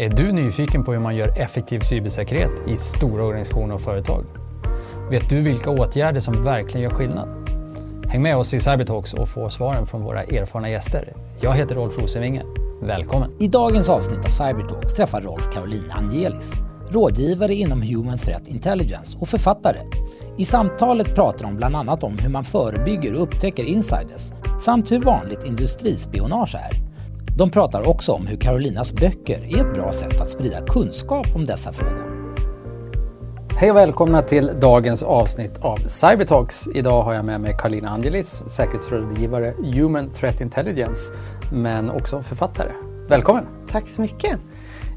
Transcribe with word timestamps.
Är 0.00 0.08
du 0.08 0.32
nyfiken 0.32 0.84
på 0.84 0.92
hur 0.92 1.00
man 1.00 1.16
gör 1.16 1.28
effektiv 1.38 1.80
cybersäkerhet 1.80 2.50
i 2.66 2.76
stora 2.76 3.24
organisationer 3.24 3.74
och 3.74 3.80
företag? 3.80 4.24
Vet 5.10 5.28
du 5.28 5.40
vilka 5.40 5.70
åtgärder 5.70 6.20
som 6.20 6.44
verkligen 6.44 6.82
gör 6.82 6.90
skillnad? 6.90 7.28
Häng 8.08 8.22
med 8.22 8.36
oss 8.36 8.54
i 8.54 8.58
Cybertalks 8.58 9.14
och 9.14 9.28
få 9.28 9.50
svaren 9.50 9.86
från 9.86 10.02
våra 10.02 10.22
erfarna 10.22 10.70
gäster. 10.70 11.12
Jag 11.40 11.52
heter 11.52 11.74
Rolf 11.74 11.98
Rosenvinge. 11.98 12.42
Välkommen! 12.82 13.30
I 13.38 13.48
dagens 13.48 13.88
avsnitt 13.88 14.18
av 14.18 14.28
Cybertalks 14.28 14.94
träffar 14.94 15.20
Rolf 15.20 15.50
Caroline 15.52 15.90
Angelis, 15.90 16.52
rådgivare 16.90 17.54
inom 17.54 17.82
Human 17.82 18.18
Threat 18.18 18.46
Intelligence 18.46 19.18
och 19.20 19.28
författare. 19.28 19.78
I 20.36 20.44
samtalet 20.44 21.14
pratar 21.14 21.44
de 21.44 21.56
bland 21.56 21.76
annat 21.76 22.04
om 22.04 22.18
hur 22.18 22.30
man 22.30 22.44
förebygger 22.44 23.14
och 23.14 23.22
upptäcker 23.22 23.64
insiders 23.64 24.22
samt 24.60 24.90
hur 24.90 25.00
vanligt 25.00 25.44
industrispionage 25.44 26.54
är. 26.54 26.87
De 27.38 27.50
pratar 27.50 27.88
också 27.88 28.12
om 28.12 28.26
hur 28.26 28.36
Carolinas 28.36 28.92
böcker 28.92 29.54
är 29.54 29.60
ett 29.60 29.74
bra 29.74 29.92
sätt 29.92 30.20
att 30.20 30.30
sprida 30.30 30.60
kunskap 30.66 31.26
om 31.34 31.46
dessa 31.46 31.72
frågor. 31.72 32.34
Hej 33.50 33.70
och 33.70 33.76
välkomna 33.76 34.22
till 34.22 34.50
dagens 34.60 35.02
avsnitt 35.02 35.58
av 35.58 35.78
Cybertalks. 35.78 36.68
Idag 36.74 37.02
har 37.02 37.14
jag 37.14 37.24
med 37.24 37.40
mig 37.40 37.56
Carolina 37.58 37.88
Angelis, 37.88 38.42
säkerhetsrådgivare 38.46 39.54
Human 39.74 40.10
Threat 40.10 40.40
Intelligence, 40.40 41.12
men 41.52 41.90
också 41.90 42.22
författare. 42.22 42.70
Välkommen! 43.08 43.46
Tack 43.70 43.88
så 43.88 44.00
mycket! 44.00 44.38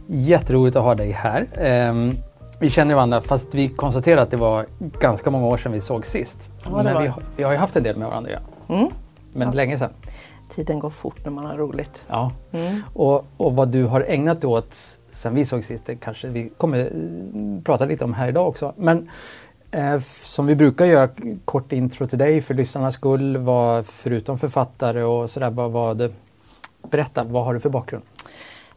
Jätteroligt 0.07 0.75
att 0.75 0.83
ha 0.83 0.95
dig 0.95 1.11
här. 1.11 1.47
Ehm, 1.53 2.17
vi 2.59 2.69
känner 2.69 2.95
varandra 2.95 3.21
fast 3.21 3.55
vi 3.55 3.69
konstaterade 3.69 4.21
att 4.21 4.31
det 4.31 4.37
var 4.37 4.65
ganska 4.99 5.29
många 5.31 5.47
år 5.47 5.57
sedan 5.57 5.71
vi 5.71 5.81
såg 5.81 6.05
sist. 6.05 6.51
Ja, 6.63 6.83
men 6.83 7.11
vi 7.35 7.43
har 7.43 7.51
ju 7.51 7.57
haft 7.57 7.75
en 7.75 7.83
del 7.83 7.97
med 7.97 8.07
varandra, 8.07 8.31
ja. 8.31 8.75
Mm. 8.75 8.89
men 9.33 9.47
Ja. 9.47 9.53
länge 9.53 9.77
sedan. 9.77 9.89
Tiden 10.55 10.79
går 10.79 10.89
fort 10.89 11.25
när 11.25 11.31
man 11.31 11.45
har 11.45 11.57
roligt. 11.57 12.05
Ja. 12.07 12.31
Mm. 12.51 12.81
Och, 12.93 13.25
och 13.37 13.55
vad 13.55 13.67
du 13.67 13.83
har 13.83 14.01
ägnat 14.01 14.41
dig 14.41 14.47
åt 14.47 14.99
sen 15.11 15.35
vi 15.35 15.45
såg 15.45 15.63
sist, 15.63 15.85
det 15.85 15.95
kanske 15.95 16.27
vi 16.27 16.49
kommer 16.57 16.79
eh, 16.79 17.63
prata 17.63 17.85
lite 17.85 18.03
om 18.03 18.13
här 18.13 18.27
idag 18.27 18.47
också. 18.47 18.73
Men 18.77 19.09
eh, 19.71 19.99
som 20.23 20.45
vi 20.45 20.55
brukar 20.55 20.85
göra, 20.85 21.09
kort 21.45 21.71
intro 21.71 22.07
till 22.07 22.17
dig 22.17 22.41
för 22.41 22.53
lyssnarnas 22.53 22.93
skull. 22.93 23.37
Vad, 23.37 23.85
förutom 23.85 24.37
författare 24.37 25.03
och 25.03 25.29
sådär, 25.29 25.49
vad 25.49 25.71
var 25.71 25.95
det? 25.95 26.11
Berätta, 26.89 27.23
vad 27.23 27.45
har 27.45 27.53
du 27.53 27.59
för 27.59 27.69
bakgrund? 27.69 28.03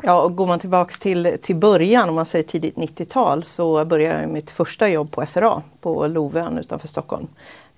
Ja, 0.02 0.22
och 0.22 0.36
går 0.36 0.46
man 0.46 0.58
tillbaks 0.58 0.98
till, 0.98 1.38
till 1.42 1.56
början, 1.56 2.08
om 2.08 2.14
man 2.14 2.26
säger 2.26 2.44
tidigt 2.44 2.76
90-tal, 2.76 3.44
så 3.44 3.84
började 3.84 4.20
jag 4.20 4.30
mitt 4.30 4.50
första 4.50 4.88
jobb 4.88 5.10
på 5.10 5.26
FRA 5.26 5.62
på 5.80 6.06
Lovön 6.06 6.58
utanför 6.58 6.88
Stockholm 6.88 7.26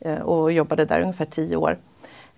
eh, 0.01 0.19
och 0.19 0.53
jobbade 0.53 0.85
där 0.85 1.01
ungefär 1.01 1.25
tio 1.25 1.57
år. 1.57 1.79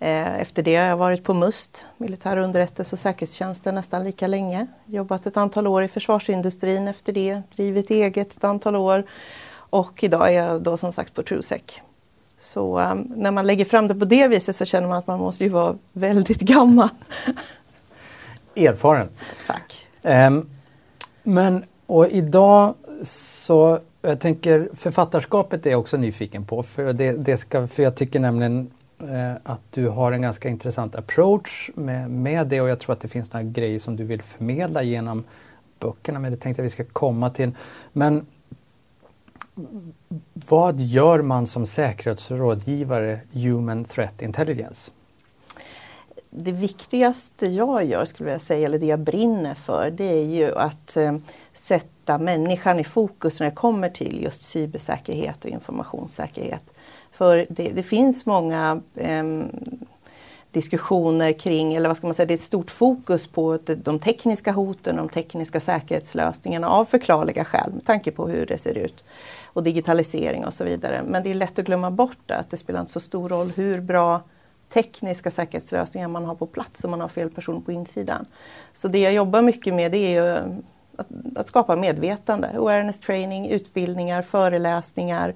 Eh, 0.01 0.41
Efter 0.41 0.63
det 0.63 0.77
har 0.77 0.85
jag 0.85 0.97
varit 0.97 1.25
på 1.25 1.35
MUST, 1.35 1.87
militär 1.97 2.37
underrättelse 2.37 2.95
och 2.95 2.99
säkerhetstjänsten, 2.99 3.75
nästan 3.75 4.05
lika 4.05 4.27
länge. 4.27 4.67
Jobbat 4.87 5.27
ett 5.27 5.37
antal 5.37 5.67
år 5.67 5.83
i 5.83 5.89
försvarsindustrin 5.89 6.89
efter 6.89 7.13
det, 7.13 7.43
drivit 7.57 7.91
eget 7.91 8.37
ett 8.37 8.45
antal 8.45 8.77
år 8.77 9.05
och 9.51 10.05
idag 10.05 10.29
är 10.29 10.33
jag 10.33 10.63
då 10.63 10.77
som 10.77 10.93
sagt 10.93 11.15
på 11.15 11.23
Trusec. 11.23 11.63
Så 12.41 12.81
eh, 12.81 12.95
när 12.95 13.31
man 13.31 13.47
lägger 13.47 13.65
fram 13.65 13.89
det 13.89 13.95
på 13.95 14.05
det 14.05 14.29
viset 14.29 14.57
så 14.57 14.65
känner 14.65 14.89
man 14.89 14.99
att 14.99 15.07
man 15.07 15.19
måste 15.19 15.45
ju 15.45 15.51
vara 15.51 15.77
väldigt 15.93 16.41
gammal. 16.41 16.89
Erfaren. 18.55 19.09
Tack. 19.47 19.87
Ehm, 20.03 20.51
men 21.23 21.65
och 21.87 22.09
idag 22.09 22.75
så, 23.03 23.79
jag 24.03 24.21
tänker 24.21 24.69
författarskapet 24.75 25.67
är 25.67 25.71
jag 25.71 25.81
också 25.81 25.97
nyfiken 25.97 26.45
på. 26.45 26.63
För, 26.63 26.93
det, 26.93 27.13
det 27.13 27.37
ska, 27.37 27.67
för 27.67 27.83
jag 27.83 27.95
tycker 27.95 28.21
nämligen 28.21 28.71
Eh, 29.01 29.33
att 29.43 29.61
du 29.71 29.89
har 29.89 30.13
en 30.13 30.23
ganska 30.23 30.49
intressant 30.49 30.97
approach 30.97 31.71
med, 31.75 32.11
med 32.11 32.47
det 32.47 32.61
och 32.61 32.69
jag 32.69 32.81
tror 32.81 32.93
att 32.93 33.01
det 33.01 33.09
finns 33.09 33.33
några 33.33 33.45
grejer 33.45 33.79
som 33.79 33.97
du 33.97 34.05
vill 34.05 34.23
förmedla 34.23 34.83
genom 34.83 35.25
böckerna. 35.79 36.19
Men 36.19 36.33
det 36.33 36.39
tänkte 36.39 36.63
jag 36.63 36.65
vi 36.65 36.71
ska 36.71 36.85
komma 36.85 37.31
till. 37.31 37.51
Men 37.93 38.27
vad 40.35 40.81
gör 40.81 41.23
man 41.23 41.47
som 41.47 41.67
säkerhetsrådgivare 41.67 43.21
Human 43.33 43.85
Threat 43.85 44.23
Intelligence? 44.23 44.91
det 46.31 46.53
viktigaste 46.53 47.47
jag 47.47 47.85
gör, 47.85 48.05
skulle 48.05 48.31
jag 48.31 48.41
säga, 48.41 48.67
eller 48.67 48.79
det 48.79 48.87
jag 48.87 49.01
brinner 49.01 49.55
för, 49.55 49.91
det 49.91 50.05
är 50.05 50.25
ju 50.25 50.55
att 50.55 50.97
eh, 50.97 51.17
sätta 51.53 52.19
människan 52.19 52.79
i 52.79 52.85
fokus 52.85 53.41
när 53.41 53.47
det 53.47 53.57
kommer 53.57 53.91
till 53.91 54.23
just 54.23 54.43
cybersäkerhet 54.43 55.45
och 55.45 55.51
informationssäkerhet. 55.51 56.65
För 57.19 57.47
det, 57.49 57.69
det 57.69 57.83
finns 57.83 58.27
många 58.27 58.81
eh, 58.95 59.25
diskussioner 60.53 61.33
kring, 61.33 61.75
eller 61.75 61.89
vad 61.89 61.97
ska 61.97 62.07
man 62.07 62.15
säga, 62.15 62.27
det 62.27 62.35
är 62.35 62.37
ett 62.37 62.41
stort 62.41 62.71
fokus 62.71 63.27
på 63.27 63.59
de- 63.67 63.99
tekniska 63.99 64.53
hoten, 64.53 64.97
de 64.97 65.09
tekniska 65.09 65.61
säkerhetslösningarna 65.61 66.69
av 66.69 66.85
förklarliga 66.85 67.45
skäl 67.45 67.73
med 67.73 67.85
tanke 67.85 68.11
på 68.11 68.29
hur 68.29 68.47
det 68.47 68.59
ser 68.59 68.79
ut 68.79 69.05
och 69.45 69.63
digitalisering 69.63 70.45
och 70.45 70.55
så 70.55 70.65
vidare. 70.65 71.03
Men 71.07 71.23
det 71.23 71.31
är 71.31 71.35
lätt 71.35 71.59
att 71.59 71.65
glömma 71.65 71.91
bort 71.91 72.19
det, 72.27 72.37
att 72.37 72.51
det 72.51 72.57
spelar 72.57 72.81
inte 72.81 72.93
så 72.93 73.01
stor 73.01 73.29
roll 73.29 73.53
hur 73.57 73.81
bra 73.81 74.23
tekniska 74.73 75.31
säkerhetslösningar 75.31 76.09
man 76.09 76.25
har 76.25 76.35
på 76.35 76.47
plats 76.47 76.85
om 76.85 76.91
man 76.91 77.01
har 77.01 77.09
fel 77.09 77.31
person 77.31 77.63
på 77.63 77.73
insidan. 77.73 78.25
Så 78.75 78.89
det 78.89 78.99
jag 78.99 79.13
jobbar 79.13 79.43
mycket 79.43 79.75
med 79.75 79.93
det 79.93 79.99
är 79.99 80.23
ju 80.23 80.59
att, 80.97 81.09
att 81.37 81.49
skapa 81.49 81.77
medvetande, 81.77 82.51
awareness 82.57 83.01
training, 83.01 83.49
utbildningar, 83.49 84.23
föreläsningar 84.23 85.35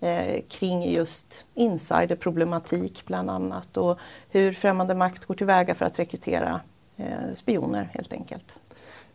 eh, 0.00 0.42
kring 0.48 0.92
just 0.92 1.44
insiderproblematik 1.54 3.02
bland 3.06 3.30
annat 3.30 3.76
och 3.76 3.98
hur 4.30 4.52
främmande 4.52 4.94
makt 4.94 5.24
går 5.24 5.34
tillväga 5.34 5.74
för 5.74 5.84
att 5.84 5.98
rekrytera 5.98 6.60
eh, 6.96 7.34
spioner 7.34 7.88
helt 7.92 8.12
enkelt. 8.12 8.54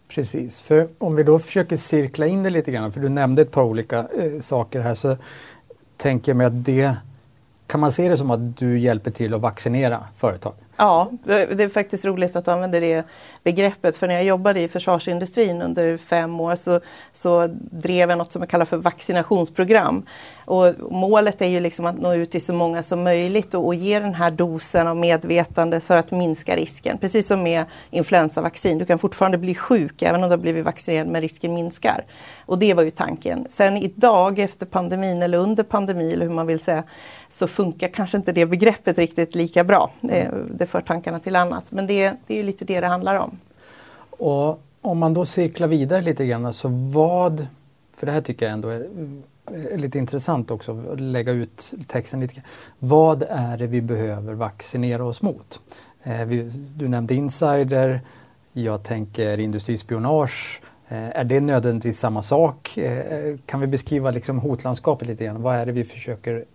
Precis, 0.08 0.62
för 0.62 0.88
om 0.98 1.16
vi 1.16 1.24
då 1.24 1.40
försöker 1.40 1.78
cirkla 1.78 2.28
in 2.28 2.44
det 2.44 2.50
lite 2.50 2.72
grann, 2.72 2.92
för 2.92 3.00
du 3.00 3.10
nämnde 3.10 3.42
ett 3.42 3.52
par 3.52 3.64
olika 3.64 3.98
eh, 3.98 4.40
saker 4.40 4.80
här, 4.80 4.96
så 4.96 5.18
tänker 5.98 6.32
jag 6.32 6.38
mig 6.38 6.48
att 6.48 6.66
det 6.66 6.96
kan 7.68 7.80
man 7.80 7.92
se 7.92 8.10
det 8.10 8.18
som 8.18 8.32
att 8.32 8.58
du 8.58 8.80
hjälper 8.80 9.12
till 9.12 9.34
att 9.34 9.42
vaccinera 9.42 10.04
företag? 10.16 10.54
Ja, 10.78 11.12
det 11.24 11.64
är 11.64 11.70
faktiskt 11.70 12.06
roligt 12.06 12.36
att 12.36 12.46
du 12.46 12.52
använder 12.52 12.82
det 12.82 13.04
begreppet. 13.44 13.96
För 13.96 14.08
när 14.08 14.16
jag 14.16 14.24
jobbade 14.24 14.62
i 14.62 14.68
försvarsindustrin 14.68 15.62
under 15.62 15.98
fem 15.98 16.40
år 16.40 16.56
så, 16.56 16.80
så 17.14 17.48
drev 17.58 18.10
jag 18.10 18.18
något 18.18 18.32
som 18.32 18.42
jag 18.42 18.50
kallar 18.50 18.66
för 18.66 18.78
vaccinationsprogram. 18.78 20.06
Och 20.46 20.74
målet 20.92 21.42
är 21.42 21.48
ju 21.48 21.60
liksom 21.60 21.86
att 21.86 22.02
nå 22.02 22.14
ut 22.14 22.32
till 22.32 22.46
så 22.46 22.54
många 22.54 22.84
som 22.84 23.04
möjligt 23.04 23.54
och, 23.54 23.66
och 23.66 23.76
ge 23.76 24.00
den 24.00 24.14
här 24.14 24.32
dosen 24.32 24.88
av 24.88 24.98
medvetande 24.98 25.80
för 25.80 25.98
att 25.98 26.12
minska 26.12 26.56
risken. 26.56 26.98
Precis 26.98 27.28
som 27.28 27.44
med 27.44 27.66
influensavaccin, 27.92 28.78
du 28.78 28.86
kan 28.86 29.00
fortfarande 29.00 29.38
bli 29.38 29.56
sjuk 29.56 30.02
även 30.02 30.24
om 30.24 30.30
du 30.30 30.34
har 30.34 30.42
blivit 30.42 30.66
vaccinerad 30.66 31.08
men 31.08 31.22
risken 31.22 31.54
minskar. 31.54 32.04
Och 32.46 32.60
det 32.60 32.74
var 32.74 32.84
ju 32.84 32.92
tanken. 32.92 33.46
Sen 33.50 33.78
idag 33.78 34.40
efter 34.40 34.66
pandemin 34.66 35.22
eller 35.22 35.38
under 35.38 35.64
pandemin 35.64 36.12
eller 36.12 36.26
hur 36.26 36.34
man 36.34 36.48
vill 36.48 36.60
säga 36.60 36.84
så 37.30 37.48
funkar 37.48 37.88
kanske 37.88 38.18
inte 38.18 38.32
det 38.32 38.46
begreppet 38.46 38.98
riktigt 38.98 39.36
lika 39.36 39.64
bra. 39.64 39.92
Det, 40.02 40.32
Det 40.48 40.66
för 40.66 40.82
tankarna 40.82 41.20
till 41.20 41.36
annat. 41.36 41.72
Men 41.72 41.88
det, 41.88 42.14
det 42.28 42.34
är 42.34 42.38
ju 42.38 42.44
lite 42.44 42.66
det 42.66 42.82
det 42.82 42.88
handlar 42.88 43.16
om. 43.16 43.40
Och 44.10 44.62
om 44.82 44.98
man 44.98 45.14
då 45.14 45.26
cirklar 45.26 45.68
vidare 45.68 46.02
lite 46.02 46.26
grann, 46.26 46.54
så 46.54 46.68
vad, 46.70 47.48
för 47.98 48.06
det 48.06 48.12
här 48.12 48.22
tycker 48.22 48.46
jag 48.46 48.54
ändå 48.54 48.70
är 48.70 48.88
Eh, 49.52 49.78
lite 49.78 49.98
intressant 49.98 50.52
också, 50.52 50.84
att 50.94 51.00
lägga 51.00 51.32
ut 51.32 51.74
texten 51.88 52.20
lite. 52.20 52.42
Vad 52.80 53.24
är 53.30 53.58
det 53.58 53.68
vi 53.68 53.82
behöver 53.82 54.34
vaccinera 54.34 55.06
oss 55.06 55.22
mot? 55.22 55.60
Eh, 56.04 56.26
vi, 56.26 56.52
du 56.76 56.88
nämnde 56.88 57.14
insider, 57.16 58.02
jag 58.54 58.84
tänker 58.84 59.40
industrispionage. 59.40 60.62
Eh, 60.88 61.20
är 61.20 61.24
det 61.24 61.42
nödvändigtvis 61.42 62.00
samma 62.00 62.22
sak? 62.22 62.78
Eh, 62.78 62.98
eh, 62.98 63.36
kan 63.46 63.60
vi 63.60 63.68
beskriva 63.68 64.12
liksom 64.12 64.40
hotlandskapet 64.40 65.08
lite 65.08 65.26
grann? 65.26 65.42
Vad 65.42 65.56
är 65.56 65.66
det 65.66 65.72
vi 65.72 65.84
försöker 65.84 66.46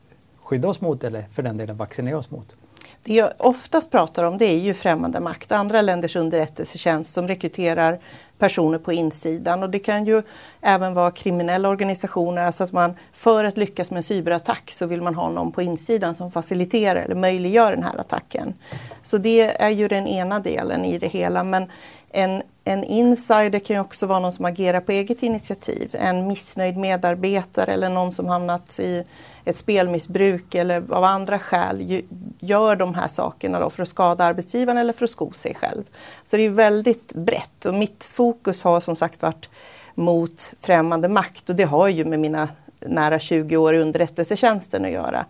skydda 0.40 0.68
oss 0.68 0.80
mot 0.80 1.04
eller 1.04 1.24
för 1.32 1.42
den 1.42 1.56
delen 1.56 1.76
vaccinera 1.76 2.18
oss 2.18 2.30
mot? 2.30 2.56
Det 3.04 3.14
jag 3.14 3.32
oftast 3.38 3.90
pratar 3.90 4.24
om 4.24 4.38
det 4.38 4.44
är 4.44 4.58
ju 4.58 4.74
främmande 4.74 5.20
makt, 5.20 5.52
andra 5.52 5.82
länders 5.82 6.16
underrättelsetjänst 6.16 7.14
som 7.14 7.28
rekryterar 7.28 7.98
personer 8.40 8.78
på 8.78 8.92
insidan. 8.92 9.62
Och 9.62 9.70
det 9.70 9.78
kan 9.78 10.04
ju 10.04 10.22
även 10.60 10.94
vara 10.94 11.10
kriminella 11.10 11.68
organisationer, 11.68 12.46
alltså 12.46 12.64
att 12.64 12.72
man 12.72 12.94
för 13.12 13.44
att 13.44 13.56
lyckas 13.56 13.90
med 13.90 13.96
en 13.96 14.02
cyberattack 14.02 14.70
så 14.70 14.86
vill 14.86 15.02
man 15.02 15.14
ha 15.14 15.30
någon 15.30 15.52
på 15.52 15.62
insidan 15.62 16.14
som 16.14 16.30
faciliterar 16.30 17.00
eller 17.02 17.14
möjliggör 17.14 17.72
den 17.72 17.82
här 17.82 18.00
attacken. 18.00 18.54
Så 19.02 19.18
det 19.18 19.62
är 19.62 19.70
ju 19.70 19.88
den 19.88 20.06
ena 20.06 20.40
delen 20.40 20.84
i 20.84 20.98
det 20.98 21.08
hela. 21.08 21.44
Men 21.44 21.66
en, 22.10 22.42
en 22.70 22.84
insider 22.84 23.58
kan 23.58 23.76
ju 23.76 23.80
också 23.80 24.06
vara 24.06 24.18
någon 24.18 24.32
som 24.32 24.44
agerar 24.44 24.80
på 24.80 24.92
eget 24.92 25.22
initiativ, 25.22 25.90
en 25.92 26.26
missnöjd 26.26 26.76
medarbetare 26.76 27.72
eller 27.72 27.88
någon 27.88 28.12
som 28.12 28.26
hamnat 28.26 28.78
i 28.78 29.04
ett 29.44 29.56
spelmissbruk 29.56 30.54
eller 30.54 30.82
av 30.90 31.04
andra 31.04 31.38
skäl 31.38 32.02
gör 32.38 32.76
de 32.76 32.94
här 32.94 33.08
sakerna 33.08 33.60
då 33.60 33.70
för 33.70 33.82
att 33.82 33.88
skada 33.88 34.24
arbetsgivaren 34.24 34.78
eller 34.78 34.92
för 34.92 35.04
att 35.04 35.10
sko 35.10 35.32
sig 35.32 35.54
själv. 35.54 35.82
Så 36.24 36.36
det 36.36 36.42
är 36.42 36.50
väldigt 36.50 37.12
brett 37.12 37.64
och 37.64 37.74
mitt 37.74 38.04
fokus 38.04 38.62
har 38.62 38.80
som 38.80 38.96
sagt 38.96 39.22
varit 39.22 39.50
mot 39.94 40.54
främmande 40.60 41.08
makt 41.08 41.50
och 41.50 41.56
det 41.56 41.64
har 41.64 41.88
ju 41.88 42.04
med 42.04 42.20
mina 42.20 42.48
nära 42.80 43.18
20 43.18 43.56
år 43.56 43.74
i 43.74 43.78
underrättelsetjänsten 43.78 44.84
att 44.84 44.90
göra. 44.90 45.26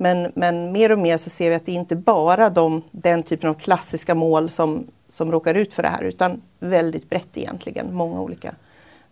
Men, 0.00 0.32
men 0.34 0.72
mer 0.72 0.92
och 0.92 0.98
mer 0.98 1.16
så 1.16 1.30
ser 1.30 1.50
vi 1.50 1.54
att 1.54 1.66
det 1.66 1.72
inte 1.72 1.96
bara 1.96 2.50
de, 2.50 2.82
den 2.90 3.22
typen 3.22 3.50
av 3.50 3.54
klassiska 3.54 4.14
mål 4.14 4.50
som 4.50 4.86
som 5.08 5.32
råkar 5.32 5.54
ut 5.54 5.74
för 5.74 5.82
det 5.82 5.88
här 5.88 6.02
utan 6.02 6.40
väldigt 6.60 7.10
brett 7.10 7.36
egentligen, 7.36 7.94
många 7.94 8.20
olika 8.20 8.54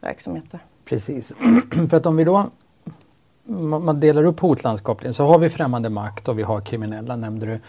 verksamheter. 0.00 0.60
Precis, 0.84 1.34
för 1.90 1.96
att 1.96 2.06
om 2.06 2.16
vi 2.16 2.24
då 2.24 2.46
man 3.48 4.00
delar 4.00 4.24
upp 4.24 4.40
hotlandskapet 4.40 5.16
så 5.16 5.24
har 5.24 5.38
vi 5.38 5.48
främmande 5.48 5.90
makt 5.90 6.28
och 6.28 6.38
vi 6.38 6.42
har 6.42 6.60
kriminella 6.60 7.16
nämnde 7.16 7.46
du. 7.46 7.60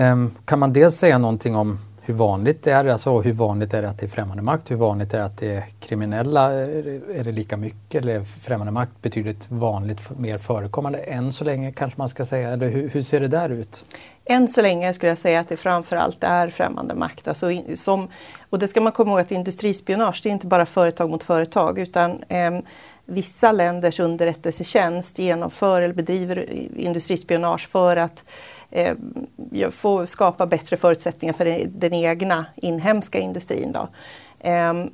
Ehm, 0.00 0.30
kan 0.44 0.58
man 0.58 0.72
dels 0.72 0.96
säga 0.96 1.18
någonting 1.18 1.56
om 1.56 1.78
hur 2.06 2.14
vanligt 2.14 2.62
det 2.62 2.72
är, 2.72 2.84
alltså 2.84 3.20
hur 3.20 3.32
vanligt 3.32 3.74
är 3.74 3.82
det 3.82 3.88
att 3.88 3.98
det 3.98 4.06
är 4.06 4.08
främmande 4.08 4.42
makt, 4.42 4.70
hur 4.70 4.76
vanligt 4.76 5.14
är 5.14 5.18
det 5.18 5.24
att 5.24 5.38
det 5.38 5.54
är 5.54 5.64
kriminella, 5.80 6.52
är 6.52 7.24
det 7.24 7.32
lika 7.32 7.56
mycket 7.56 8.02
eller 8.02 8.14
är 8.14 8.24
främmande 8.24 8.72
makt 8.72 8.92
betydligt 9.02 9.50
vanligt 9.50 10.18
mer 10.18 10.38
förekommande 10.38 10.98
än 10.98 11.32
så 11.32 11.44
länge 11.44 11.72
kanske 11.72 12.00
man 12.00 12.08
ska 12.08 12.24
säga, 12.24 12.50
eller 12.50 12.68
hur, 12.68 12.88
hur 12.88 13.02
ser 13.02 13.20
det 13.20 13.28
där 13.28 13.48
ut? 13.48 13.86
Än 14.24 14.48
så 14.48 14.62
länge 14.62 14.94
skulle 14.94 15.10
jag 15.10 15.18
säga 15.18 15.40
att 15.40 15.48
det 15.48 15.56
framförallt 15.56 16.24
är 16.24 16.50
främmande 16.50 16.94
makt. 16.94 17.28
Alltså 17.28 17.50
som, 17.74 18.08
och 18.50 18.58
det 18.58 18.68
ska 18.68 18.80
man 18.80 18.92
komma 18.92 19.10
ihåg 19.10 19.20
att 19.20 19.30
industrispionage, 19.30 20.20
det 20.22 20.28
är 20.28 20.32
inte 20.32 20.46
bara 20.46 20.66
företag 20.66 21.10
mot 21.10 21.22
företag 21.22 21.78
utan 21.78 22.22
eh, 22.28 22.60
vissa 23.04 23.52
länders 23.52 24.00
underrättelsetjänst 24.00 25.18
genomför 25.18 25.82
eller 25.82 25.94
bedriver 25.94 26.50
industrispionage 26.76 27.68
för 27.68 27.96
att 27.96 28.18
eh, 28.18 28.24
Eh, 28.74 29.70
få 29.70 30.06
skapa 30.06 30.46
bättre 30.46 30.76
förutsättningar 30.76 31.34
för 31.34 31.66
den 31.66 31.94
egna 31.94 32.46
inhemska 32.56 33.18
industrin. 33.18 33.72
Då. 33.72 33.88
Ehm, 34.40 34.90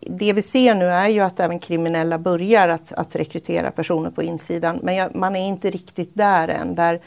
det 0.00 0.32
vi 0.32 0.42
ser 0.42 0.74
nu 0.74 0.86
är 0.86 1.08
ju 1.08 1.20
att 1.20 1.40
även 1.40 1.58
kriminella 1.58 2.18
börjar 2.18 2.68
att, 2.68 2.92
att 2.92 3.16
rekrytera 3.16 3.70
personer 3.70 4.10
på 4.10 4.22
insidan 4.22 4.78
men 4.82 5.10
man 5.14 5.36
är 5.36 5.48
inte 5.48 5.70
riktigt 5.70 6.10
där 6.14 6.48
än. 6.48 6.74
Där, 6.74 7.00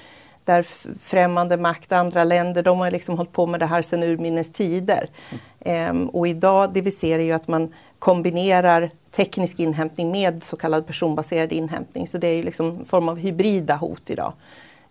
där 0.46 0.66
främmande 1.02 1.58
makt, 1.58 1.92
andra 1.92 2.24
länder, 2.24 2.64
de 2.64 2.80
har 2.80 2.92
liksom 2.92 3.18
hållit 3.18 3.32
på 3.32 3.48
med 3.48 3.60
det 3.60 3.66
här 3.66 3.82
sedan 3.82 4.04
urminnes 4.04 4.52
tider. 4.52 5.10
Mm. 5.60 6.10
Och 6.10 6.28
idag 6.28 6.74
det 6.74 6.82
vi 6.82 6.92
ser 6.92 7.20
är 7.20 7.24
ju 7.24 7.34
att 7.34 7.48
man 7.48 7.74
kombinerar 8.00 8.90
teknisk 9.12 9.60
inhämtning 9.60 10.12
med 10.12 10.44
så 10.44 10.58
kallad 10.58 10.88
personbaserad 10.88 11.52
inhämtning. 11.52 12.08
Så 12.08 12.18
det 12.18 12.28
är 12.28 12.36
ju 12.36 12.44
liksom 12.44 12.70
en 12.70 12.86
form 12.86 13.10
av 13.10 13.18
hybrida 13.18 13.76
hot 13.76 14.10
idag. 14.10 14.34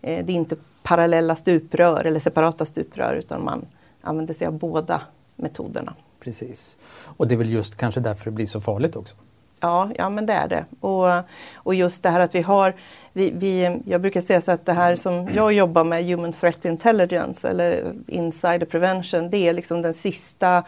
Eh, 0.01 0.25
det 0.25 0.31
är 0.31 0.35
inte 0.35 0.55
parallella 0.83 1.35
stuprör 1.35 2.05
eller 2.05 2.19
separata 2.19 2.65
stuprör 2.65 3.15
utan 3.15 3.43
man 3.43 3.65
använder 4.01 4.33
sig 4.33 4.47
av 4.47 4.53
båda 4.53 5.01
metoderna. 5.35 5.93
Precis. 6.19 6.77
Och 7.03 7.27
det 7.27 7.35
är 7.35 7.37
väl 7.37 7.49
just 7.49 7.77
kanske 7.77 7.99
därför 7.99 8.25
det 8.25 8.31
blir 8.31 8.45
så 8.45 8.61
farligt 8.61 8.95
också? 8.95 9.15
Ja, 9.59 9.89
ja 9.97 10.09
men 10.09 10.25
det 10.25 10.33
är 10.33 10.47
det. 10.47 10.65
Och, 10.79 11.23
och 11.55 11.75
just 11.75 12.03
det 12.03 12.09
här 12.09 12.19
att 12.19 12.35
vi 12.35 12.41
har, 12.41 12.75
vi, 13.13 13.31
vi, 13.35 13.79
jag 13.85 14.01
brukar 14.01 14.21
säga 14.21 14.41
så 14.41 14.51
att 14.51 14.65
det 14.65 14.73
här 14.73 14.95
som 14.95 15.29
jag 15.33 15.53
jobbar 15.53 15.83
med, 15.83 16.05
Human 16.05 16.33
Threat 16.33 16.65
Intelligence 16.65 17.49
eller 17.49 17.93
Insider 18.07 18.65
Prevention, 18.65 19.29
det 19.29 19.37
är 19.37 19.53
liksom 19.53 19.81
den 19.81 19.93
sista 19.93 20.63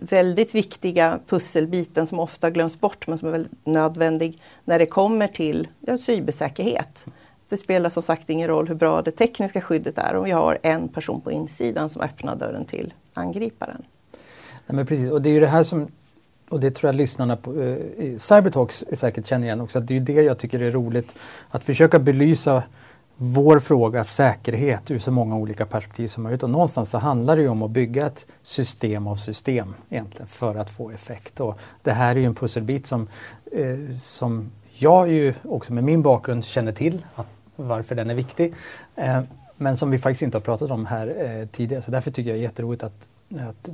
väldigt 0.00 0.54
viktiga 0.54 1.18
pusselbiten 1.28 2.06
som 2.06 2.20
ofta 2.20 2.50
glöms 2.50 2.80
bort 2.80 3.06
men 3.06 3.18
som 3.18 3.28
är 3.28 3.32
väldigt 3.32 3.66
nödvändig 3.66 4.42
när 4.64 4.78
det 4.78 4.86
kommer 4.86 5.28
till 5.28 5.68
ja, 5.80 5.98
cybersäkerhet. 5.98 7.06
Det 7.50 7.56
spelar 7.56 7.90
som 7.90 8.02
sagt 8.02 8.30
ingen 8.30 8.48
roll 8.48 8.68
hur 8.68 8.74
bra 8.74 9.02
det 9.02 9.10
tekniska 9.10 9.60
skyddet 9.60 9.98
är 9.98 10.16
om 10.16 10.24
vi 10.24 10.30
har 10.30 10.58
en 10.62 10.88
person 10.88 11.20
på 11.20 11.32
insidan 11.32 11.90
som 11.90 12.02
öppnar 12.02 12.36
dörren 12.36 12.64
till 12.64 12.94
angriparen. 13.14 13.82
Nej, 14.66 14.76
men 14.76 14.86
precis, 14.86 15.10
och 15.10 15.22
det 15.22 15.28
är 15.28 15.32
ju 15.32 15.40
det 15.40 15.46
här 15.46 15.62
som 15.62 15.88
och 16.50 16.60
det 16.60 16.70
tror 16.70 16.88
jag 16.88 16.94
lyssnarna 16.94 17.36
på 17.36 17.62
eh, 17.62 18.16
Cybertalks 18.18 18.84
säkert 18.92 19.26
känner 19.26 19.46
igen 19.46 19.60
också, 19.60 19.78
att 19.78 19.86
det 19.86 19.96
är 19.96 20.00
det 20.00 20.12
jag 20.22 20.38
tycker 20.38 20.62
är 20.62 20.70
roligt. 20.70 21.18
Att 21.50 21.64
försöka 21.64 21.98
belysa 21.98 22.62
vår 23.16 23.58
fråga 23.58 24.04
säkerhet 24.04 24.90
ur 24.90 24.98
så 24.98 25.10
många 25.10 25.36
olika 25.36 25.66
perspektiv 25.66 26.06
som 26.06 26.22
möjligt. 26.22 26.42
Och 26.42 26.50
någonstans 26.50 26.90
så 26.90 26.98
handlar 26.98 27.36
det 27.36 27.42
ju 27.42 27.48
om 27.48 27.62
att 27.62 27.70
bygga 27.70 28.06
ett 28.06 28.26
system 28.42 29.06
av 29.06 29.16
system 29.16 29.74
egentligen 29.88 30.26
för 30.26 30.54
att 30.54 30.70
få 30.70 30.90
effekt. 30.90 31.40
Och 31.40 31.58
det 31.82 31.92
här 31.92 32.10
är 32.10 32.20
ju 32.20 32.26
en 32.26 32.34
pusselbit 32.34 32.86
som, 32.86 33.08
eh, 33.52 33.94
som 33.94 34.50
jag 34.70 35.08
ju 35.08 35.34
också 35.42 35.72
med 35.72 35.84
min 35.84 36.02
bakgrund 36.02 36.44
känner 36.44 36.72
till 36.72 37.06
att, 37.14 37.26
varför 37.68 37.94
den 37.94 38.10
är 38.10 38.14
viktig. 38.14 38.54
Eh, 38.96 39.22
men 39.56 39.76
som 39.76 39.90
vi 39.90 39.98
faktiskt 39.98 40.22
inte 40.22 40.38
har 40.38 40.42
pratat 40.42 40.70
om 40.70 40.86
här 40.86 41.06
eh, 41.18 41.46
tidigare. 41.46 41.82
Så 41.82 41.90
därför 41.90 42.10
tycker 42.10 42.30
jag 42.30 42.38
det 42.38 42.40
är 42.40 42.42
jätteroligt 42.42 42.82
att, 42.82 43.08
att 43.38 43.70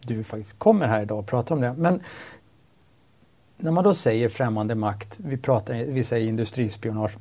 du 0.00 0.24
faktiskt 0.24 0.58
kommer 0.58 0.86
här 0.86 1.02
idag 1.02 1.18
och 1.18 1.26
pratar 1.26 1.54
om 1.54 1.60
det. 1.60 1.74
Men 1.78 2.00
när 3.56 3.70
man 3.70 3.84
då 3.84 3.94
säger 3.94 4.28
främmande 4.28 4.74
makt, 4.74 5.20
vi, 5.20 5.36
pratar, 5.36 5.74
vi 5.74 6.04
säger 6.04 6.28
industrispionage 6.28 7.18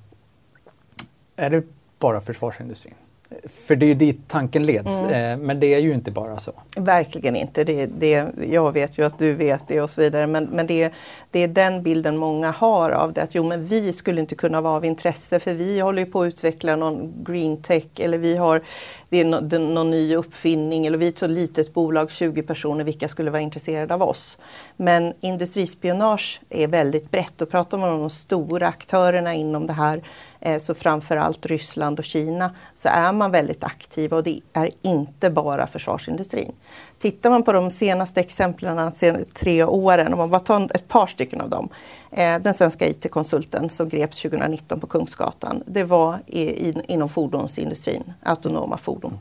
är 1.35 1.49
det 1.49 1.63
bara 1.99 2.21
försvarsindustrin? 2.21 2.93
För 3.47 3.75
det 3.75 3.85
är 3.85 3.87
ju 3.87 3.93
dit 3.93 4.21
tanken 4.27 4.65
leds, 4.65 5.03
mm. 5.03 5.39
Eh, 5.39 5.45
men 5.45 5.59
det 5.59 5.73
är 5.73 5.79
ju 5.79 5.93
inte 5.93 6.11
bara 6.11 6.37
så. 6.37 6.51
Verkligen 6.75 7.35
inte. 7.35 7.63
Det, 7.63 7.85
det, 7.85 8.25
jag 8.51 8.71
vet 8.71 8.97
ju 8.97 9.05
att 9.05 9.19
du 9.19 9.33
vet 9.33 9.67
det 9.67 9.81
och 9.81 9.89
så 9.89 10.01
vidare. 10.01 10.27
Men, 10.27 10.43
men 10.43 10.67
det, 10.67 10.93
det 11.31 11.39
är 11.39 11.47
den 11.47 11.83
bilden 11.83 12.17
många 12.17 12.51
har 12.51 12.91
av 12.91 13.13
det. 13.13 13.23
Att 13.23 13.35
jo, 13.35 13.43
men 13.43 13.65
vi 13.65 13.93
skulle 13.93 14.21
inte 14.21 14.35
kunna 14.35 14.61
vara 14.61 14.73
av 14.73 14.85
intresse 14.85 15.39
för 15.39 15.53
vi 15.53 15.79
håller 15.79 16.01
ju 16.01 16.11
på 16.11 16.21
att 16.21 16.27
utveckla 16.27 16.75
någon 16.75 17.23
green 17.23 17.61
tech 17.61 17.85
eller 17.95 18.17
vi 18.17 18.37
har 18.37 18.61
det 19.09 19.17
är 19.17 19.25
no, 19.25 19.41
det, 19.41 19.59
någon 19.59 19.91
ny 19.91 20.15
uppfinning 20.15 20.85
eller 20.85 20.97
vi 20.97 21.05
är 21.05 21.09
ett 21.09 21.17
så 21.17 21.27
litet 21.27 21.73
bolag, 21.73 22.11
20 22.11 22.43
personer, 22.43 22.83
vilka 22.83 23.07
skulle 23.07 23.31
vara 23.31 23.41
intresserade 23.41 23.93
av 23.93 24.01
oss? 24.01 24.37
Men 24.77 25.13
industrispionage 25.21 26.41
är 26.49 26.67
väldigt 26.67 27.11
brett 27.11 27.41
och 27.41 27.49
pratar 27.49 27.77
man 27.77 27.93
om 27.93 27.99
de 27.99 28.09
stora 28.09 28.67
aktörerna 28.67 29.33
inom 29.33 29.67
det 29.67 29.73
här 29.73 30.01
Eh, 30.41 30.59
så 30.59 30.73
framförallt 30.73 31.45
Ryssland 31.45 31.99
och 31.99 32.05
Kina, 32.05 32.51
så 32.75 32.89
är 32.89 33.11
man 33.11 33.31
väldigt 33.31 33.63
aktiv 33.63 34.13
och 34.13 34.23
det 34.23 34.41
är 34.53 34.69
inte 34.81 35.29
bara 35.29 35.67
försvarsindustrin. 35.67 36.51
Tittar 36.99 37.29
man 37.29 37.43
på 37.43 37.53
de 37.53 37.71
senaste 37.71 38.19
exemplen 38.19 38.77
de 38.77 38.91
senaste 38.91 39.33
tre 39.33 39.63
åren, 39.63 40.13
om 40.13 40.19
man 40.19 40.29
bara 40.29 40.39
tar 40.39 40.75
ett 40.75 40.87
par 40.87 41.07
stycken 41.07 41.41
av 41.41 41.49
dem. 41.49 41.69
Eh, 42.11 42.39
den 42.39 42.53
svenska 42.53 42.87
IT-konsulten 42.87 43.69
som 43.69 43.89
greps 43.89 44.21
2019 44.21 44.79
på 44.79 44.87
Kungsgatan, 44.87 45.63
det 45.65 45.83
var 45.83 46.19
inom 46.27 47.09
fordonsindustrin, 47.09 48.13
autonoma 48.23 48.77
fordon. 48.77 49.19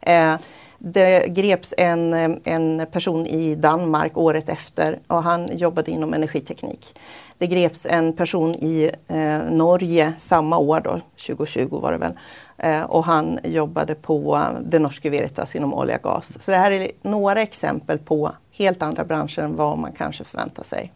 Eh, 0.00 0.36
det 0.78 1.28
greps 1.28 1.74
en, 1.76 2.14
en 2.44 2.86
person 2.92 3.26
i 3.26 3.54
Danmark 3.54 4.16
året 4.16 4.48
efter 4.48 4.98
och 5.06 5.22
han 5.22 5.56
jobbade 5.56 5.90
inom 5.90 6.14
energiteknik. 6.14 6.94
Det 7.40 7.46
greps 7.46 7.86
en 7.86 8.12
person 8.12 8.50
i 8.54 8.90
eh, 9.06 9.38
Norge 9.50 10.12
samma 10.18 10.58
år, 10.58 10.80
då, 10.80 11.00
2020 11.26 11.68
var 11.70 11.92
det 11.92 11.98
väl, 11.98 12.12
eh, 12.56 12.82
och 12.82 13.04
han 13.04 13.38
jobbade 13.44 13.94
på 13.94 14.36
eh, 14.36 14.60
det 14.62 14.78
norska 14.78 15.10
Veritas 15.10 15.56
inom 15.56 15.74
olja 15.74 15.96
och 15.96 16.02
gas. 16.02 16.42
Så 16.42 16.50
det 16.50 16.56
här 16.56 16.70
är 16.70 16.90
några 17.02 17.42
exempel 17.42 17.98
på 17.98 18.32
helt 18.52 18.82
andra 18.82 19.04
branscher 19.04 19.38
än 19.38 19.56
vad 19.56 19.78
man 19.78 19.92
kanske 19.92 20.24
förväntar 20.24 20.62
sig. 20.62 20.92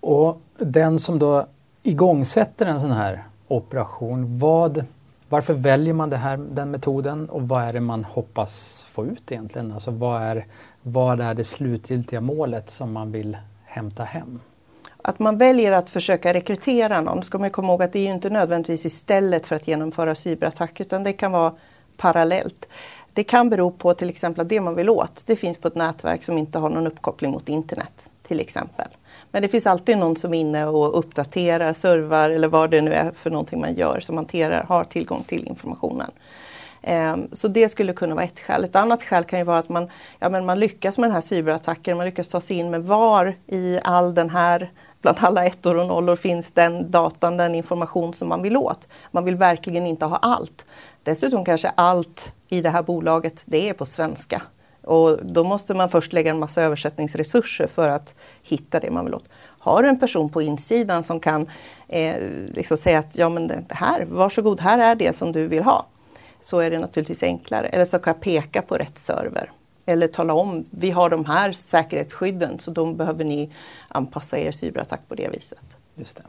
Och 0.00 0.40
den 0.58 0.98
som 0.98 1.18
då 1.18 1.46
igångsätter 1.82 2.66
en 2.66 2.80
sån 2.80 2.90
här 2.90 3.24
operation, 3.48 4.38
vad, 4.38 4.84
varför 5.28 5.54
väljer 5.54 5.94
man 5.94 6.10
det 6.10 6.16
här, 6.16 6.36
den 6.36 6.70
metoden 6.70 7.28
och 7.28 7.48
vad 7.48 7.62
är 7.62 7.72
det 7.72 7.80
man 7.80 8.04
hoppas 8.04 8.84
få 8.90 9.06
ut 9.06 9.32
egentligen? 9.32 9.72
Alltså 9.72 9.90
vad 9.90 10.22
är, 10.22 10.46
vad 10.82 11.20
är 11.20 11.34
det 11.34 11.44
slutgiltiga 11.44 12.20
målet 12.20 12.70
som 12.70 12.92
man 12.92 13.12
vill 13.12 13.36
hämta 13.64 14.04
hem? 14.04 14.40
Att 15.02 15.18
man 15.18 15.38
väljer 15.38 15.72
att 15.72 15.90
försöka 15.90 16.34
rekrytera 16.34 17.00
någon, 17.00 17.22
ska 17.22 17.38
man 17.38 17.50
komma 17.50 17.68
ihåg 17.68 17.82
att 17.82 17.92
det 17.92 17.98
är 17.98 18.14
inte 18.14 18.30
nödvändigtvis 18.30 18.86
istället 18.86 19.46
för 19.46 19.56
att 19.56 19.68
genomföra 19.68 20.14
cyberattack 20.14 20.80
utan 20.80 21.04
det 21.04 21.12
kan 21.12 21.32
vara 21.32 21.52
parallellt. 21.96 22.68
Det 23.12 23.24
kan 23.24 23.50
bero 23.50 23.70
på 23.70 23.94
till 23.94 24.08
exempel 24.08 24.40
att 24.40 24.48
det 24.48 24.60
man 24.60 24.74
vill 24.74 24.90
åt, 24.90 25.22
det 25.26 25.36
finns 25.36 25.58
på 25.58 25.68
ett 25.68 25.74
nätverk 25.74 26.24
som 26.24 26.38
inte 26.38 26.58
har 26.58 26.70
någon 26.70 26.86
uppkoppling 26.86 27.30
mot 27.30 27.48
internet 27.48 28.10
till 28.22 28.40
exempel. 28.40 28.88
Men 29.30 29.42
det 29.42 29.48
finns 29.48 29.66
alltid 29.66 29.98
någon 29.98 30.16
som 30.16 30.34
är 30.34 30.40
inne 30.40 30.66
och 30.66 30.98
uppdaterar, 30.98 31.72
servar 31.72 32.30
eller 32.30 32.48
vad 32.48 32.70
det 32.70 32.80
nu 32.80 32.92
är 32.92 33.10
för 33.10 33.30
någonting 33.30 33.60
man 33.60 33.74
gör 33.74 34.00
som 34.00 34.16
hanterar, 34.16 34.64
har 34.68 34.84
tillgång 34.84 35.22
till 35.22 35.46
informationen. 35.46 36.10
Ehm, 36.82 37.28
så 37.32 37.48
det 37.48 37.68
skulle 37.68 37.92
kunna 37.92 38.14
vara 38.14 38.24
ett 38.24 38.40
skäl. 38.40 38.64
Ett 38.64 38.76
annat 38.76 39.02
skäl 39.02 39.24
kan 39.24 39.38
ju 39.38 39.44
vara 39.44 39.58
att 39.58 39.68
man, 39.68 39.90
ja, 40.18 40.28
men 40.28 40.46
man 40.46 40.60
lyckas 40.60 40.98
med 40.98 41.08
den 41.08 41.14
här 41.14 41.20
cyberattacken, 41.20 41.96
man 41.96 42.06
lyckas 42.06 42.28
ta 42.28 42.40
sig 42.40 42.56
in 42.56 42.70
med 42.70 42.84
var 42.84 43.34
i 43.46 43.78
all 43.84 44.14
den 44.14 44.30
här 44.30 44.70
Typ 45.02 45.16
bland 45.16 45.18
alla 45.20 45.44
ettor 45.44 45.76
och 45.76 45.86
nollor 45.86 46.16
finns 46.16 46.52
den 46.52 46.90
datan, 46.90 47.36
den 47.36 47.54
information 47.54 48.14
som 48.14 48.28
man 48.28 48.42
vill 48.42 48.56
åt. 48.56 48.88
Man 49.10 49.24
vill 49.24 49.36
verkligen 49.36 49.86
inte 49.86 50.04
ha 50.04 50.16
allt. 50.16 50.64
Dessutom 51.02 51.44
kanske 51.44 51.68
allt 51.68 52.32
i 52.48 52.60
det 52.60 52.70
här 52.70 52.82
bolaget, 52.82 53.42
det 53.46 53.68
är 53.68 53.72
på 53.74 53.86
svenska. 53.86 54.42
Och 54.82 55.18
då 55.24 55.44
måste 55.44 55.74
man 55.74 55.88
först 55.88 56.12
lägga 56.12 56.30
en 56.30 56.38
massa 56.38 56.62
översättningsresurser 56.62 57.66
för 57.66 57.88
att 57.88 58.14
hitta 58.42 58.80
det 58.80 58.90
man 58.90 59.04
vill 59.04 59.14
åt. 59.14 59.28
Har 59.58 59.82
du 59.82 59.88
en 59.88 59.98
person 59.98 60.30
på 60.30 60.42
insidan 60.42 61.04
som 61.04 61.20
kan 61.20 61.46
eh, 61.88 62.16
liksom 62.54 62.76
säga 62.76 62.98
att 62.98 63.16
ja 63.16 63.28
men 63.28 63.46
det 63.48 63.64
här, 63.70 64.04
varsågod, 64.04 64.60
här 64.60 64.78
är 64.78 64.94
det 64.94 65.16
som 65.16 65.32
du 65.32 65.46
vill 65.48 65.62
ha. 65.62 65.86
Så 66.40 66.58
är 66.58 66.70
det 66.70 66.78
naturligtvis 66.78 67.22
enklare. 67.22 67.68
Eller 67.68 67.84
så 67.84 67.98
kan 67.98 68.14
jag 68.14 68.20
peka 68.20 68.62
på 68.62 68.74
rätt 68.74 68.98
server. 68.98 69.50
Eller 69.86 70.06
tala 70.06 70.34
om, 70.34 70.64
vi 70.70 70.90
har 70.90 71.10
de 71.10 71.24
här 71.24 71.52
säkerhetsskydden 71.52 72.58
så 72.58 72.70
då 72.70 72.92
behöver 72.92 73.24
ni 73.24 73.50
anpassa 73.88 74.38
er 74.38 74.52
cyberattack 74.52 75.00
på 75.08 75.14
det 75.14 75.28
viset. 75.28 75.64
Just 75.94 76.16
det. 76.16 76.22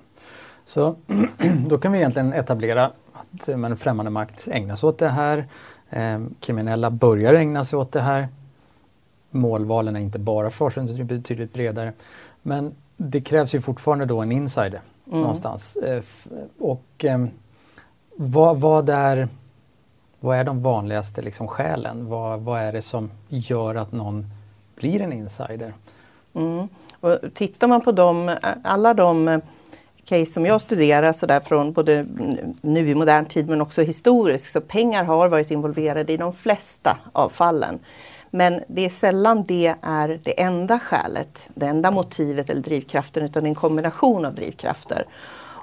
Så 0.65 0.95
då 1.67 1.77
kan 1.77 1.91
vi 1.91 1.97
egentligen 1.97 2.33
etablera 2.33 2.91
att 3.13 3.49
men, 3.57 3.77
främmande 3.77 4.11
makt 4.11 4.47
ägnar 4.51 4.75
sig 4.75 4.89
åt 4.89 4.97
det 4.97 5.09
här. 5.09 5.45
Eh, 5.89 6.21
kriminella 6.39 6.91
börjar 6.91 7.33
ägna 7.33 7.65
sig 7.65 7.79
åt 7.79 7.91
det 7.91 8.01
här. 8.01 8.27
målvalen 9.31 9.95
är 9.95 9.99
inte 9.99 10.19
bara 10.19 10.49
försvarsindustrin, 10.49 11.07
betydligt 11.07 11.53
bredare. 11.53 11.93
Men 12.41 12.75
det 12.97 13.21
krävs 13.21 13.55
ju 13.55 13.61
fortfarande 13.61 14.05
då 14.05 14.21
en 14.21 14.31
insider 14.31 14.81
mm. 15.07 15.19
någonstans. 15.19 15.75
Eh, 15.75 16.03
och 16.59 17.05
eh, 17.05 17.25
vad, 18.15 18.59
vad, 18.59 18.89
är, 18.89 19.27
vad 20.23 20.37
är 20.37 20.43
de 20.43 20.61
vanligaste 20.61 21.21
liksom 21.21 21.47
skälen? 21.47 22.09
Vad, 22.09 22.39
vad 22.39 22.59
är 22.59 22.71
det 22.71 22.81
som 22.81 23.11
gör 23.27 23.75
att 23.75 23.91
någon 23.91 24.25
blir 24.75 25.01
en 25.01 25.13
insider? 25.13 25.73
Mm. 26.33 26.67
Och 26.99 27.19
tittar 27.33 27.67
man 27.67 27.81
på 27.81 27.91
dem, 27.91 28.37
alla 28.63 28.93
de 28.93 29.27
eh, 29.27 29.39
case 30.05 30.25
som 30.25 30.45
jag 30.45 30.61
studerar 30.61 31.11
så 31.11 31.25
där 31.25 31.39
från 31.39 31.73
både 31.73 32.05
nu 32.61 32.89
i 32.89 32.95
modern 32.95 33.25
tid 33.25 33.49
men 33.49 33.61
också 33.61 33.81
historiskt, 33.81 34.51
så 34.51 34.61
pengar 34.61 35.03
har 35.03 35.29
varit 35.29 35.51
involverade 35.51 36.13
i 36.13 36.17
de 36.17 36.33
flesta 36.33 36.97
av 37.11 37.29
fallen. 37.29 37.79
Men 38.29 38.63
det 38.67 38.85
är 38.85 38.89
sällan 38.89 39.43
det 39.47 39.75
är 39.81 40.19
det 40.23 40.41
enda 40.41 40.79
skälet, 40.79 41.47
det 41.53 41.65
enda 41.65 41.91
motivet 41.91 42.49
eller 42.49 42.61
drivkraften 42.61 43.23
utan 43.23 43.45
en 43.45 43.55
kombination 43.55 44.25
av 44.25 44.35
drivkrafter. 44.35 45.05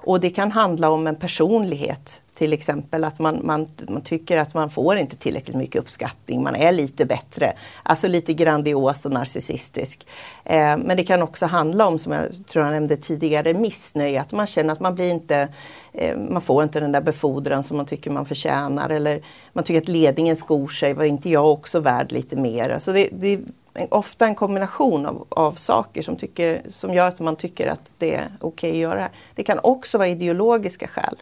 Och 0.05 0.21
det 0.21 0.31
kan 0.31 0.53
handla 0.53 0.91
om 0.91 1.07
en 1.07 1.17
personlighet 1.17 2.21
till 2.41 2.53
exempel 2.53 3.05
att 3.05 3.19
man, 3.19 3.41
man, 3.43 3.67
man 3.89 4.03
tycker 4.03 4.37
att 4.37 4.55
man 4.55 4.71
får 4.71 4.97
inte 4.97 5.17
tillräckligt 5.17 5.57
mycket 5.57 5.81
uppskattning, 5.81 6.43
man 6.43 6.57
är 6.57 6.73
lite 6.73 7.05
bättre. 7.05 7.53
Alltså 7.83 8.09
lite 8.09 8.35
grandios 8.35 9.05
och 9.05 9.13
narcissistisk. 9.13 10.07
Eh, 10.45 10.77
men 10.77 10.97
det 10.97 11.05
kan 11.05 11.23
också 11.23 11.47
handla 11.47 11.87
om, 11.87 11.99
som 11.99 12.13
jag 12.13 12.27
tror 12.49 12.65
jag 12.65 12.73
nämnde 12.73 12.97
tidigare, 12.97 13.55
missnöje. 13.55 14.21
Att 14.21 14.33
man 14.33 14.47
känner 14.47 14.73
att 14.73 14.81
man 14.81 14.95
blir 14.95 15.09
inte, 15.09 15.49
eh, 15.93 16.17
man 16.17 16.43
får 16.43 16.63
inte 16.63 16.81
den 16.81 16.93
där 16.93 17.01
befordran 17.01 17.63
som 17.63 17.77
man 17.77 17.87
tycker 17.87 18.11
man 18.11 18.27
förtjänar. 18.27 18.91
Eller 18.91 19.21
man 19.53 19.65
tycker 19.65 19.81
att 19.81 19.89
ledningen 19.89 20.37
skor 20.37 20.69
sig, 20.69 20.95
var 20.95 21.05
inte 21.05 21.31
jag 21.31 21.51
också 21.51 21.81
värd 21.81 22.13
lite 22.13 22.37
mer? 22.37 22.71
Alltså 22.71 22.93
det, 22.93 23.09
det 23.13 23.29
är 23.75 23.95
ofta 23.95 24.27
en 24.27 24.35
kombination 24.35 25.07
av, 25.07 25.27
av 25.29 25.53
saker 25.53 26.03
som, 26.03 26.17
tycker, 26.17 26.63
som 26.71 26.95
gör 26.95 27.09
att 27.09 27.21
man 27.21 27.37
tycker 27.37 27.67
att 27.67 27.95
det 27.99 28.15
är 28.15 28.29
okej 28.41 28.71
okay 28.71 28.71
att 28.71 28.77
göra. 28.77 29.09
Det 29.35 29.43
kan 29.43 29.59
också 29.63 29.99
vara 29.99 30.09
ideologiska 30.09 30.89
skäl. 30.89 31.17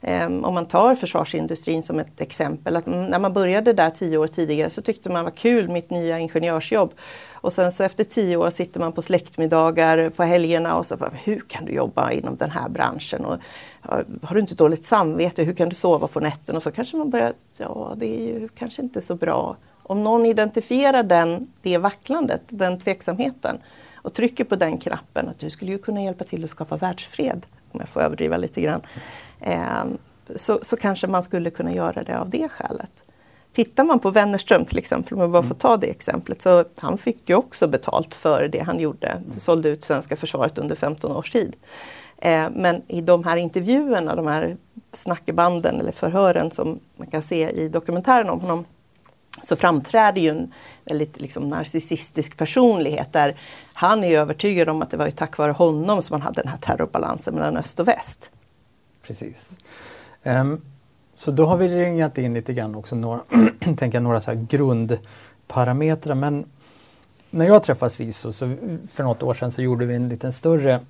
Ehm, 0.00 0.44
om 0.44 0.54
man 0.54 0.66
tar 0.66 0.94
försvarsindustrin 0.94 1.82
som 1.82 1.98
ett 1.98 2.20
exempel, 2.20 2.76
att 2.76 2.86
mm, 2.86 3.04
när 3.04 3.18
man 3.18 3.32
började 3.32 3.72
där 3.72 3.90
tio 3.90 4.18
år 4.18 4.26
tidigare 4.26 4.70
så 4.70 4.82
tyckte 4.82 5.10
man 5.10 5.24
var 5.24 5.30
kul 5.30 5.68
mitt 5.68 5.90
nya 5.90 6.18
ingenjörsjobb. 6.18 6.94
Och 7.32 7.52
sen 7.52 7.72
så 7.72 7.84
efter 7.84 8.04
tio 8.04 8.36
år 8.36 8.50
sitter 8.50 8.80
man 8.80 8.92
på 8.92 9.02
släktmiddagar 9.02 10.10
på 10.10 10.22
helgerna 10.22 10.76
och 10.76 10.86
så 10.86 10.96
bara, 10.96 11.10
hur 11.24 11.40
kan 11.48 11.64
du 11.64 11.72
jobba 11.72 12.10
inom 12.10 12.36
den 12.36 12.50
här 12.50 12.68
branschen? 12.68 13.24
Och, 13.24 13.38
har 14.22 14.34
du 14.34 14.40
inte 14.40 14.54
dåligt 14.54 14.84
samvete? 14.84 15.42
Hur 15.42 15.54
kan 15.54 15.68
du 15.68 15.74
sova 15.74 16.06
på 16.06 16.20
nätterna? 16.20 16.56
Och 16.56 16.62
så 16.62 16.70
kanske 16.70 16.96
man 16.96 17.10
börjar, 17.10 17.32
ja 17.58 17.94
det 17.96 18.06
är 18.06 18.40
ju 18.40 18.48
kanske 18.48 18.82
inte 18.82 19.02
så 19.02 19.14
bra. 19.14 19.56
Om 19.82 20.04
någon 20.04 20.26
identifierar 20.26 21.02
den, 21.02 21.52
det 21.62 21.78
vacklandet, 21.78 22.42
den 22.48 22.78
tveksamheten 22.78 23.58
och 23.94 24.14
trycker 24.14 24.44
på 24.44 24.56
den 24.56 24.78
knappen 24.78 25.28
att 25.28 25.38
du 25.38 25.50
skulle 25.50 25.70
ju 25.70 25.78
kunna 25.78 26.02
hjälpa 26.02 26.24
till 26.24 26.44
att 26.44 26.50
skapa 26.50 26.76
världsfred, 26.76 27.46
om 27.72 27.80
jag 27.80 27.88
får 27.88 28.00
överdriva 28.00 28.36
lite 28.36 28.60
grann 28.60 28.80
så, 30.36 30.60
så 30.62 30.76
kanske 30.76 31.06
man 31.06 31.22
skulle 31.22 31.50
kunna 31.50 31.72
göra 31.72 32.02
det 32.02 32.18
av 32.18 32.30
det 32.30 32.48
skälet. 32.48 32.90
Tittar 33.52 33.84
man 33.84 33.98
på 33.98 34.10
Wennerström 34.10 34.64
till 34.64 34.78
exempel, 34.78 35.14
om 35.14 35.20
jag 35.20 35.30
bara 35.30 35.42
får 35.42 35.54
ta 35.54 35.76
det 35.76 35.86
exemplet, 35.86 36.42
så 36.42 36.64
han 36.76 36.98
fick 36.98 37.28
ju 37.28 37.34
också 37.34 37.68
betalt 37.68 38.14
för 38.14 38.48
det 38.48 38.58
han 38.60 38.80
gjorde. 38.80 39.22
Sålde 39.38 39.68
ut 39.68 39.84
svenska 39.84 40.16
försvaret 40.16 40.58
under 40.58 40.76
15 40.76 41.12
års 41.12 41.30
tid. 41.30 41.56
Eh, 42.18 42.50
men 42.50 42.82
i 42.88 43.00
de 43.00 43.24
här 43.24 43.36
intervjuerna, 43.36 44.16
de 44.16 44.26
här 44.26 44.56
snackebanden 44.92 45.80
eller 45.80 45.92
förhören 45.92 46.50
som 46.50 46.80
man 46.96 47.06
kan 47.06 47.22
se 47.22 47.50
i 47.50 47.68
dokumentären 47.68 48.30
om 48.30 48.40
honom, 48.40 48.64
så 49.42 49.56
framträder 49.56 50.20
ju 50.20 50.28
en 50.28 50.52
väldigt 50.84 51.20
liksom, 51.20 51.48
narcissistisk 51.48 52.36
personlighet 52.36 53.12
där 53.12 53.36
han 53.72 54.04
är 54.04 54.18
övertygad 54.18 54.68
om 54.68 54.82
att 54.82 54.90
det 54.90 54.96
var 54.96 55.06
ju 55.06 55.12
tack 55.12 55.38
vare 55.38 55.52
honom 55.52 56.02
som 56.02 56.14
man 56.14 56.22
hade 56.22 56.42
den 56.42 56.50
här 56.50 56.58
terrorbalansen 56.58 57.34
mellan 57.34 57.56
öst 57.56 57.80
och 57.80 57.88
väst. 57.88 58.30
Precis. 59.08 59.58
Um, 60.24 60.60
så 61.14 61.30
då 61.30 61.46
har 61.46 61.56
vi 61.56 61.68
ringat 61.68 62.18
in 62.18 62.34
lite 62.34 62.52
grann 62.52 62.74
också 62.74 62.96
några, 62.96 63.20
tänka 63.76 64.00
några 64.00 64.20
så 64.20 64.46
grundparametrar. 64.48 66.14
Men 66.14 66.44
när 67.30 67.46
jag 67.46 67.62
träffade 67.62 67.90
SISO 67.90 68.32
så 68.32 68.56
för 68.90 69.04
något 69.04 69.22
år 69.22 69.34
sedan 69.34 69.50
så 69.50 69.62
gjorde 69.62 69.86
vi 69.86 69.94
en 69.94 70.08
lite 70.08 70.32
större 70.32 70.80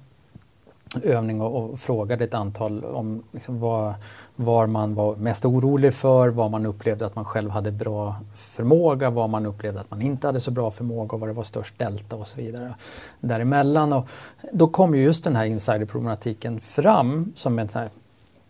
övning 1.02 1.40
och, 1.40 1.56
och 1.56 1.80
frågade 1.80 2.25
ett 2.25 2.34
antal 2.34 2.84
om 2.84 3.22
liksom 3.32 3.58
vad, 3.58 3.94
var 4.37 4.66
man 4.66 4.94
var 4.94 5.16
mest 5.16 5.44
orolig 5.44 5.94
för, 5.94 6.28
vad 6.28 6.50
man 6.50 6.66
upplevde 6.66 7.06
att 7.06 7.16
man 7.16 7.25
själv 7.25 7.50
hade 7.50 7.70
bra 7.70 8.16
förmåga, 8.34 9.10
vad 9.10 9.30
man 9.30 9.46
upplevde 9.46 9.80
att 9.80 9.90
man 9.90 10.02
inte 10.02 10.26
hade 10.26 10.40
så 10.40 10.50
bra 10.50 10.70
förmåga 10.70 11.14
och 11.14 11.20
vad 11.20 11.28
det 11.28 11.32
var 11.32 11.44
störst 11.44 11.78
delta 11.78 12.16
och 12.16 12.26
så 12.26 12.40
vidare 12.40 12.75
däremellan. 13.20 13.92
Och 13.92 14.08
då 14.52 14.68
kom 14.68 14.94
ju 14.94 15.02
just 15.02 15.25
den 15.25 15.37
här 15.37 15.44
insiderproblematiken 15.44 16.60
fram 16.60 17.32
som 17.34 17.58
en, 17.58 17.68
så 17.68 17.78
här, 17.78 17.88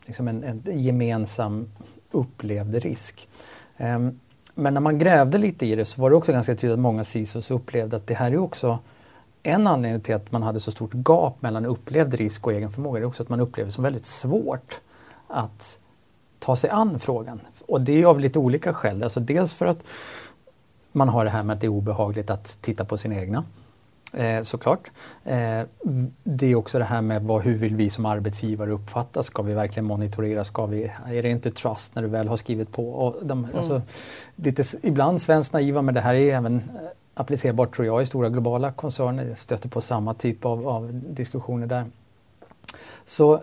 liksom 0.08 0.28
en, 0.28 0.44
en 0.44 0.80
gemensam 0.80 1.68
upplevd 2.10 2.74
risk. 2.74 3.28
Um, 3.76 4.20
men 4.54 4.74
när 4.74 4.80
man 4.80 4.98
grävde 4.98 5.38
lite 5.38 5.66
i 5.66 5.74
det 5.74 5.84
så 5.84 6.00
var 6.00 6.10
det 6.10 6.16
också 6.16 6.32
ganska 6.32 6.54
tydligt 6.54 6.72
att 6.72 6.78
många 6.78 7.04
CISOs 7.04 7.50
upplevde 7.50 7.96
att 7.96 8.06
det 8.06 8.14
här 8.14 8.32
är 8.32 8.38
också 8.38 8.78
en 9.42 9.66
anledning 9.66 10.00
till 10.00 10.14
att 10.14 10.32
man 10.32 10.42
hade 10.42 10.60
så 10.60 10.70
stort 10.70 10.94
gap 10.94 11.42
mellan 11.42 11.66
upplevd 11.66 12.14
risk 12.14 12.46
och 12.46 12.52
egen 12.52 12.70
förmåga 12.70 13.00
Det 13.00 13.04
är 13.04 13.08
också 13.08 13.22
att 13.22 13.28
man 13.28 13.40
upplever 13.40 13.66
det 13.66 13.72
som 13.72 13.84
väldigt 13.84 14.04
svårt 14.04 14.80
att 15.28 15.80
ta 16.38 16.56
sig 16.56 16.70
an 16.70 16.98
frågan. 16.98 17.40
Och 17.66 17.80
det 17.80 18.02
är 18.02 18.06
av 18.06 18.20
lite 18.20 18.38
olika 18.38 18.74
skäl. 18.74 19.02
Alltså 19.02 19.20
dels 19.20 19.54
för 19.54 19.66
att 19.66 19.82
man 20.92 21.08
har 21.08 21.24
det 21.24 21.30
här 21.30 21.42
med 21.42 21.54
att 21.54 21.60
det 21.60 21.66
är 21.66 21.68
obehagligt 21.68 22.30
att 22.30 22.58
titta 22.60 22.84
på 22.84 22.98
sina 22.98 23.14
egna. 23.14 23.44
Eh, 24.12 24.42
såklart. 24.42 24.90
Eh, 25.24 25.62
det 26.24 26.46
är 26.46 26.54
också 26.54 26.78
det 26.78 26.84
här 26.84 27.02
med 27.02 27.22
vad, 27.22 27.42
hur 27.42 27.54
vill 27.54 27.76
vi 27.76 27.90
som 27.90 28.06
arbetsgivare 28.06 28.70
uppfattas? 28.70 29.26
Ska 29.26 29.42
vi 29.42 29.54
verkligen 29.54 29.84
monitorera? 29.84 30.44
Ska 30.44 30.66
vi, 30.66 30.92
är 31.06 31.22
det 31.22 31.30
inte 31.30 31.50
trust 31.50 31.94
när 31.94 32.02
du 32.02 32.08
väl 32.08 32.28
har 32.28 32.36
skrivit 32.36 32.72
på? 32.72 32.90
Och 32.90 33.26
de, 33.26 33.44
mm. 33.44 33.56
alltså, 33.56 33.82
lite, 34.36 34.64
ibland 34.82 35.20
svenskt 35.20 35.52
naiva, 35.52 35.82
men 35.82 35.94
det 35.94 36.00
här 36.00 36.14
är 36.14 36.34
även 36.34 36.62
applicerbart 37.14 37.74
tror 37.74 37.86
jag 37.86 38.02
i 38.02 38.06
stora 38.06 38.28
globala 38.28 38.72
koncerner. 38.72 39.24
Jag 39.24 39.38
stöter 39.38 39.68
på 39.68 39.80
samma 39.80 40.14
typ 40.14 40.44
av, 40.44 40.68
av 40.68 40.90
diskussioner 40.92 41.66
där. 41.66 41.86
Så, 43.04 43.40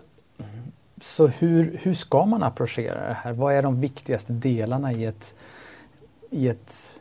så 1.00 1.26
hur, 1.26 1.78
hur 1.82 1.94
ska 1.94 2.26
man 2.26 2.42
approchera 2.42 3.08
det 3.08 3.14
här? 3.14 3.32
Vad 3.32 3.54
är 3.54 3.62
de 3.62 3.80
viktigaste 3.80 4.32
delarna 4.32 4.92
i 4.92 5.04
ett, 5.04 5.34
i 6.30 6.48
ett 6.48 6.95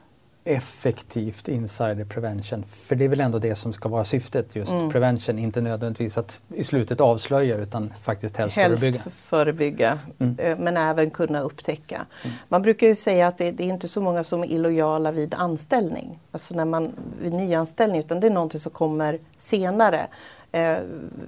effektivt 0.45 1.47
insider 1.47 2.05
prevention? 2.05 2.63
För 2.63 2.95
det 2.95 3.05
är 3.05 3.09
väl 3.09 3.21
ändå 3.21 3.39
det 3.39 3.55
som 3.55 3.73
ska 3.73 3.89
vara 3.89 4.05
syftet, 4.05 4.55
just 4.55 4.71
mm. 4.71 4.89
prevention, 4.89 5.39
inte 5.39 5.61
nödvändigtvis 5.61 6.17
att 6.17 6.41
i 6.49 6.63
slutet 6.63 7.01
avslöja 7.01 7.57
utan 7.57 7.93
faktiskt 8.01 8.37
helst, 8.37 8.57
helst 8.57 8.83
förebygga. 8.83 9.11
förebygga, 9.11 9.99
mm. 10.19 10.35
Eh, 10.39 10.57
men 10.57 10.77
även 10.77 11.09
kunna 11.09 11.39
upptäcka. 11.39 12.05
Mm. 12.23 12.35
Man 12.49 12.61
brukar 12.61 12.87
ju 12.87 12.95
säga 12.95 13.27
att 13.27 13.37
det, 13.37 13.51
det, 13.51 13.63
är 13.63 13.67
inte 13.67 13.87
så 13.87 14.01
många 14.01 14.23
som 14.23 14.43
är 14.43 14.47
illojala 14.47 15.11
vid 15.11 15.33
anställning, 15.33 16.19
alltså 16.31 16.55
när 16.55 16.65
man, 16.65 16.91
vid 17.21 17.33
nyanställning, 17.33 17.99
utan 17.99 18.19
det 18.19 18.27
är 18.27 18.31
någonting 18.31 18.59
som 18.59 18.71
kommer 18.71 19.19
senare 19.37 20.07
eh, 20.51 20.77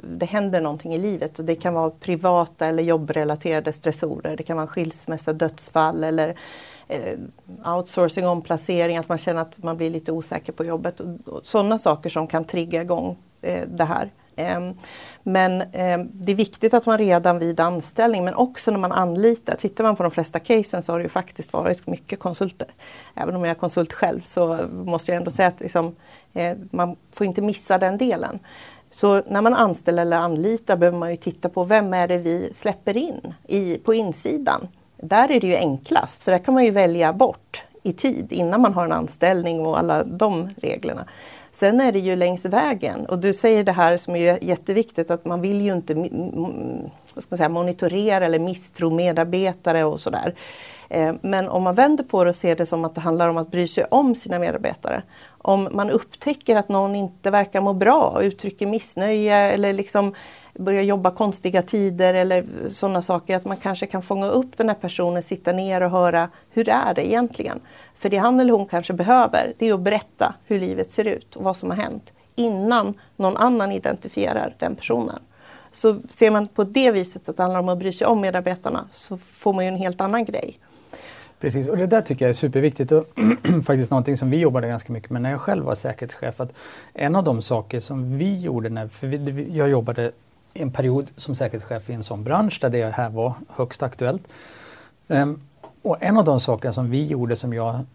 det 0.03 0.25
händer 0.25 0.61
någonting 0.61 0.93
i 0.93 0.97
livet 0.97 1.39
och 1.39 1.45
det 1.45 1.55
kan 1.55 1.73
vara 1.73 1.89
privata 1.89 2.65
eller 2.65 2.83
jobbrelaterade 2.83 3.73
stressorer. 3.73 4.37
Det 4.37 4.43
kan 4.43 4.57
vara 4.57 4.67
skilsmässa, 4.67 5.33
dödsfall 5.33 6.03
eller 6.03 6.35
Eh, 6.87 7.17
outsourcing, 7.75 8.27
omplacering, 8.27 8.97
att 8.97 9.09
man 9.09 9.17
känner 9.17 9.41
att 9.41 9.63
man 9.63 9.77
blir 9.77 9.89
lite 9.89 10.11
osäker 10.11 10.53
på 10.53 10.65
jobbet. 10.65 10.99
Och, 10.99 11.33
och 11.33 11.45
sådana 11.45 11.79
saker 11.79 12.09
som 12.09 12.27
kan 12.27 12.45
trigga 12.45 12.81
igång 12.81 13.17
eh, 13.41 13.67
det 13.67 13.83
här. 13.83 14.11
Ehm, 14.35 14.73
men 15.23 15.61
ehm, 15.71 16.09
det 16.13 16.31
är 16.31 16.35
viktigt 16.35 16.73
att 16.73 16.85
man 16.85 16.97
redan 16.97 17.39
vid 17.39 17.59
anställning 17.59 18.23
men 18.23 18.33
också 18.33 18.71
när 18.71 18.79
man 18.79 18.91
anlitar, 18.91 19.55
tittar 19.55 19.83
man 19.83 19.95
på 19.95 20.03
de 20.03 20.11
flesta 20.11 20.39
casen 20.39 20.83
så 20.83 20.91
har 20.91 20.99
det 20.99 21.03
ju 21.03 21.09
faktiskt 21.09 21.53
varit 21.53 21.87
mycket 21.87 22.19
konsulter. 22.19 22.67
Även 23.15 23.35
om 23.35 23.41
jag 23.41 23.51
är 23.51 23.55
konsult 23.55 23.93
själv 23.93 24.21
så 24.21 24.59
måste 24.71 25.11
jag 25.11 25.17
ändå 25.17 25.31
säga 25.31 25.47
att 25.47 25.59
liksom, 25.59 25.95
eh, 26.33 26.57
man 26.71 26.95
får 27.11 27.27
inte 27.27 27.41
missa 27.41 27.77
den 27.77 27.97
delen. 27.97 28.39
Så 28.89 29.21
när 29.27 29.41
man 29.41 29.53
anställer 29.53 30.01
eller 30.01 30.17
anlitar 30.17 30.77
behöver 30.77 30.97
man 30.97 31.11
ju 31.11 31.17
titta 31.17 31.49
på 31.49 31.63
vem 31.63 31.93
är 31.93 32.07
det 32.07 32.17
vi 32.17 32.49
släpper 32.53 32.97
in 32.97 33.33
i, 33.47 33.77
på 33.77 33.93
insidan. 33.93 34.67
Där 34.97 35.31
är 35.31 35.39
det 35.39 35.47
ju 35.47 35.55
enklast, 35.55 36.23
för 36.23 36.31
där 36.31 36.39
kan 36.39 36.53
man 36.53 36.65
ju 36.65 36.71
välja 36.71 37.13
bort 37.13 37.63
i 37.83 37.93
tid 37.93 38.31
innan 38.31 38.61
man 38.61 38.73
har 38.73 38.85
en 38.85 38.91
anställning 38.91 39.65
och 39.65 39.79
alla 39.79 40.03
de 40.03 40.49
reglerna. 40.57 41.05
Sen 41.51 41.81
är 41.81 41.91
det 41.91 41.99
ju 41.99 42.15
längs 42.15 42.45
vägen 42.45 43.05
och 43.05 43.19
du 43.19 43.33
säger 43.33 43.63
det 43.63 43.71
här 43.71 43.97
som 43.97 44.15
är 44.15 44.43
jätteviktigt 44.43 45.11
att 45.11 45.25
man 45.25 45.41
vill 45.41 45.61
ju 45.61 45.73
inte 45.73 45.93
vad 47.13 47.23
ska 47.23 47.27
man 47.29 47.37
säga, 47.37 47.49
monitorera 47.49 48.25
eller 48.25 48.39
misstro 48.39 48.89
medarbetare 48.89 49.83
och 49.83 49.99
sådär. 49.99 50.35
Eh, 50.89 51.13
men 51.21 51.49
om 51.49 51.63
man 51.63 51.75
vänder 51.75 52.03
på 52.03 52.23
det 52.23 52.29
och 52.29 52.35
ser 52.35 52.55
det 52.55 52.65
som 52.65 52.85
att 52.85 52.95
det 52.95 53.01
handlar 53.01 53.27
om 53.27 53.37
att 53.37 53.51
bry 53.51 53.67
sig 53.67 53.83
om 53.91 54.15
sina 54.15 54.39
medarbetare 54.39 55.03
Om 55.37 55.69
man 55.71 55.89
upptäcker 55.89 56.55
att 56.55 56.69
någon 56.69 56.95
inte 56.95 57.31
verkar 57.31 57.61
må 57.61 57.73
bra, 57.73 58.19
uttrycker 58.21 58.67
missnöje 58.67 59.35
eller 59.35 59.73
liksom 59.73 60.15
börjar 60.57 60.81
jobba 60.81 61.11
konstiga 61.11 61.61
tider 61.61 62.13
eller 62.13 62.45
sådana 62.69 63.01
saker, 63.01 63.35
att 63.35 63.45
man 63.45 63.57
kanske 63.57 63.85
kan 63.85 64.01
fånga 64.01 64.27
upp 64.27 64.57
den 64.57 64.69
här 64.69 64.75
personen, 64.75 65.23
sitta 65.23 65.53
ner 65.53 65.83
och 65.83 65.91
höra 65.91 66.29
hur 66.49 66.69
är 66.69 66.93
det 66.93 67.07
egentligen? 67.07 67.59
För 67.95 68.09
det 68.09 68.17
han 68.17 68.39
eller 68.39 68.53
hon 68.53 68.65
kanske 68.65 68.93
behöver, 68.93 69.53
det 69.57 69.69
är 69.69 69.73
att 69.73 69.81
berätta 69.81 70.35
hur 70.45 70.59
livet 70.59 70.91
ser 70.91 71.05
ut 71.05 71.35
och 71.35 71.43
vad 71.43 71.57
som 71.57 71.69
har 71.69 71.77
hänt 71.77 72.13
innan 72.35 72.93
någon 73.15 73.37
annan 73.37 73.71
identifierar 73.71 74.55
den 74.59 74.75
personen. 74.75 75.19
Så 75.71 75.99
ser 76.09 76.31
man 76.31 76.47
på 76.47 76.63
det 76.63 76.91
viset 76.91 77.29
att 77.29 77.37
det 77.37 77.43
handlar 77.43 77.59
om 77.59 77.69
att 77.69 77.77
bry 77.77 77.93
sig 77.93 78.07
om 78.07 78.21
medarbetarna 78.21 78.87
så 78.93 79.17
får 79.17 79.53
man 79.53 79.65
ju 79.65 79.69
en 79.69 79.77
helt 79.77 80.01
annan 80.01 80.25
grej. 80.25 80.59
Precis, 81.39 81.69
och 81.69 81.77
det 81.77 81.87
där 81.87 82.01
tycker 82.01 82.25
jag 82.25 82.29
är 82.29 82.33
superviktigt 82.33 82.91
och 82.91 83.05
faktiskt 83.65 83.91
någonting 83.91 84.17
som 84.17 84.29
vi 84.29 84.37
jobbade 84.37 84.67
ganska 84.67 84.93
mycket 84.93 85.09
med 85.09 85.21
när 85.21 85.31
jag 85.31 85.41
själv 85.41 85.65
var 85.65 85.75
säkerhetschef. 85.75 86.41
Att 86.41 86.53
en 86.93 87.15
av 87.15 87.23
de 87.23 87.41
saker 87.41 87.79
som 87.79 88.17
vi 88.17 88.41
gjorde, 88.41 88.69
när, 88.69 88.87
för 88.87 89.07
vi, 89.07 89.57
jag 89.57 89.69
jobbade 89.69 90.11
en 90.61 90.71
period 90.71 91.07
som 91.15 91.35
säkerhetschef 91.35 91.89
i 91.89 91.93
en 91.93 92.03
sån 92.03 92.23
bransch 92.23 92.57
där 92.61 92.69
det 92.69 92.91
här 92.91 93.09
var 93.09 93.33
högst 93.49 93.83
aktuellt. 93.83 94.33
Um, 95.07 95.41
och 95.81 95.97
en 95.99 96.17
av 96.17 96.25
de 96.25 96.39
saker 96.39 96.71
som 96.71 96.89
vi 96.89 97.05
gjorde 97.05 97.35
som 97.35 97.53
jag 97.53 97.85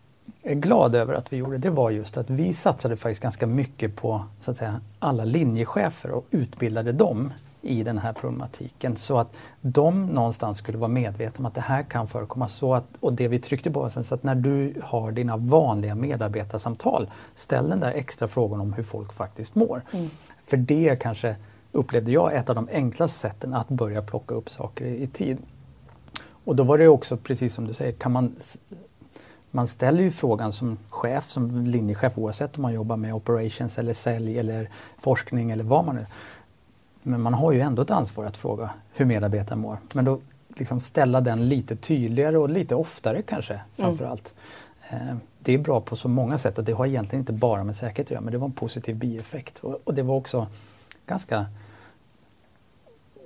är 0.43 0.55
glad 0.55 0.95
över 0.95 1.15
att 1.15 1.33
vi 1.33 1.37
gjorde, 1.37 1.59
det 1.59 1.71
var 1.71 1.91
just 1.91 2.17
att 2.17 2.31
vi 2.31 2.53
satsade 2.53 2.97
faktiskt 2.97 3.23
ganska 3.23 3.47
mycket 3.47 3.97
på 3.97 4.25
så 4.41 4.51
att 4.51 4.57
säga, 4.57 4.81
alla 4.99 5.25
linjechefer 5.25 6.11
och 6.11 6.27
utbildade 6.31 6.93
dem 6.93 7.33
i 7.63 7.83
den 7.83 7.99
här 7.99 8.13
problematiken 8.13 8.97
så 8.97 9.19
att 9.19 9.33
de 9.61 10.07
någonstans 10.07 10.59
skulle 10.59 10.79
vara 10.79 10.89
medvetna 10.89 11.43
om 11.43 11.47
att 11.47 11.55
det 11.55 11.61
här 11.61 11.83
kan 11.83 12.07
förekomma. 12.07 12.49
Så 12.49 12.75
att, 12.75 12.85
och 13.01 13.13
det 13.13 13.29
vi 13.29 13.39
tryckte 13.39 13.71
på 13.71 13.91
sen, 13.91 14.05
så 14.05 14.15
att 14.15 14.23
när 14.23 14.35
du 14.35 14.75
har 14.83 15.13
dina 15.13 15.37
vanliga 15.37 15.95
medarbetarsamtal, 15.95 17.11
ställ 17.35 17.69
den 17.69 17.81
där 17.81 17.93
extra 17.93 18.29
frågan 18.29 18.61
om 18.61 18.73
hur 18.73 18.83
folk 18.83 19.13
faktiskt 19.13 19.55
mår. 19.55 19.83
Mm. 19.93 20.11
För 20.43 20.57
det 20.57 21.01
kanske 21.01 21.37
upplevde 21.73 22.11
jag 22.11 22.35
ett 22.35 22.51
av 22.51 22.57
de 22.57 22.69
enklaste 22.73 23.19
sätten 23.19 23.55
att 23.55 23.69
börja 23.69 24.03
plocka 24.03 24.35
upp 24.35 24.51
saker 24.51 24.85
i, 24.85 25.07
tid. 25.07 25.39
Och 26.45 26.57
då 26.57 26.63
var 26.63 26.79
det 26.79 26.89
också 26.89 27.17
precis 27.17 27.55
som 27.55 27.67
du 27.67 27.75
säger, 27.75 27.93
kan 27.93 28.13
man 28.13 28.37
man 29.55 29.67
ställer 29.67 30.03
ju 30.03 30.11
frågan 30.11 30.53
som 30.53 30.79
chef, 30.89 31.31
som 31.31 31.67
linjechef 31.67 32.19
oavsett 32.19 32.57
om 32.57 32.63
man 32.63 32.73
jobbar 32.73 32.97
med 32.97 33.15
operations 33.15 33.79
eller 33.79 33.93
sälj 33.93 34.39
eller 34.39 34.71
forskning 34.99 35.51
eller 35.51 35.65
vad 35.65 35.85
man 35.85 35.97
nu 35.97 36.07
Men 37.03 37.21
man 37.21 37.35
har 37.35 37.53
ju 37.53 37.61
ändå 37.61 37.83
ett 37.83 37.91
ansvar 37.91 38.25
att 38.25 38.37
fråga 38.37 38.71
hur 38.93 39.05
medarbetaren 39.05 39.61
mår. 39.61 39.79
Men 39.93 40.05
då 40.05 40.21
liksom 40.49 40.81
ställa 40.81 41.21
den 41.21 41.49
lite 41.49 41.77
tydligare 41.77 42.39
och 42.39 42.49
lite 42.49 42.75
oftare 42.75 43.23
kanske 43.23 43.61
framförallt. 43.77 44.35
Mm. 44.91 45.21
Det 45.39 45.53
är 45.53 45.59
bra 45.59 45.81
på 45.81 45.97
så 45.97 46.09
många 46.09 46.39
sätt 46.39 46.59
och 46.59 46.65
det 46.65 46.73
har 46.73 46.87
egentligen 46.87 47.21
inte 47.21 47.33
bara 47.33 47.65
med 47.65 47.77
säkerhet 47.77 48.07
att 48.07 48.11
göra 48.11 48.21
men 48.21 48.33
det 48.33 48.39
var 48.39 48.47
en 48.47 48.53
positiv 48.53 48.97
bieffekt. 48.97 49.59
Och, 49.59 49.81
och 49.85 49.95
det 49.95 50.03
var 50.03 50.15
också 50.15 50.47
ganska 51.07 51.47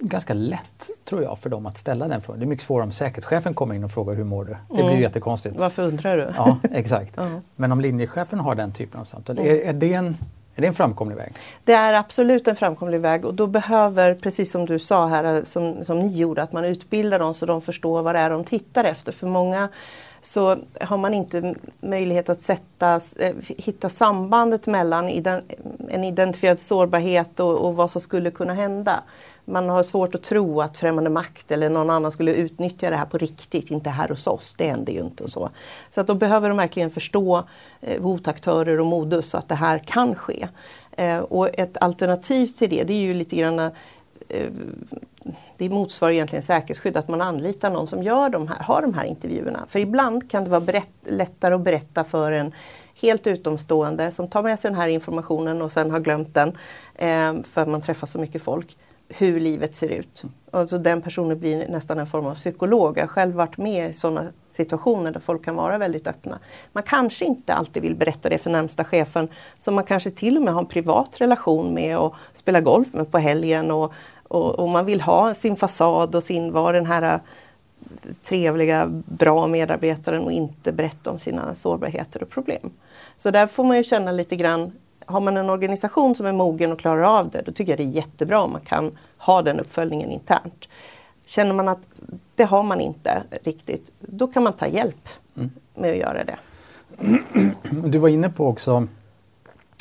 ganska 0.01 0.35
lätt, 0.35 0.91
tror 1.05 1.23
jag, 1.23 1.39
för 1.39 1.51
dem 1.51 1.67
att 1.67 1.77
ställa 1.77 2.09
den 2.09 2.21
frågan. 2.21 2.41
Det 2.41 2.45
är 2.45 2.49
mycket 2.49 2.67
svårare 2.67 2.85
om 2.85 2.93
säkerhetschefen 2.93 3.55
kommer 3.55 3.75
in 3.75 3.85
och 3.85 3.91
frågar 3.91 4.15
hur 4.15 4.25
mår 4.25 4.45
du? 4.45 4.57
Det 4.69 4.75
blir 4.75 4.85
mm. 4.85 5.01
jättekonstigt. 5.01 5.57
Varför 5.59 5.83
undrar 5.83 6.17
du? 6.17 6.33
Ja, 6.37 6.59
exakt. 6.73 7.17
-huh. 7.17 7.41
Men 7.57 7.73
om 7.73 7.81
linjechefen 7.81 8.41
har 8.41 8.55
den 8.55 8.73
typen 8.73 9.01
av 9.01 9.05
samtal, 9.05 9.39
mm. 9.39 9.51
är, 9.51 9.61
är, 9.61 9.73
det 9.73 9.93
en, 9.93 10.17
är 10.55 10.61
det 10.61 10.67
en 10.67 10.75
framkomlig 10.75 11.17
väg? 11.17 11.33
Det 11.65 11.73
är 11.73 11.93
absolut 11.93 12.49
en 12.49 12.57
framkomlig 12.57 13.01
väg 13.01 13.25
och 13.25 13.35
då 13.35 13.47
behöver, 13.47 14.15
precis 14.15 14.51
som 14.51 14.67
du 14.67 14.79
sa 14.79 15.07
här, 15.07 15.43
som, 15.45 15.85
som 15.85 15.99
ni 15.99 16.19
gjorde, 16.19 16.43
att 16.43 16.53
man 16.53 16.65
utbildar 16.65 17.19
dem 17.19 17.35
så 17.35 17.47
de 17.47 17.63
förstår 17.63 18.03
vad 18.03 18.15
det 18.15 18.19
är 18.19 18.31
de 18.31 18.45
tittar 18.45 18.85
efter. 18.85 19.13
För 19.13 19.27
många 19.27 19.69
så 20.23 20.57
har 20.81 20.97
man 20.97 21.15
inte 21.15 21.55
möjlighet 21.81 22.29
att 22.29 22.41
sätta, 22.41 23.01
eh, 23.19 23.35
hitta 23.47 23.89
sambandet 23.89 24.67
mellan 24.67 25.09
en 25.89 26.05
identifierad 26.05 26.61
sårbarhet 26.61 27.41
och, 27.41 27.67
och 27.67 27.77
vad 27.77 27.91
som 27.91 28.01
skulle 28.01 28.31
kunna 28.31 28.55
hända 28.55 29.03
man 29.49 29.69
har 29.69 29.83
svårt 29.83 30.15
att 30.15 30.23
tro 30.23 30.61
att 30.61 30.79
främmande 30.79 31.11
makt 31.11 31.51
eller 31.51 31.71
någon 31.71 31.91
annan 31.91 32.13
skulle 32.13 32.35
utnyttja 32.35 32.91
det 32.91 32.97
här 32.97 33.07
på 33.07 33.19
riktigt, 33.19 33.71
inte 33.71 33.91
här 33.91 34.09
hos 34.09 34.27
oss. 34.27 34.55
Det 34.59 34.69
händer 34.69 34.93
ju 34.93 35.01
inte 35.01 35.25
och 35.25 35.31
så. 35.31 35.51
Så 35.91 36.01
att 36.01 36.07
då 36.07 36.15
behöver 36.15 36.49
de 36.49 36.59
verkligen 36.59 36.91
förstå 36.91 37.45
eh, 37.81 38.03
hotaktörer 38.03 38.81
och 38.81 38.87
modus 38.87 39.31
så 39.31 39.39
att 39.39 39.49
det 39.49 39.55
här 39.55 39.79
kan 39.79 40.15
ske. 40.15 40.49
Eh, 40.93 41.19
och 41.19 41.59
ett 41.59 41.77
alternativ 41.81 42.47
till 42.47 42.71
det, 42.71 42.85
det 42.85 42.93
är 42.93 43.03
ju 43.03 43.15
lite 43.15 43.37
grann 43.37 43.59
eh, 43.59 43.71
det 45.57 45.69
motsvarar 45.69 46.13
egentligen 46.13 46.43
säkerhetsskydd, 46.43 46.97
att 46.97 47.09
man 47.09 47.21
anlitar 47.21 47.71
någon 47.71 47.87
som 47.87 48.03
gör 48.03 48.29
de 48.29 48.49
här, 48.49 48.59
har 48.59 48.83
de 48.83 48.95
här 48.95 49.05
intervjuerna. 49.05 49.65
För 49.69 49.79
ibland 49.79 50.31
kan 50.31 50.45
det 50.45 50.51
vara 50.51 50.61
berätt, 50.61 50.89
lättare 51.07 51.55
att 51.55 51.61
berätta 51.61 52.05
för 52.05 52.33
en 52.33 52.53
helt 53.01 53.27
utomstående 53.27 54.11
som 54.11 54.29
tar 54.29 54.43
med 54.43 54.59
sig 54.59 54.71
den 54.71 54.81
här 54.81 54.89
informationen 54.89 55.63
och 55.63 55.73
sen 55.73 55.91
har 55.91 56.01
glömt 56.01 56.35
den 56.35 56.49
eh, 56.95 57.43
för 57.43 57.67
man 57.67 57.83
träffar 57.83 58.07
så 58.07 58.19
mycket 58.19 58.43
folk 58.43 58.77
hur 59.09 59.41
livet 59.41 59.77
ser 59.77 59.89
ut. 59.89 60.25
Alltså 60.51 60.79
den 60.79 61.03
personen 61.03 61.39
blir 61.39 61.69
nästan 61.69 61.99
en 61.99 62.07
form 62.07 62.27
av 62.27 62.35
psykolog. 62.35 62.99
Jag 62.99 63.03
har 63.03 63.09
själv 63.09 63.35
varit 63.35 63.57
med 63.57 63.91
i 63.91 63.93
sådana 63.93 64.27
situationer 64.51 65.13
där 65.13 65.21
folk 65.21 65.45
kan 65.45 65.57
vara 65.57 65.79
väldigt 65.79 66.07
öppna. 66.07 66.39
Man 66.73 66.83
kanske 66.83 67.25
inte 67.25 67.55
alltid 67.55 67.83
vill 67.83 67.95
berätta 67.95 68.29
det 68.29 68.39
för 68.39 68.51
närmsta 68.51 68.85
chefen 68.85 69.29
som 69.59 69.75
man 69.75 69.85
kanske 69.85 70.11
till 70.11 70.37
och 70.37 70.43
med 70.43 70.55
har 70.55 70.61
en 70.61 70.67
privat 70.67 71.21
relation 71.21 71.75
med 71.75 71.99
och 71.99 72.15
spelar 72.33 72.61
golf 72.61 72.93
med 72.93 73.11
på 73.11 73.19
helgen 73.19 73.71
och, 73.71 73.93
och, 74.23 74.59
och 74.59 74.69
man 74.69 74.87
vill 74.87 75.01
ha 75.01 75.35
sin 75.35 75.57
fasad 75.57 76.15
och 76.15 76.23
sin, 76.23 76.53
vara 76.53 76.73
den 76.73 76.87
här 76.87 77.15
äh, 77.15 77.21
trevliga, 78.23 78.87
bra 79.05 79.47
medarbetaren 79.47 80.23
och 80.23 80.33
inte 80.33 80.73
berätta 80.73 81.11
om 81.11 81.19
sina 81.19 81.55
sårbarheter 81.55 82.23
och 82.23 82.31
problem. 82.31 82.71
Så 83.17 83.31
där 83.31 83.47
får 83.47 83.65
man 83.65 83.77
ju 83.77 83.85
känna 83.85 84.13
lite 84.13 84.37
grann 84.37 84.73
har 85.07 85.21
man 85.21 85.37
en 85.37 85.51
organisation 85.51 86.15
som 86.15 86.27
är 86.27 86.33
mogen 86.33 86.73
och 86.73 86.79
klarar 86.79 87.19
av 87.19 87.31
det, 87.31 87.43
då 87.43 87.53
tycker 87.53 87.73
jag 87.73 87.79
det 87.79 87.85
är 87.85 88.03
jättebra 88.03 88.41
om 88.41 88.53
man 88.53 88.61
kan 88.61 88.93
ha 89.19 89.43
den 89.43 89.61
uppföljningen 89.61 90.11
internt. 90.11 90.69
Känner 91.25 91.53
man 91.53 91.69
att 91.69 91.89
det 92.35 92.45
har 92.45 92.63
man 92.63 92.81
inte 92.81 93.23
riktigt, 93.45 93.91
då 94.01 94.27
kan 94.27 94.43
man 94.43 94.53
ta 94.53 94.67
hjälp 94.67 95.09
mm. 95.37 95.51
med 95.75 95.91
att 95.91 95.97
göra 95.97 96.25
det. 96.25 96.39
Du 97.89 97.99
var 97.99 98.09
inne 98.09 98.31
på 98.31 98.47
också 98.47 98.89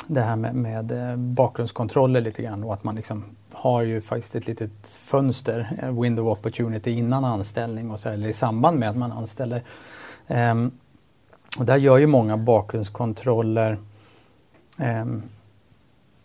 det 0.08 0.22
här 0.22 0.36
med, 0.36 0.56
med 0.56 0.92
eh, 0.92 1.16
bakgrundskontroller 1.16 2.22
lite 2.22 2.42
grann 2.42 2.64
och 2.64 2.74
att 2.74 2.84
man 2.84 2.96
liksom 2.96 3.24
har 3.54 3.82
ju 3.82 4.02
faktiskt 4.02 4.36
ett 4.36 4.48
litet 4.48 4.88
fönster, 4.88 5.92
window 6.02 6.30
opportunity 6.30 6.92
innan 6.92 7.26
anställning 7.26 7.92
och 7.92 8.00
så, 8.00 8.10
eller 8.10 8.28
i 8.28 8.34
samband 8.34 8.80
med 8.80 8.90
att 8.90 8.98
man 8.98 9.12
anställer. 9.12 9.64
Um, 10.28 10.72
och 11.58 11.66
där 11.66 11.78
gör 11.78 11.98
ju 11.98 12.08
många 12.08 12.38
bakgrundskontroller 12.38 13.78
Ehm, 14.78 15.22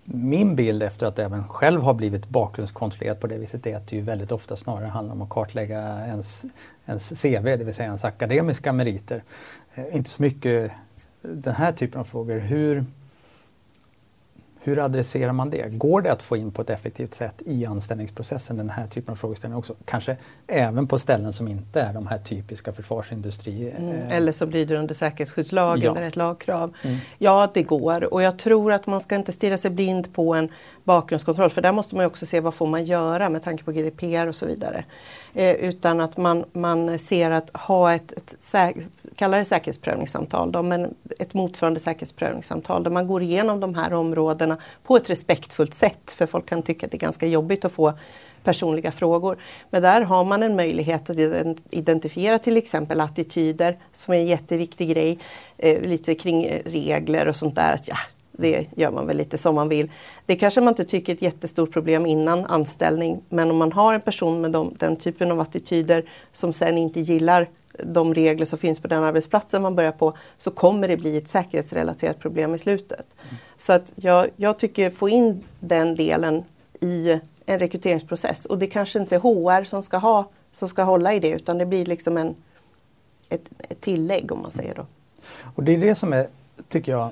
min 0.05 0.57
bild 0.57 0.83
efter 0.83 1.07
att 1.07 1.19
även 1.19 1.49
själv 1.49 1.83
har 1.83 1.95
blivit 1.95 2.29
bakgrundskontrollerad 2.29 3.21
på 3.21 3.27
det 3.27 3.39
viset 3.39 3.67
är 3.67 3.77
att 3.77 3.87
det 3.87 3.97
ju 3.97 4.03
väldigt 4.03 4.33
ofta 4.33 4.57
snarare 4.57 4.87
handlar 4.87 5.15
om 5.15 5.23
att 5.23 5.29
kartlägga 5.29 6.07
ens, 6.07 6.45
ens 6.87 7.23
CV, 7.23 7.45
det 7.45 7.65
vill 7.65 7.75
säga 7.75 7.87
ens 7.87 8.05
akademiska 8.05 8.73
meriter. 8.73 9.23
Eh, 9.75 9.97
inte 9.97 10.11
så 10.11 10.23
mycket 10.23 10.73
den 11.23 11.55
här 11.55 11.73
typen 11.73 12.01
av 12.01 12.05
frågor. 12.05 12.39
Hur, 12.39 12.85
hur 14.63 14.79
adresserar 14.79 15.33
man 15.33 15.51
det? 15.51 15.79
Går 15.79 16.03
det 16.03 16.13
att 16.13 16.23
få 16.23 16.37
in 16.37 16.51
på 16.51 16.63
ett 16.63 16.71
effektivt 16.71 17.15
sätt 17.15 17.43
i 17.47 17.67
anställningsprocessen 17.67 18.57
den 18.57 18.71
här 18.71 18.87
typen 18.87 19.13
av 19.13 19.17
frågeställningar 19.17 19.59
också? 19.59 19.75
Kanske 19.85 20.17
även 20.47 20.87
på 20.87 20.99
ställen 20.99 21.33
som 21.33 21.49
inte 21.49 21.81
är 21.81 21.93
de 21.93 22.07
här 22.07 22.19
typiska 22.19 22.73
försvarsindustri... 22.73 23.71
Mm, 23.71 23.91
eh, 23.91 24.17
eller 24.17 24.33
som 24.33 24.51
lyder 24.51 24.75
under 24.77 24.95
säkerhetsskyddslagen, 24.95 25.85
ja. 25.85 25.93
där 25.93 26.01
det 26.01 26.07
är 26.07 26.09
ett 26.09 26.17
lagkrav. 26.17 26.75
Mm. 26.83 26.99
Ja, 27.19 27.51
det 27.55 27.63
går 27.63 28.15
och 28.15 28.23
jag 28.23 28.39
tror 28.39 28.73
att 28.73 28.87
man 28.87 29.01
ska 29.01 29.17
inte 29.17 29.33
stirra 29.33 29.59
sig 29.59 29.71
blind 29.71 30.15
på 30.15 30.35
en 30.35 30.49
bakgrundskontroll 30.85 31.51
för 31.51 31.63
där 31.63 31.73
måste 31.73 31.97
man 31.97 32.07
också 32.07 32.27
se 32.27 32.41
vad 32.41 32.55
får 32.55 32.67
man 32.67 32.85
göra 32.85 33.29
med 33.29 33.45
tanke 33.45 33.65
på 33.65 33.73
GDPR 33.73 34.27
och 34.27 34.35
så 34.35 34.47
vidare. 34.47 34.85
Eh, 35.35 35.55
utan 35.55 36.01
att 36.01 36.17
man, 36.17 36.45
man 36.53 36.99
ser 36.99 37.31
att 37.31 37.57
ha 37.57 37.93
ett, 37.93 38.13
ett 38.13 38.35
säk, 38.39 38.77
kalla 39.15 39.37
det 39.37 39.45
säkerhetsprövningssamtal, 39.45 40.53
då, 40.53 40.63
men 40.63 40.95
ett 41.19 41.35
motsvarande 41.35 41.81
säkerhetsprövningssamtal 41.81 42.83
där 42.83 42.91
man 42.91 43.07
går 43.07 43.23
igenom 43.23 43.61
de 43.61 43.75
här 43.75 43.93
områdena 43.93 44.50
på 44.83 44.97
ett 44.97 45.11
respektfullt 45.11 45.75
sätt. 45.75 46.13
För 46.13 46.27
folk 46.27 46.47
kan 46.47 46.63
tycka 46.63 46.87
att 46.87 46.93
det 46.93 46.97
är 46.97 47.01
ganska 47.01 47.27
jobbigt 47.27 47.65
att 47.65 47.73
få 47.73 47.93
personliga 48.45 48.93
frågor. 48.93 49.39
Men 49.71 49.83
där 49.83 50.01
har 50.01 50.25
man 50.25 50.43
en 50.43 50.57
möjlighet 50.57 51.11
att 51.11 51.17
identifiera 51.71 52.39
till 52.39 52.57
exempel 52.57 53.01
attityder 53.01 53.79
som 53.93 54.15
är 54.15 54.19
en 54.19 54.27
jätteviktig 54.27 54.89
grej. 54.89 55.19
Eh, 55.59 55.81
lite 55.81 56.15
kring 56.15 56.63
regler 56.65 57.29
och 57.29 57.37
sånt 57.37 57.55
där. 57.55 57.75
Att, 57.75 57.89
ja, 57.89 57.97
det 58.41 58.67
gör 58.77 58.91
man 58.91 59.07
väl 59.07 59.17
lite 59.17 59.39
som 59.39 59.55
man 59.55 59.69
vill. 59.69 59.91
Det 60.27 60.37
kanske 60.37 60.61
man 60.61 60.73
inte 60.73 60.85
tycker 60.85 61.13
är 61.13 61.17
ett 61.17 61.23
jättestort 61.23 61.73
problem 61.73 62.07
innan 62.07 62.47
anställning 62.47 63.21
men 63.29 63.51
om 63.51 63.57
man 63.57 63.73
har 63.73 63.95
en 63.95 64.01
person 64.01 64.41
med 64.41 64.51
de, 64.51 64.75
den 64.79 64.97
typen 64.97 65.33
av 65.33 65.41
attityder 65.41 66.05
som 66.33 66.53
sen 66.53 66.79
inte 66.79 67.01
gillar 67.01 67.49
de 67.85 68.15
regler 68.15 68.47
som 68.47 68.59
finns 68.59 68.81
på 68.81 68.89
den 68.89 69.03
arbetsplatsen 69.03 69.63
man 69.63 69.75
börjar 69.75 69.93
på 69.93 70.17
så 70.39 70.51
kommer 70.51 70.89
det 70.89 70.97
bli 70.97 71.17
ett 71.17 71.29
säkerhetsrelaterat 71.29 72.19
problem 72.19 72.55
i 72.55 72.59
slutet. 72.59 73.07
Mm. 73.23 73.37
Så 73.57 73.73
att 73.73 73.93
jag, 73.97 74.29
jag 74.37 74.59
tycker 74.59 74.91
få 74.91 75.09
in 75.09 75.45
den 75.61 75.95
delen 75.95 76.45
i 76.81 77.21
en 77.47 77.59
rekryteringsprocess 77.59 78.47
och 78.47 78.59
det 78.59 78.67
kanske 78.67 78.99
inte 78.99 79.15
är 79.15 79.21
HR 79.21 79.65
som 79.65 79.83
ska, 79.83 79.97
ha, 79.97 80.29
som 80.53 80.69
ska 80.69 80.83
hålla 80.83 81.15
i 81.15 81.19
det 81.19 81.31
utan 81.31 81.59
det 81.59 81.67
blir 81.67 81.87
liksom 81.87 82.17
en, 82.17 82.35
ett, 83.29 83.51
ett 83.69 83.81
tillägg 83.81 84.33
om 84.33 84.43
man 84.43 84.51
säger 84.51 84.75
då. 84.75 84.87
Och 85.55 85.65
det 85.65 85.73
är 85.73 85.79
det 85.79 85.95
som 85.95 86.13
är, 86.13 86.27
tycker 86.69 86.93
jag, 86.93 87.11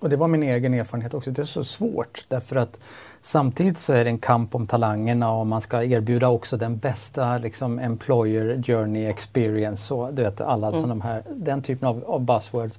och 0.00 0.10
det 0.10 0.16
var 0.16 0.28
min 0.28 0.42
egen 0.42 0.74
erfarenhet 0.74 1.14
också, 1.14 1.30
det 1.30 1.42
är 1.42 1.46
så 1.46 1.64
svårt 1.64 2.24
därför 2.28 2.56
att 2.56 2.80
samtidigt 3.22 3.78
så 3.78 3.92
är 3.92 4.04
det 4.04 4.10
en 4.10 4.18
kamp 4.18 4.54
om 4.54 4.66
talangerna 4.66 5.32
och 5.32 5.46
man 5.46 5.60
ska 5.60 5.84
erbjuda 5.84 6.28
också 6.28 6.56
den 6.56 6.76
bästa 6.78 7.38
liksom, 7.38 7.78
employer 7.78 8.62
journey 8.62 9.06
experience 9.06 9.94
och 9.94 10.14
du 10.14 10.22
vet 10.22 10.40
alla 10.40 10.68
mm. 10.68 10.88
de 10.88 11.00
här, 11.00 11.22
den 11.30 11.62
typen 11.62 11.88
av, 11.88 12.04
av 12.06 12.20
buzzwords. 12.20 12.78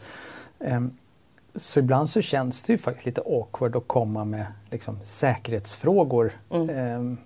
Um, 0.60 0.98
så 1.56 1.80
ibland 1.80 2.10
så 2.10 2.22
känns 2.22 2.64
det 2.64 2.74
ju 2.74 2.78
faktiskt 2.78 3.06
lite 3.06 3.22
awkward 3.22 3.76
att 3.76 3.88
komma 3.88 4.26
med 4.26 4.46
liksom, 4.70 5.00
säkerhetsfrågor. 5.04 6.32
Mm. 6.50 6.96
Um, 7.00 7.18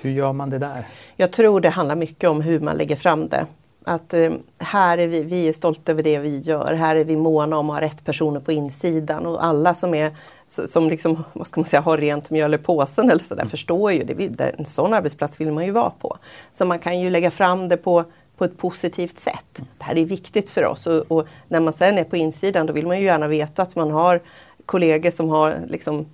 hur 0.00 0.10
gör 0.10 0.32
man 0.32 0.50
det 0.50 0.58
där? 0.58 0.88
Jag 1.16 1.32
tror 1.32 1.60
det 1.60 1.70
handlar 1.70 1.96
mycket 1.96 2.30
om 2.30 2.40
hur 2.40 2.60
man 2.60 2.76
lägger 2.76 2.96
fram 2.96 3.28
det. 3.28 3.46
Att 3.84 4.14
eh, 4.14 4.32
här 4.58 4.98
är 4.98 5.06
vi, 5.06 5.22
vi 5.22 5.48
är 5.48 5.52
stolta 5.52 5.92
över 5.92 6.02
det 6.02 6.18
vi 6.18 6.38
gör. 6.38 6.74
Här 6.74 6.96
är 6.96 7.04
vi 7.04 7.16
måna 7.16 7.58
om 7.58 7.70
att 7.70 7.76
ha 7.76 7.80
rätt 7.80 8.04
personer 8.04 8.40
på 8.40 8.52
insidan 8.52 9.26
och 9.26 9.44
alla 9.44 9.74
som 9.74 9.94
är 9.94 10.12
som 10.46 10.88
liksom, 10.88 11.24
vad 11.32 11.46
ska 11.46 11.60
man 11.60 11.68
säga, 11.68 11.80
har 11.80 11.98
rent 11.98 12.30
mjöl 12.30 12.54
i 12.54 12.58
påsen 12.58 13.10
eller 13.10 13.24
sådär 13.24 13.42
mm. 13.42 13.50
förstår 13.50 13.92
ju 13.92 14.04
det. 14.04 14.42
En 14.58 14.64
sån 14.64 14.94
arbetsplats 14.94 15.40
vill 15.40 15.52
man 15.52 15.64
ju 15.64 15.70
vara 15.70 15.90
på. 15.90 16.16
Så 16.52 16.64
man 16.64 16.78
kan 16.78 17.00
ju 17.00 17.10
lägga 17.10 17.30
fram 17.30 17.68
det 17.68 17.76
på, 17.76 18.04
på 18.36 18.44
ett 18.44 18.58
positivt 18.58 19.18
sätt. 19.18 19.58
Mm. 19.58 19.68
Det 19.78 19.84
här 19.84 19.98
är 19.98 20.04
viktigt 20.04 20.50
för 20.50 20.64
oss 20.64 20.86
och, 20.86 21.04
och, 21.08 21.26
när 21.48 21.60
man 21.60 21.72
sen 21.72 21.98
är 21.98 22.04
på 22.04 22.16
insidan 22.16 22.66
då 22.66 22.72
vill 22.72 22.86
man 22.86 22.98
ju 23.00 23.04
gärna 23.04 23.28
veta 23.28 23.62
att 23.62 23.76
man 23.76 23.90
har 23.90 24.20
kollegor 24.66 25.10
som 25.10 25.28
har 25.28 25.60
liksom 25.68 26.06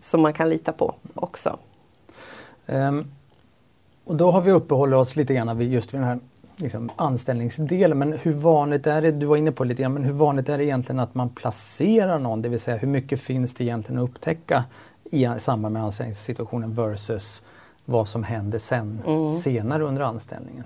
som 0.00 0.20
man 0.22 0.32
kan 0.32 0.50
lita 0.50 0.72
på 0.72 0.94
också. 1.14 1.58
Um, 2.66 3.10
och 4.04 4.16
då 4.16 4.30
har 4.30 4.40
vi 4.40 4.52
uppehållit 4.52 4.96
oss 4.96 5.16
lite 5.16 5.34
grann 5.34 5.58
vid 5.58 5.72
just 5.72 5.94
vid 5.94 6.00
den 6.00 6.08
här 6.08 6.18
liksom, 6.58 6.90
anställningsdelen. 6.96 7.98
Men 7.98 8.12
hur 8.12 8.32
vanligt 8.32 8.86
är 8.86 9.02
det, 9.02 9.12
du 9.12 9.26
var 9.26 9.36
inne 9.36 9.52
på 9.52 9.64
lite 9.64 9.82
grann, 9.82 9.94
men 9.94 10.04
hur 10.04 10.12
vanligt 10.12 10.48
är 10.48 10.58
det 10.58 10.64
egentligen 10.64 11.00
att 11.00 11.14
man 11.14 11.28
placerar 11.28 12.18
någon? 12.18 12.42
Det 12.42 12.48
vill 12.48 12.60
säga 12.60 12.76
hur 12.76 12.88
mycket 12.88 13.20
finns 13.20 13.54
det 13.54 13.64
egentligen 13.64 14.02
att 14.02 14.08
upptäcka 14.10 14.64
i 15.10 15.28
samband 15.38 15.72
med 15.72 15.82
anställningssituationen 15.82 16.74
versus 16.74 17.42
vad 17.84 18.08
som 18.08 18.24
händer 18.24 18.58
sen, 18.58 19.02
mm. 19.06 19.32
senare 19.32 19.84
under 19.84 20.02
anställningen? 20.02 20.64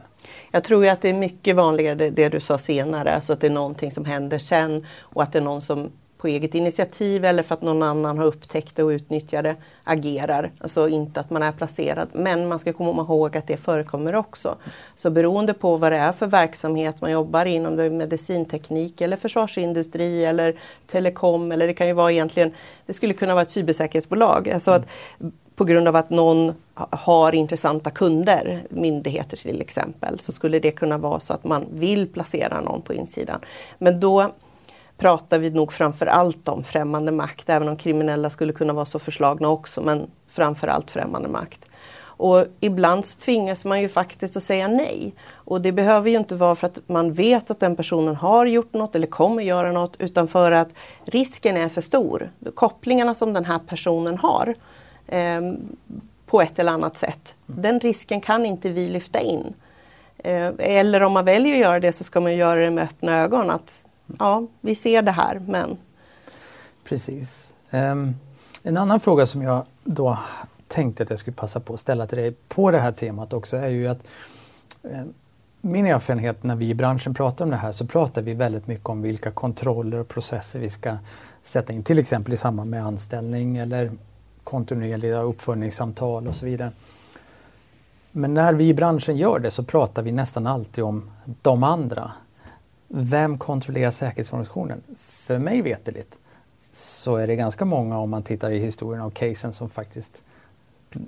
Jag 0.50 0.64
tror 0.64 0.86
att 0.86 1.00
det 1.00 1.08
är 1.08 1.14
mycket 1.14 1.56
vanligare 1.56 1.94
det, 1.94 2.10
det, 2.10 2.28
du 2.28 2.40
sa 2.40 2.58
senare, 2.58 3.14
alltså 3.14 3.32
att 3.32 3.40
det 3.40 3.46
är 3.46 3.50
någonting 3.50 3.90
som 3.90 4.04
händer 4.04 4.38
sen 4.38 4.86
och 5.00 5.22
att 5.22 5.32
det 5.32 5.38
är 5.38 5.42
någon 5.42 5.62
som 5.62 5.90
på 6.22 6.28
eget 6.28 6.54
initiativ 6.54 7.24
eller 7.24 7.42
för 7.42 7.54
att 7.54 7.62
någon 7.62 7.82
annan 7.82 8.18
har 8.18 8.24
upptäckt 8.24 8.76
det 8.76 8.82
och 8.82 8.88
utnyttjar 8.88 9.42
det 9.42 9.56
agerar. 9.84 10.50
Alltså 10.58 10.88
inte 10.88 11.20
att 11.20 11.30
man 11.30 11.42
är 11.42 11.52
placerad. 11.52 12.08
Men 12.12 12.48
man 12.48 12.58
ska 12.58 12.72
komma 12.72 13.02
ihåg 13.02 13.36
att 13.36 13.46
det 13.46 13.56
förekommer 13.56 14.14
också. 14.14 14.56
Så 14.96 15.10
beroende 15.10 15.54
på 15.54 15.76
vad 15.76 15.92
det 15.92 15.98
är 15.98 16.12
för 16.12 16.26
verksamhet 16.26 17.00
man 17.00 17.10
jobbar 17.10 17.44
inom, 17.44 17.76
det 17.76 17.84
är 17.84 17.90
medicinteknik 17.90 19.00
eller 19.00 19.16
försvarsindustri 19.16 20.24
eller 20.24 20.56
telekom 20.86 21.52
eller 21.52 21.66
det 21.66 21.74
kan 21.74 21.86
ju 21.86 21.92
vara 21.92 22.12
egentligen, 22.12 22.54
det 22.86 22.92
skulle 22.92 23.14
kunna 23.14 23.34
vara 23.34 23.42
ett 23.42 23.50
cybersäkerhetsbolag. 23.50 24.48
Alltså 24.48 24.70
att 24.70 24.86
på 25.54 25.64
grund 25.64 25.88
av 25.88 25.96
att 25.96 26.10
någon 26.10 26.54
har 26.90 27.34
intressanta 27.34 27.90
kunder, 27.90 28.62
myndigheter 28.68 29.36
till 29.36 29.60
exempel, 29.60 30.18
så 30.18 30.32
skulle 30.32 30.58
det 30.58 30.70
kunna 30.70 30.98
vara 30.98 31.20
så 31.20 31.32
att 31.32 31.44
man 31.44 31.66
vill 31.72 32.08
placera 32.08 32.60
någon 32.60 32.82
på 32.82 32.94
insidan. 32.94 33.40
Men 33.78 34.00
då 34.00 34.32
pratar 34.98 35.38
vi 35.38 35.50
nog 35.50 35.72
framför 35.72 36.06
allt 36.06 36.48
om 36.48 36.64
främmande 36.64 37.12
makt, 37.12 37.50
även 37.50 37.68
om 37.68 37.76
kriminella 37.76 38.30
skulle 38.30 38.52
kunna 38.52 38.72
vara 38.72 38.84
så 38.84 38.98
förslagna 38.98 39.48
också, 39.48 39.80
men 39.80 40.10
framför 40.28 40.68
allt 40.68 40.90
främmande 40.90 41.28
makt. 41.28 41.66
Och 42.22 42.46
ibland 42.60 43.06
så 43.06 43.18
tvingas 43.18 43.64
man 43.64 43.80
ju 43.80 43.88
faktiskt 43.88 44.36
att 44.36 44.42
säga 44.42 44.68
nej. 44.68 45.14
Och 45.32 45.60
det 45.60 45.72
behöver 45.72 46.10
ju 46.10 46.18
inte 46.18 46.34
vara 46.34 46.54
för 46.54 46.66
att 46.66 46.80
man 46.86 47.12
vet 47.12 47.50
att 47.50 47.60
den 47.60 47.76
personen 47.76 48.16
har 48.16 48.46
gjort 48.46 48.72
något 48.72 48.94
eller 48.94 49.06
kommer 49.06 49.42
göra 49.42 49.72
något, 49.72 49.96
utan 49.98 50.28
för 50.28 50.52
att 50.52 50.68
risken 51.04 51.56
är 51.56 51.68
för 51.68 51.80
stor. 51.80 52.30
Kopplingarna 52.54 53.14
som 53.14 53.32
den 53.32 53.44
här 53.44 53.58
personen 53.58 54.18
har 54.18 54.54
eh, 55.06 55.40
på 56.26 56.42
ett 56.42 56.58
eller 56.58 56.72
annat 56.72 56.96
sätt, 56.96 57.34
den 57.46 57.80
risken 57.80 58.20
kan 58.20 58.46
inte 58.46 58.68
vi 58.68 58.88
lyfta 58.88 59.20
in. 59.20 59.54
Eh, 60.18 60.50
eller 60.58 61.02
om 61.02 61.12
man 61.12 61.24
väljer 61.24 61.52
att 61.52 61.60
göra 61.60 61.80
det 61.80 61.92
så 61.92 62.04
ska 62.04 62.20
man 62.20 62.36
göra 62.36 62.60
det 62.60 62.70
med 62.70 62.84
öppna 62.84 63.18
ögon. 63.18 63.50
Att 63.50 63.84
ja, 64.18 64.46
vi 64.60 64.74
ser 64.74 65.02
det 65.02 65.10
här 65.10 65.38
men... 65.46 65.76
Precis. 66.84 67.54
Um, 67.70 68.14
en 68.62 68.76
annan 68.76 69.00
fråga 69.00 69.26
som 69.26 69.42
jag 69.42 69.64
då 69.84 70.18
tänkte 70.68 71.02
att 71.02 71.10
jag 71.10 71.18
skulle 71.18 71.34
passa 71.34 71.60
på 71.60 71.74
att 71.74 71.80
ställa 71.80 72.06
till 72.06 72.18
dig 72.18 72.34
på 72.48 72.70
det 72.70 72.78
här 72.78 72.92
temat 72.92 73.32
också 73.32 73.56
är 73.56 73.68
ju 73.68 73.88
att 73.88 74.00
um, 74.82 75.14
min 75.60 75.86
erfarenhet 75.86 76.42
när 76.42 76.56
vi 76.56 76.68
i 76.68 76.74
branschen 76.74 77.14
pratar 77.14 77.44
om 77.44 77.50
det 77.50 77.56
här 77.56 77.72
så 77.72 77.86
pratar 77.86 78.22
vi 78.22 78.34
väldigt 78.34 78.66
mycket 78.66 78.86
om 78.86 79.02
vilka 79.02 79.30
kontroller 79.30 79.98
och 79.98 80.08
processer 80.08 80.60
vi 80.60 80.70
ska 80.70 80.96
sätta 81.42 81.72
in, 81.72 81.82
till 81.82 81.98
exempel 81.98 82.34
i 82.34 82.36
samband 82.36 82.70
med 82.70 82.86
anställning 82.86 83.56
eller 83.56 83.92
kontinuerliga 84.44 85.20
uppföljningssamtal 85.20 86.28
och 86.28 86.36
så 86.36 86.46
vidare. 86.46 86.70
Men 88.12 88.34
när 88.34 88.52
vi 88.52 88.68
i 88.68 88.74
branschen 88.74 89.16
gör 89.16 89.38
det 89.38 89.50
så 89.50 89.62
pratar 89.62 90.02
vi 90.02 90.12
nästan 90.12 90.46
alltid 90.46 90.84
om 90.84 91.10
de 91.42 91.62
andra. 91.62 92.12
Vem 92.94 93.38
kontrollerar 93.38 93.90
säkerhetsorganisationen? 93.90 94.82
För 94.98 95.38
mig 95.38 95.62
veteligt 95.62 96.18
så 96.70 97.16
är 97.16 97.26
det 97.26 97.36
ganska 97.36 97.64
många 97.64 97.98
om 97.98 98.10
man 98.10 98.22
tittar 98.22 98.50
i 98.50 98.58
historien 98.58 99.02
av 99.02 99.10
casen 99.10 99.52
som 99.52 99.68
faktiskt 99.68 100.24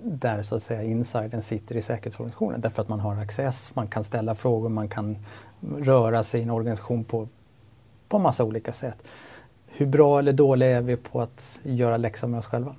där 0.03 0.42
så 0.42 0.57
att 0.57 0.62
säga 0.62 0.83
insidern 0.83 1.42
sitter 1.42 1.77
i 1.77 1.83
säkerhetsorganisationen 1.83 2.61
därför 2.61 2.83
att 2.83 2.88
man 2.88 3.01
har 3.01 3.16
access, 3.16 3.75
man 3.75 3.87
kan 3.87 4.05
ställa 4.05 4.35
frågor, 4.35 4.68
man 4.68 4.88
kan 4.88 5.16
röra 5.79 6.23
sig 6.23 6.40
i 6.40 6.42
en 6.42 6.51
organisation 6.51 7.05
på, 7.05 7.29
på 8.09 8.18
massa 8.18 8.44
olika 8.44 8.73
sätt. 8.73 9.05
Hur 9.66 9.87
bra 9.87 10.18
eller 10.18 10.33
dåliga 10.33 10.77
är 10.77 10.81
vi 10.81 10.97
på 10.97 11.20
att 11.20 11.61
göra 11.62 11.97
läxan 11.97 12.31
med 12.31 12.38
oss 12.38 12.47
själva? 12.47 12.75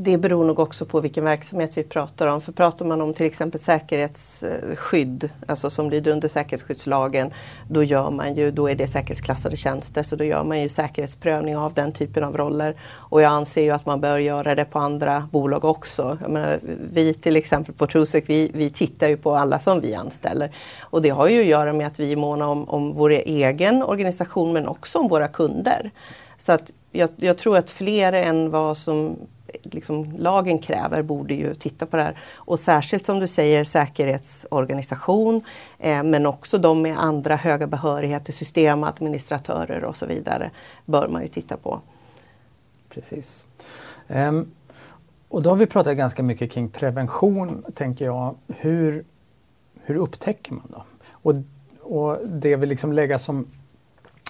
Det 0.00 0.18
beror 0.18 0.44
nog 0.44 0.58
också 0.58 0.84
på 0.84 1.00
vilken 1.00 1.24
verksamhet 1.24 1.78
vi 1.78 1.82
pratar 1.82 2.26
om. 2.26 2.40
För 2.40 2.52
pratar 2.52 2.84
man 2.84 3.00
om 3.00 3.14
till 3.14 3.26
exempel 3.26 3.60
säkerhetsskydd, 3.60 5.30
alltså 5.46 5.70
som 5.70 5.90
lyder 5.90 6.12
under 6.12 6.28
säkerhetsskyddslagen, 6.28 7.30
då 7.68 7.82
gör 7.82 8.10
man 8.10 8.34
ju, 8.34 8.50
då 8.50 8.70
är 8.70 8.74
det 8.74 8.86
säkerhetsklassade 8.86 9.56
tjänster, 9.56 10.02
så 10.02 10.16
då 10.16 10.24
gör 10.24 10.44
man 10.44 10.60
ju 10.60 10.68
säkerhetsprövning 10.68 11.56
av 11.56 11.74
den 11.74 11.92
typen 11.92 12.24
av 12.24 12.36
roller. 12.36 12.74
Och 12.90 13.22
jag 13.22 13.32
anser 13.32 13.62
ju 13.62 13.70
att 13.70 13.86
man 13.86 14.00
bör 14.00 14.18
göra 14.18 14.54
det 14.54 14.64
på 14.64 14.78
andra 14.78 15.28
bolag 15.32 15.64
också. 15.64 16.18
Menar, 16.28 16.60
vi 16.92 17.14
till 17.14 17.36
exempel 17.36 17.74
på 17.74 17.86
Trusec, 17.86 18.24
vi, 18.26 18.50
vi 18.54 18.70
tittar 18.70 19.08
ju 19.08 19.16
på 19.16 19.34
alla 19.34 19.58
som 19.58 19.80
vi 19.80 19.94
anställer. 19.94 20.54
Och 20.80 21.02
det 21.02 21.10
har 21.10 21.28
ju 21.28 21.40
att 21.40 21.46
göra 21.46 21.72
med 21.72 21.86
att 21.86 22.00
vi 22.00 22.12
är 22.12 22.16
måna 22.16 22.48
om, 22.48 22.68
om 22.68 22.92
vår 22.92 23.10
egen 23.10 23.82
organisation 23.82 24.52
men 24.52 24.68
också 24.68 24.98
om 24.98 25.08
våra 25.08 25.28
kunder. 25.28 25.90
Så 26.38 26.52
att 26.52 26.72
jag, 26.92 27.10
jag 27.16 27.38
tror 27.38 27.56
att 27.56 27.70
fler 27.70 28.12
än 28.12 28.50
vad 28.50 28.76
som 28.76 29.16
liksom, 29.62 30.12
lagen 30.18 30.58
kräver 30.58 31.02
borde 31.02 31.34
ju 31.34 31.54
titta 31.54 31.86
på 31.86 31.96
det 31.96 32.02
här. 32.02 32.18
Och 32.34 32.60
särskilt 32.60 33.04
som 33.04 33.18
du 33.18 33.28
säger 33.28 33.64
säkerhetsorganisation 33.64 35.40
eh, 35.78 36.02
men 36.02 36.26
också 36.26 36.58
de 36.58 36.82
med 36.82 36.98
andra 36.98 37.36
höga 37.36 37.66
behörigheter, 37.66 38.32
systemadministratörer 38.32 39.84
och 39.84 39.96
så 39.96 40.06
vidare 40.06 40.50
bör 40.84 41.08
man 41.08 41.22
ju 41.22 41.28
titta 41.28 41.56
på. 41.56 41.80
Precis. 42.88 43.46
Um, 44.08 44.50
och 45.28 45.42
då 45.42 45.50
har 45.50 45.56
vi 45.56 45.66
pratat 45.66 45.96
ganska 45.96 46.22
mycket 46.22 46.50
kring 46.50 46.68
prevention, 46.68 47.64
tänker 47.74 48.04
jag. 48.04 48.34
Hur, 48.48 49.04
hur 49.82 49.96
upptäcker 49.96 50.52
man 50.52 50.66
då? 50.70 50.84
Och, 51.10 51.34
och 51.82 52.28
det 52.28 52.56
vi 52.56 52.66
liksom 52.66 52.92
lägga 52.92 53.18
som 53.18 53.46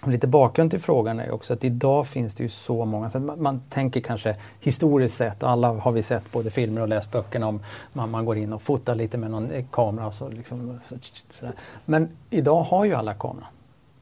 Lite 0.07 0.27
bakgrund 0.27 0.71
till 0.71 0.81
frågan 0.81 1.21
är 1.21 1.31
också 1.31 1.55
att 1.55 1.65
idag 1.65 2.07
finns 2.07 2.35
det 2.35 2.43
ju 2.43 2.49
så 2.49 2.85
många, 2.85 3.11
så 3.11 3.21
man, 3.21 3.43
man, 3.43 3.61
tänker 3.69 4.01
kanske 4.01 4.37
historiskt 4.61 5.17
sett, 5.17 5.43
alla 5.43 5.73
har 5.73 5.93
vi 5.93 6.03
sett 6.03 6.33
både 6.33 6.51
filmer 6.51 6.81
och 6.81 6.89
läst 6.89 7.13
böckerna 7.13 7.47
om 7.47 7.61
man, 7.93 8.11
man 8.11 8.25
går 8.25 8.37
in 8.37 8.53
och 8.53 8.63
fotar 8.63 8.95
lite 8.95 9.19
med 9.19 9.31
någon 9.31 9.51
eh, 9.51 9.65
kamera. 9.71 10.11
Så 10.11 10.29
liksom, 10.29 10.81
så, 10.85 10.97
så 11.29 11.47
Men 11.85 12.09
idag 12.31 12.63
har 12.63 12.85
ju 12.85 12.95
alla 12.95 13.15
kamera 13.15 13.47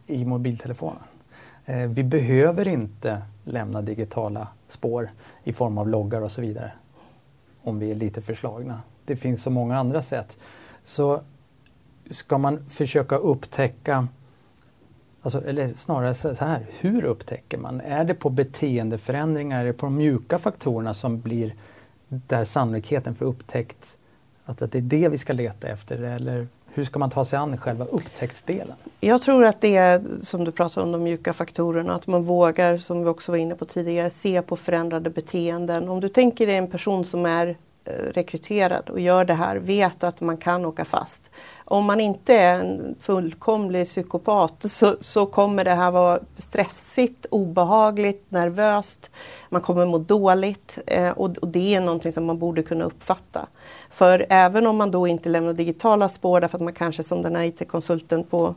i 0.07 0.25
mobiltelefonen. 0.25 1.03
Eh, 1.65 1.77
vi 1.77 2.05
behöver 2.05 2.69
inte 2.69 3.23
lämna 3.45 3.83
digitala 3.83 4.49
spår 4.69 5.11
i 5.45 5.53
form 5.53 5.79
av 5.79 5.89
loggar 5.89 6.21
och 6.21 6.33
så 6.33 6.41
vidare 6.41 6.73
om 7.63 7.79
vi 7.79 7.91
är 7.91 7.95
lite 7.95 8.21
förslagna. 8.21 8.83
Det 9.05 9.17
finns 9.17 9.43
så 9.43 9.51
många 9.51 9.79
andra 9.79 10.03
sätt. 10.03 10.39
Så 10.83 11.21
ska 12.11 12.39
man 12.39 12.69
försöka 12.69 13.17
upptäcka 13.17 14.09
Alltså, 15.27 15.45
eller 15.47 15.69
snarare 15.69 16.15
så 16.15 16.45
här, 16.45 16.61
hur 16.81 17.05
upptäcker 17.05 17.59
man? 17.59 17.81
Är 17.81 18.05
det 18.05 18.15
på 18.15 18.31
beteendeförändringar, 18.31 19.61
är 19.61 19.65
det 19.65 19.73
på 19.73 19.87
de 19.87 19.97
mjuka 19.97 20.39
faktorerna 20.39 20.95
som 20.95 21.21
blir 21.21 21.55
där 22.09 22.45
sannolikheten 22.45 23.15
för 23.15 23.25
upptäckt, 23.25 23.97
att, 24.45 24.62
att 24.62 24.73
det 24.73 24.79
är 24.79 24.83
det 24.83 25.09
vi 25.09 25.19
ska 25.19 25.33
leta 25.33 25.69
efter? 25.69 26.03
Eller 26.03 26.47
hur 26.67 26.85
ska 26.85 26.99
man 26.99 27.11
ta 27.11 27.25
sig 27.25 27.39
an 27.39 27.59
själva 27.59 27.85
upptäcktsdelen? 27.85 28.77
Jag 29.01 29.23
tror 29.23 29.45
att 29.45 29.61
det 29.61 29.77
är 29.77 30.03
som 30.23 30.45
du 30.45 30.53
pratar 30.53 30.83
om, 30.83 30.93
de 30.93 31.03
mjuka 31.03 31.33
faktorerna, 31.33 31.95
att 31.95 32.07
man 32.07 32.23
vågar, 32.23 32.79
som 32.79 33.03
vi 33.03 33.09
också 33.09 33.33
var 33.33 33.37
inne 33.37 33.55
på 33.55 33.65
tidigare, 33.65 34.11
se 34.11 34.43
på 34.43 34.57
förändrade 34.57 35.11
beteenden. 35.11 35.89
Om 35.89 36.01
du 36.01 36.09
tänker 36.09 36.47
dig 36.47 36.57
en 36.57 36.71
person 36.71 37.05
som 37.05 37.27
är 37.27 37.57
Eh, 37.87 38.12
rekryterad 38.12 38.90
och 38.90 39.01
gör 39.01 39.25
det 39.25 39.35
här 39.35 39.57
vet 39.57 40.05
att 40.05 40.20
man 40.20 40.37
kan 40.37 40.64
åka 40.64 40.85
fast. 40.85 41.31
Om 41.64 41.85
man 41.85 42.01
inte 42.01 42.35
är 42.35 42.61
en 42.61 42.94
fullkomlig 43.01 43.87
psykopat 43.87 44.70
så, 44.70 44.96
så 45.01 45.27
kommer 45.27 45.64
det 45.64 45.75
här 45.75 45.90
vara 45.90 46.20
stressigt, 46.38 47.27
obehagligt, 47.31 48.31
nervöst. 48.31 49.11
Man 49.49 49.61
kommer 49.61 49.87
må 49.87 49.99
dåligt 49.99 50.79
eh, 50.87 51.11
och, 51.11 51.37
och, 51.38 51.49
det 51.49 51.75
är 51.75 51.81
någonting 51.81 52.12
som 52.12 52.25
man 52.25 52.38
borde 52.38 52.62
kunna 52.62 52.85
uppfatta. 52.85 53.46
För 53.90 54.27
även 54.29 54.66
om 54.66 54.77
man 54.77 54.90
då 54.90 55.07
inte 55.07 55.29
lämnar 55.29 55.53
digitala 55.53 56.09
spår 56.09 56.40
därför 56.40 56.59
att 56.59 56.64
man 56.64 56.72
kanske 56.72 57.03
som 57.03 57.22
den 57.22 57.37
här 57.37 57.44
IT-konsulten 57.44 58.25
på 58.25 58.55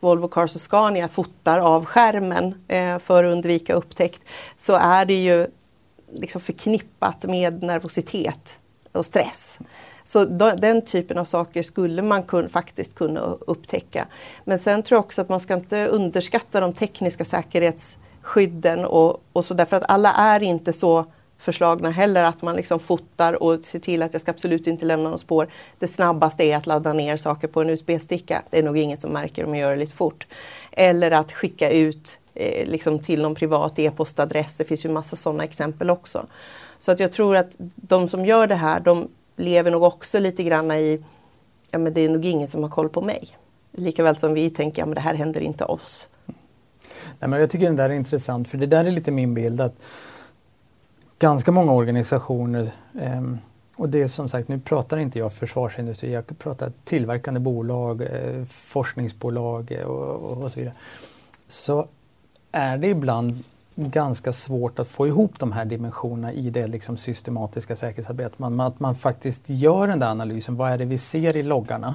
Volvo 0.00 0.28
Cars 0.28 0.54
och 0.54 0.60
Scania 0.60 1.08
fotar 1.08 1.58
av 1.58 1.84
skärmen 1.84 2.64
eh, 2.68 2.98
för 2.98 3.24
att 3.24 3.32
undvika 3.32 3.74
upptäckt 3.74 4.22
så 4.56 4.74
är 4.74 5.04
det 5.04 5.24
ju 5.24 5.46
liksom 6.12 6.40
förknippat 6.40 7.24
med 7.24 7.62
nervositet 7.62 8.58
och 8.92 9.06
stress. 9.06 9.58
Så 10.04 10.24
då, 10.24 10.50
den 10.50 10.82
typen 10.82 11.18
av 11.18 11.24
saker 11.24 11.62
skulle 11.62 12.02
man 12.02 12.22
kun, 12.22 12.48
faktiskt 12.48 12.94
kunna 12.94 13.20
upptäcka. 13.20 14.06
Men 14.44 14.58
sen 14.58 14.82
tror 14.82 14.96
jag 14.96 15.04
också 15.04 15.22
att 15.22 15.28
man 15.28 15.40
ska 15.40 15.54
inte 15.54 15.86
underskatta 15.86 16.60
de 16.60 16.72
tekniska 16.72 17.24
säkerhetsskydden 17.24 18.84
och, 18.84 19.22
och 19.32 19.44
så 19.44 19.54
därför 19.54 19.76
att 19.76 19.90
alla 19.90 20.12
är 20.12 20.42
inte 20.42 20.72
så 20.72 21.04
förslagna 21.38 21.90
heller 21.90 22.22
att 22.22 22.42
man 22.42 22.56
liksom 22.56 22.80
fotar 22.80 23.42
och 23.42 23.64
ser 23.64 23.78
till 23.78 24.02
att 24.02 24.12
jag 24.12 24.20
ska 24.20 24.30
absolut 24.30 24.66
inte 24.66 24.84
lämna 24.84 25.10
något 25.10 25.20
spår. 25.20 25.48
Det 25.78 25.88
snabbaste 25.88 26.44
är 26.44 26.56
att 26.56 26.66
ladda 26.66 26.92
ner 26.92 27.16
saker 27.16 27.48
på 27.48 27.60
en 27.60 27.70
USB-sticka. 27.70 28.42
Det 28.50 28.58
är 28.58 28.62
nog 28.62 28.78
ingen 28.78 28.96
som 28.96 29.12
märker 29.12 29.44
om 29.44 29.54
jag 29.54 29.60
gör 29.60 29.70
det 29.70 29.80
lite 29.80 29.96
fort. 29.96 30.26
Eller 30.72 31.10
att 31.10 31.32
skicka 31.32 31.70
ut 31.70 32.18
eh, 32.34 32.66
liksom 32.66 32.98
till 32.98 33.22
någon 33.22 33.34
privat 33.34 33.78
e-postadress. 33.78 34.56
Det 34.56 34.64
finns 34.64 34.84
ju 34.84 34.88
massa 34.88 35.16
sådana 35.16 35.44
exempel 35.44 35.90
också. 35.90 36.26
Så 36.80 36.92
att 36.92 37.00
jag 37.00 37.12
tror 37.12 37.36
att 37.36 37.56
de 37.76 38.08
som 38.08 38.24
gör 38.24 38.46
det 38.46 38.54
här, 38.54 38.80
de 38.80 39.08
lever 39.36 39.70
nog 39.70 39.82
också 39.82 40.18
lite 40.18 40.42
grann 40.42 40.70
i, 40.70 41.04
ja 41.70 41.78
men 41.78 41.92
det 41.92 42.00
är 42.00 42.08
nog 42.08 42.24
ingen 42.24 42.48
som 42.48 42.62
har 42.62 42.70
koll 42.70 42.88
på 42.88 43.00
mig. 43.00 43.28
Likaväl 43.72 44.16
som 44.16 44.34
vi 44.34 44.50
tänker, 44.50 44.82
ja 44.82 44.86
men 44.86 44.94
det 44.94 45.00
här 45.00 45.14
händer 45.14 45.40
inte 45.40 45.64
oss. 45.64 46.08
Nej, 47.18 47.30
men 47.30 47.40
jag 47.40 47.50
tycker 47.50 47.70
det 47.70 47.76
där 47.76 47.90
är 47.90 47.94
intressant 47.94 48.48
för 48.48 48.58
det 48.58 48.66
där 48.66 48.84
är 48.84 48.90
lite 48.90 49.10
min 49.10 49.34
bild 49.34 49.60
att 49.60 49.74
ganska 51.18 51.52
många 51.52 51.72
organisationer 51.72 52.70
eh, 53.00 53.22
och 53.78 53.88
det 53.88 54.02
är 54.02 54.06
som 54.06 54.28
sagt, 54.28 54.48
nu 54.48 54.58
pratar 54.58 54.96
inte 54.96 55.18
jag 55.18 55.32
försvarsindustri, 55.32 56.12
jag 56.12 56.38
pratar 56.38 56.72
tillverkande 56.84 57.40
bolag, 57.40 58.02
eh, 58.02 58.44
forskningsbolag 58.44 59.72
eh, 59.72 59.82
och, 59.82 60.42
och, 60.42 60.50
så 60.50 60.60
vidare. 60.60 60.74
Så 61.48 61.86
är 62.52 62.78
det 62.78 62.88
ibland 62.88 63.44
ganska 63.78 64.32
svårt 64.32 64.78
att 64.78 64.88
få 64.88 65.06
ihop 65.06 65.38
de 65.38 65.52
här 65.52 65.64
dimensionerna 65.64 66.32
i 66.32 66.50
det 66.50 66.66
liksom 66.66 66.96
systematiska 66.96 67.76
säkerhetsarbetet. 67.76 68.38
Man, 68.38 68.60
att 68.60 68.80
man 68.80 68.94
faktiskt 68.94 69.50
gör 69.50 69.86
den 69.86 69.98
där 69.98 70.10
analysen, 70.10 70.56
vad 70.56 70.72
är 70.72 70.78
det 70.78 70.84
vi 70.84 70.98
ser 70.98 71.36
i 71.36 71.42
loggarna? 71.42 71.94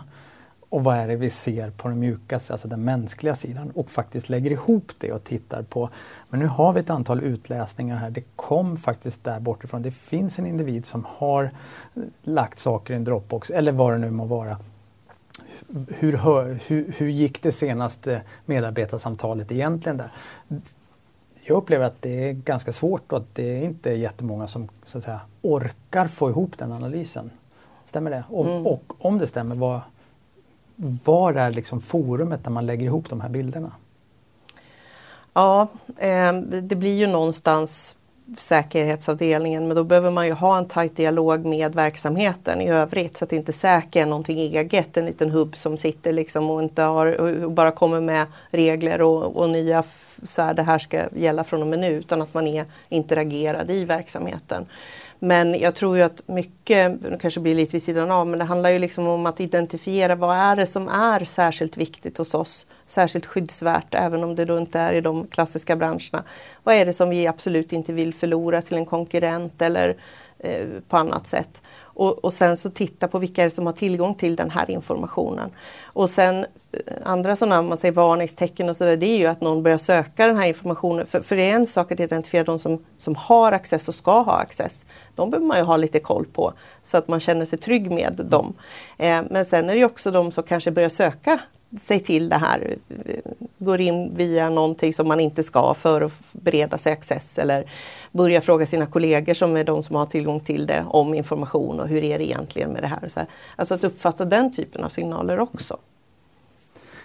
Och 0.69 0.83
vad 0.83 0.97
är 0.97 1.07
det 1.07 1.15
vi 1.15 1.29
ser 1.29 1.69
på 1.69 1.87
den 1.87 1.99
mjuka, 1.99 2.35
alltså 2.35 2.67
den 2.67 2.83
mänskliga 2.83 3.35
sidan 3.35 3.71
och 3.75 3.89
faktiskt 3.89 4.29
lägger 4.29 4.51
ihop 4.51 4.91
det 4.97 5.11
och 5.11 5.23
tittar 5.23 5.63
på, 5.63 5.89
men 6.29 6.39
nu 6.39 6.47
har 6.47 6.73
vi 6.73 6.79
ett 6.79 6.89
antal 6.89 7.21
utläsningar 7.23 7.97
här, 7.97 8.09
det 8.09 8.23
kom 8.35 8.77
faktiskt 8.77 9.23
där 9.23 9.39
bortifrån. 9.39 9.81
Det 9.81 9.91
finns 9.91 10.39
en 10.39 10.45
individ 10.45 10.85
som 10.85 11.05
har 11.07 11.51
lagt 12.23 12.59
saker 12.59 12.93
i 12.93 12.97
en 12.97 13.03
Dropbox 13.03 13.49
eller 13.49 13.71
vad 13.71 13.93
det 13.93 13.97
nu 13.97 14.11
må 14.11 14.25
vara. 14.25 14.57
Hur, 15.87 16.19
hur, 16.67 16.93
hur 16.97 17.07
gick 17.07 17.41
det 17.41 17.51
senaste 17.51 18.21
medarbetarsamtalet 18.45 19.51
egentligen 19.51 19.97
där? 19.97 20.11
Jag 21.45 21.58
upplever 21.58 21.86
att 21.86 22.01
det 22.01 22.29
är 22.29 22.34
ganska 22.34 22.71
svårt 22.71 23.12
och 23.12 23.17
att 23.17 23.36
det 23.36 23.58
är 23.58 23.63
inte 23.63 23.91
är 23.91 23.95
jättemånga 23.95 24.47
som 24.47 24.69
så 24.86 24.97
att 24.97 25.03
säga, 25.03 25.19
orkar 25.41 26.08
få 26.08 26.29
ihop 26.29 26.58
den 26.58 26.71
analysen. 26.71 27.32
Stämmer 27.86 28.12
det? 28.12 28.23
Och, 28.29 28.45
mm. 28.45 28.67
och 28.67 28.93
om 28.97 29.17
det 29.17 29.27
stämmer, 29.27 29.56
vad, 29.56 29.82
var 30.75 31.34
är 31.34 31.51
liksom 31.51 31.79
forumet 31.79 32.43
där 32.43 32.51
man 32.51 32.65
lägger 32.65 32.86
ihop 32.86 33.10
de 33.10 33.21
här 33.21 33.29
bilderna? 33.29 33.71
Ja, 35.34 35.67
eh, 35.97 36.34
det 36.41 36.75
blir 36.75 36.97
ju 36.97 37.08
någonstans 37.08 37.95
säkerhetsavdelningen 38.38 39.67
men 39.67 39.75
då 39.75 39.83
behöver 39.83 40.12
man 40.12 40.25
ju 40.25 40.33
ha 40.33 40.57
en 40.57 40.65
tajt 40.65 40.95
dialog 40.95 41.45
med 41.45 41.75
verksamheten 41.75 42.62
i 42.62 42.69
övrigt 42.69 43.17
så 43.17 43.25
att 43.25 43.33
inte 43.33 43.53
säker 43.53 44.01
är 44.01 44.05
någonting 44.05 44.39
eget, 44.39 44.97
en 44.97 45.05
liten 45.05 45.31
hubb 45.31 45.55
som 45.55 45.77
sitter 45.77 46.13
liksom 46.13 46.49
och 46.49 46.63
inte 46.63 46.81
har, 46.81 47.05
och 47.05 47.51
bara 47.51 47.71
kommer 47.71 48.01
med 48.01 48.25
regler 48.51 49.01
och, 49.01 49.36
och 49.36 49.49
nya, 49.49 49.83
så 50.27 50.41
här, 50.41 50.53
det 50.53 50.63
här 50.63 50.79
ska 50.79 51.03
gälla 51.15 51.43
från 51.43 51.62
och 51.62 51.67
med 51.67 51.79
nu, 51.79 51.91
utan 51.91 52.21
att 52.21 52.33
man 52.33 52.47
är 52.47 52.65
interagerad 52.89 53.71
i 53.71 53.86
verksamheten. 53.86 54.65
Men 55.25 55.59
jag 55.59 55.75
tror 55.75 55.97
ju 55.97 56.03
att 56.03 56.27
mycket, 56.27 57.01
nu 57.01 57.17
kanske 57.21 57.39
blir 57.39 57.55
lite 57.55 57.71
vid 57.71 57.83
sidan 57.83 58.12
av, 58.12 58.27
men 58.27 58.39
det 58.39 58.45
handlar 58.45 58.69
ju 58.69 58.79
liksom 58.79 59.07
om 59.07 59.25
att 59.25 59.39
identifiera 59.39 60.15
vad 60.15 60.38
är 60.38 60.55
det 60.55 60.65
som 60.65 60.88
är 60.88 61.25
särskilt 61.25 61.77
viktigt 61.77 62.17
hos 62.17 62.33
oss, 62.33 62.65
särskilt 62.86 63.25
skyddsvärt, 63.25 63.95
även 63.95 64.23
om 64.23 64.36
det 64.36 64.45
då 64.45 64.57
inte 64.57 64.79
är 64.79 64.93
i 64.93 65.01
de 65.01 65.27
klassiska 65.27 65.75
branscherna. 65.75 66.23
Vad 66.63 66.75
är 66.75 66.86
det 66.86 66.93
som 66.93 67.09
vi 67.09 67.27
absolut 67.27 67.73
inte 67.73 67.93
vill 67.93 68.13
förlora 68.13 68.62
till 68.62 68.77
en 68.77 68.86
konkurrent 68.86 69.62
eller 69.62 69.97
eh, 70.39 70.67
på 70.89 70.97
annat 70.97 71.27
sätt? 71.27 71.62
Och, 71.93 72.25
och, 72.25 72.34
sen 72.34 72.58
så 72.58 72.69
titta 72.69 73.08
på 73.08 73.19
vilka 73.19 73.49
som 73.49 73.65
har 73.65 73.73
tillgång 73.73 74.15
till 74.15 74.36
den 74.36 74.49
här 74.49 74.71
informationen. 74.71 75.49
Och 75.84 76.10
sen 76.10 76.45
eh, 76.71 76.93
andra 77.03 77.36
sådana 77.36 77.62
man 77.62 77.77
säger 77.77 77.91
varningstecken 77.91 78.69
och 78.69 78.77
sådär, 78.77 78.97
det 78.97 79.06
är 79.06 79.17
ju 79.17 79.25
att 79.25 79.41
någon 79.41 79.63
börjar 79.63 79.77
söka 79.77 80.27
den 80.27 80.38
här 80.38 80.47
informationen. 80.47 81.06
För, 81.06 81.19
för 81.19 81.36
det 81.36 81.49
är 81.49 81.56
en 81.56 81.67
sak 81.67 81.91
att 81.91 81.99
identifiera 81.99 82.43
de 82.43 82.60
som, 82.60 82.86
som 82.97 83.15
har 83.15 83.51
access 83.51 83.88
och 83.88 83.95
ska 83.95 84.21
ha 84.21 84.38
access. 84.38 84.86
De 85.15 85.29
behöver 85.29 85.47
man 85.47 85.58
ju 85.58 85.63
ha 85.63 85.77
lite 85.77 85.99
koll 85.99 86.25
på 86.25 86.53
så 86.84 86.97
att 86.97 87.08
man 87.08 87.19
känner 87.19 87.45
sig 87.45 87.60
trygg 87.60 87.91
med 87.91 88.21
dem. 88.29 88.53
Eh, 88.97 89.21
men 89.29 89.45
sen 89.45 89.69
är 89.69 89.73
det 89.73 89.79
ju 89.79 89.86
också 89.86 90.12
de 90.12 90.32
som 90.32 90.43
kanske 90.43 90.71
börjar 90.71 90.89
söka 90.89 91.39
sig 91.79 91.99
till 91.99 92.29
det 92.29 92.36
här, 92.36 92.75
går 93.57 93.81
in 93.81 94.15
via 94.15 94.49
någonting 94.49 94.93
som 94.93 95.07
man 95.07 95.19
inte 95.19 95.43
ska 95.43 95.73
för 95.73 96.01
att 96.01 96.13
bereda 96.31 96.77
sig 96.77 96.93
access 96.93 97.38
eller 97.38 97.71
börja 98.12 98.41
fråga 98.41 98.65
sina 98.65 98.86
kollegor 98.86 99.33
som 99.33 99.57
är 99.57 99.63
de 99.63 99.83
som 99.83 99.95
har 99.95 100.05
tillgång 100.05 100.39
till 100.39 100.67
det 100.67 100.86
om 100.88 101.13
information 101.13 101.79
och 101.79 101.88
hur 101.88 102.03
är 102.03 102.17
det 102.17 102.25
egentligen 102.25 102.69
med 102.69 102.83
det 102.83 102.88
här. 102.88 103.07
Så 103.07 103.19
här. 103.19 103.29
Alltså 103.55 103.75
att 103.75 103.83
uppfatta 103.83 104.25
den 104.25 104.53
typen 104.53 104.83
av 104.83 104.89
signaler 104.89 105.39
också. 105.39 105.77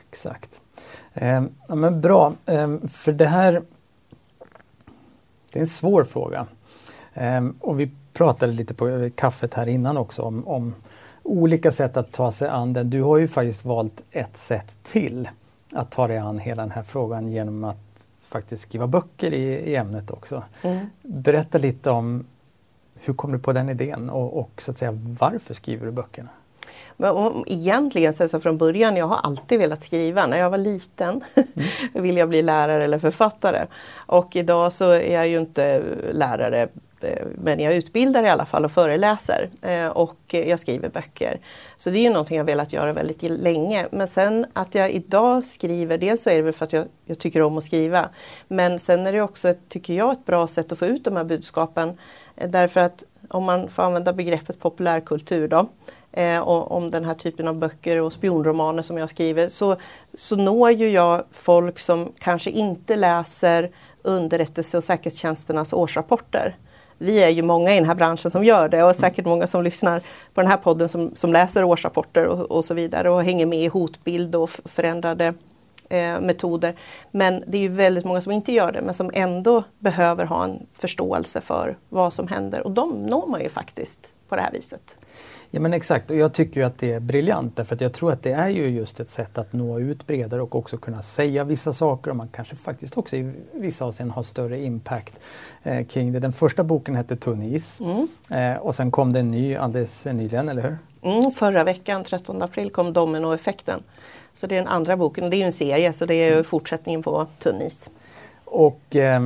Exakt. 0.09 0.61
Eh, 1.15 1.43
ja, 1.69 1.75
men 1.75 2.01
bra, 2.01 2.33
eh, 2.47 2.77
för 2.89 3.13
det 3.13 3.27
här 3.27 3.63
det 5.53 5.59
är 5.59 5.61
en 5.61 5.67
svår 5.67 6.05
fråga. 6.05 6.47
Eh, 7.15 7.47
och 7.61 7.81
vi 7.81 7.91
pratade 8.13 8.53
lite 8.53 8.75
på 8.75 9.11
kaffet 9.15 9.55
här 9.55 9.67
innan 9.67 9.97
också 9.97 10.23
om, 10.23 10.49
om 10.49 10.75
olika 11.29 11.71
sätt 11.71 11.97
att 11.97 12.13
ta 12.13 12.33
sig 12.33 12.49
an 12.49 12.73
den. 12.73 12.91
Du 12.91 13.03
har 13.03 13.19
ju 13.19 13.29
faktiskt 13.29 13.65
valt 13.65 14.05
ett 14.11 14.37
sätt 14.37 14.79
till 14.83 15.29
att 15.73 15.91
ta 15.91 16.09
dig 16.09 16.19
an 16.19 16.39
hela 16.39 16.63
den 16.63 16.71
här 16.71 16.83
frågan 16.83 17.29
genom 17.29 17.65
att 17.65 18.09
faktiskt 18.21 18.63
skriva 18.63 18.87
böcker 18.87 19.35
i, 19.35 19.45
i 19.45 19.77
ämnet 19.77 20.11
också. 20.11 20.43
Mm. 20.63 20.87
Berätta 21.03 21.59
lite 21.59 21.91
om 21.91 22.27
hur 22.95 23.15
kom 23.15 23.33
du 23.33 23.39
på 23.39 23.53
den 23.53 23.69
idén 23.69 24.11
och, 24.11 24.39
och 24.39 24.63
så 24.63 24.71
att 24.71 24.79
säga 24.79 24.93
varför 25.21 25.55
skriver 25.55 25.87
du 25.87 25.93
böckerna? 25.93 26.29
Men 26.97 27.45
egentligen 27.47 28.15
så 28.15 28.41
från 28.41 28.59
början, 28.59 28.97
jag 28.97 29.07
har 29.07 29.17
alltid 29.17 29.59
velat 29.59 29.83
skriva. 29.83 30.27
När 30.27 30.39
jag 30.39 30.51
var 30.51 30.59
liten 30.59 31.21
mm. 31.35 31.69
ville 32.05 32.21
jag 32.21 32.29
bli 32.29 32.43
lärare 32.43 32.85
eller 32.85 32.99
författare. 32.99 33.67
Och 33.95 34.37
idag 34.37 34.73
så 34.73 34.91
är 34.91 35.15
jag 35.15 35.29
ju 35.29 35.41
inte 35.41 35.83
lärare 36.13 36.69
Eh, 37.05 37.27
men 37.35 37.61
jag 37.61 37.75
utbildar 37.75 38.23
i 38.23 38.29
alla 38.29 38.47
fall 38.47 38.65
och 38.65 38.73
föreläser 38.73 39.51
eh, 39.63 39.87
och 39.87 40.19
jag 40.29 40.61
skriver 40.61 40.89
böcker. 40.89 41.41
Så 41.77 41.91
det 41.91 41.99
är 41.99 42.03
ju 42.03 42.11
någonting 42.11 42.37
jag 42.37 42.45
velat 42.45 42.73
göra 42.73 42.93
väldigt 42.93 43.23
länge. 43.23 43.87
Men 43.91 44.09
sen 44.09 44.47
att 44.53 44.75
jag 44.75 44.91
idag 44.91 45.45
skriver, 45.45 45.99
dels 45.99 46.23
så 46.23 46.31
är 46.31 46.37
det 46.37 46.43
väl 46.43 46.53
för 46.53 46.65
att 46.65 46.73
jag, 46.73 46.87
jag 47.05 47.19
tycker 47.19 47.43
om 47.43 47.59
att 47.59 47.65
skriva. 47.65 48.09
Men 48.49 48.79
sen 48.79 49.07
är 49.07 49.13
det 49.13 49.23
också, 49.23 49.55
tycker 49.69 49.95
jag, 49.95 50.13
ett 50.13 50.27
bra 50.27 50.47
sätt 50.47 50.73
att 50.73 50.79
få 50.79 50.87
ut 50.87 51.05
de 51.05 51.17
här 51.17 51.25
budskapen. 51.25 51.99
Eh, 52.37 52.51
därför 52.51 52.81
att 52.81 53.05
om 53.29 53.45
man 53.45 53.69
får 53.69 53.83
använda 53.83 54.13
begreppet 54.13 54.61
populärkultur 54.61 55.49
då, 55.49 55.69
och 56.45 56.73
om 56.73 56.91
den 56.91 57.05
här 57.05 57.15
typen 57.15 57.49
av 57.49 57.55
böcker 57.55 58.03
och 58.03 58.13
spionromaner 58.13 58.83
som 58.83 58.99
jag 58.99 59.11
skriver 59.11 59.49
så, 59.49 59.77
så 60.15 60.37
når 60.37 60.71
ju 60.71 60.91
jag 60.91 61.25
folk 61.33 61.79
som 61.79 62.13
kanske 62.19 62.51
inte 62.51 62.97
läser 62.97 63.71
underrättelse 64.03 64.79
och 64.79 64.85
säkerhetstjänsternas 64.85 65.73
årsrapporter 65.73 66.57
vi 66.99 67.23
är 67.23 67.29
ju 67.29 67.43
många 67.43 67.73
i 67.73 67.75
den 67.75 67.85
här 67.85 67.95
branschen 67.95 68.31
som 68.31 68.45
gör 68.45 68.69
det 68.69 68.85
och 68.85 68.97
säkert 68.97 69.25
många 69.25 69.47
som 69.47 69.63
lyssnar 69.63 70.01
på 70.35 70.41
den 70.41 70.51
här 70.51 70.57
podden 70.57 70.89
som, 70.89 71.13
som 71.17 71.33
läser 71.33 71.65
årsrapporter 71.65 72.25
och, 72.25 72.51
och 72.51 72.65
så 72.65 72.75
vidare 72.75 73.11
och 73.11 73.25
hänger 73.25 73.47
med 73.47 73.63
i 73.63 73.67
hotbild 73.67 74.35
och 74.35 74.51
förändrade 74.51 75.35
eh, 75.89 76.21
metoder. 76.21 76.75
Men 77.11 77.45
det 77.47 77.59
är 77.59 77.63
ju 77.63 77.69
väldigt 77.69 78.05
många 78.05 78.21
som 78.21 78.33
inte 78.33 78.53
gör 78.53 78.73
det 78.73 78.83
men 78.83 78.95
som 78.95 79.11
ändå 79.15 79.65
behöver 79.79 80.25
ha 80.25 80.45
en 80.45 80.67
förståelse 80.73 81.41
för 81.41 81.77
vad 81.89 82.13
som 82.13 82.29
händer 82.29 82.61
och 82.61 82.71
de 82.71 83.07
når 83.07 83.27
man 83.27 83.43
ju 83.43 83.49
faktiskt 83.49 84.13
på 84.29 84.37
det 84.37 84.43
här 84.43 84.53
viset. 84.53 84.98
Ja 85.51 85.61
men 85.61 85.73
exakt 85.73 86.11
och 86.11 86.17
jag 86.17 86.33
tycker 86.33 86.61
ju 86.61 86.67
att 86.67 86.79
det 86.79 86.93
är 86.93 87.01
briljant 87.01 87.57
därför 87.57 87.75
att 87.75 87.81
jag 87.81 87.93
tror 87.93 88.13
att 88.13 88.23
det 88.23 88.33
är 88.33 88.49
ju 88.49 88.69
just 88.69 89.01
ett 89.01 89.09
sätt 89.09 89.39
att 89.39 89.53
nå 89.53 89.79
ut 89.81 90.07
bredare 90.07 90.43
och 90.43 90.55
också 90.55 90.77
kunna 90.77 91.03
säga 91.03 91.45
vissa 91.45 91.73
saker 91.73 92.11
och 92.11 92.17
man 92.17 92.29
kanske 92.29 92.57
faktiskt 92.57 92.99
också 92.99 93.17
i 93.17 93.33
vissa 93.53 93.85
avseenden 93.85 94.15
har 94.15 94.23
större 94.23 94.59
impact 94.59 95.15
eh, 95.63 95.87
kring 95.87 96.13
det. 96.13 96.21
Den 96.21 96.33
första 96.33 96.65
boken 96.65 96.97
hette 96.97 97.17
Tunn 97.17 97.43
is 97.43 97.81
mm. 97.81 98.09
eh, 98.31 98.61
och 98.61 98.75
sen 98.75 98.91
kom 98.91 99.13
det 99.13 99.21
en 99.21 99.31
ny 99.31 99.57
alldeles 99.57 100.07
nyligen, 100.07 100.49
eller 100.49 100.63
hur? 100.63 100.77
Mm, 101.03 101.31
förra 101.31 101.65
veckan, 101.65 102.05
13 102.05 102.43
april, 102.43 102.71
kom 102.71 102.93
Dominoeffekten. 102.93 103.83
Så 104.35 104.47
det 104.47 104.55
är 104.55 104.59
den 104.59 104.69
andra 104.69 104.97
boken, 104.97 105.31
det 105.31 105.37
är 105.37 105.39
ju 105.39 105.45
en 105.45 105.53
serie 105.53 105.93
så 105.93 106.07
det 106.07 106.15
är 106.15 106.37
ju 106.37 106.45
fortsättningen 106.45 107.03
på 107.03 107.27
Tunn 107.39 107.63
is. 107.63 107.89
Och 108.45 108.97
eh, 108.97 109.21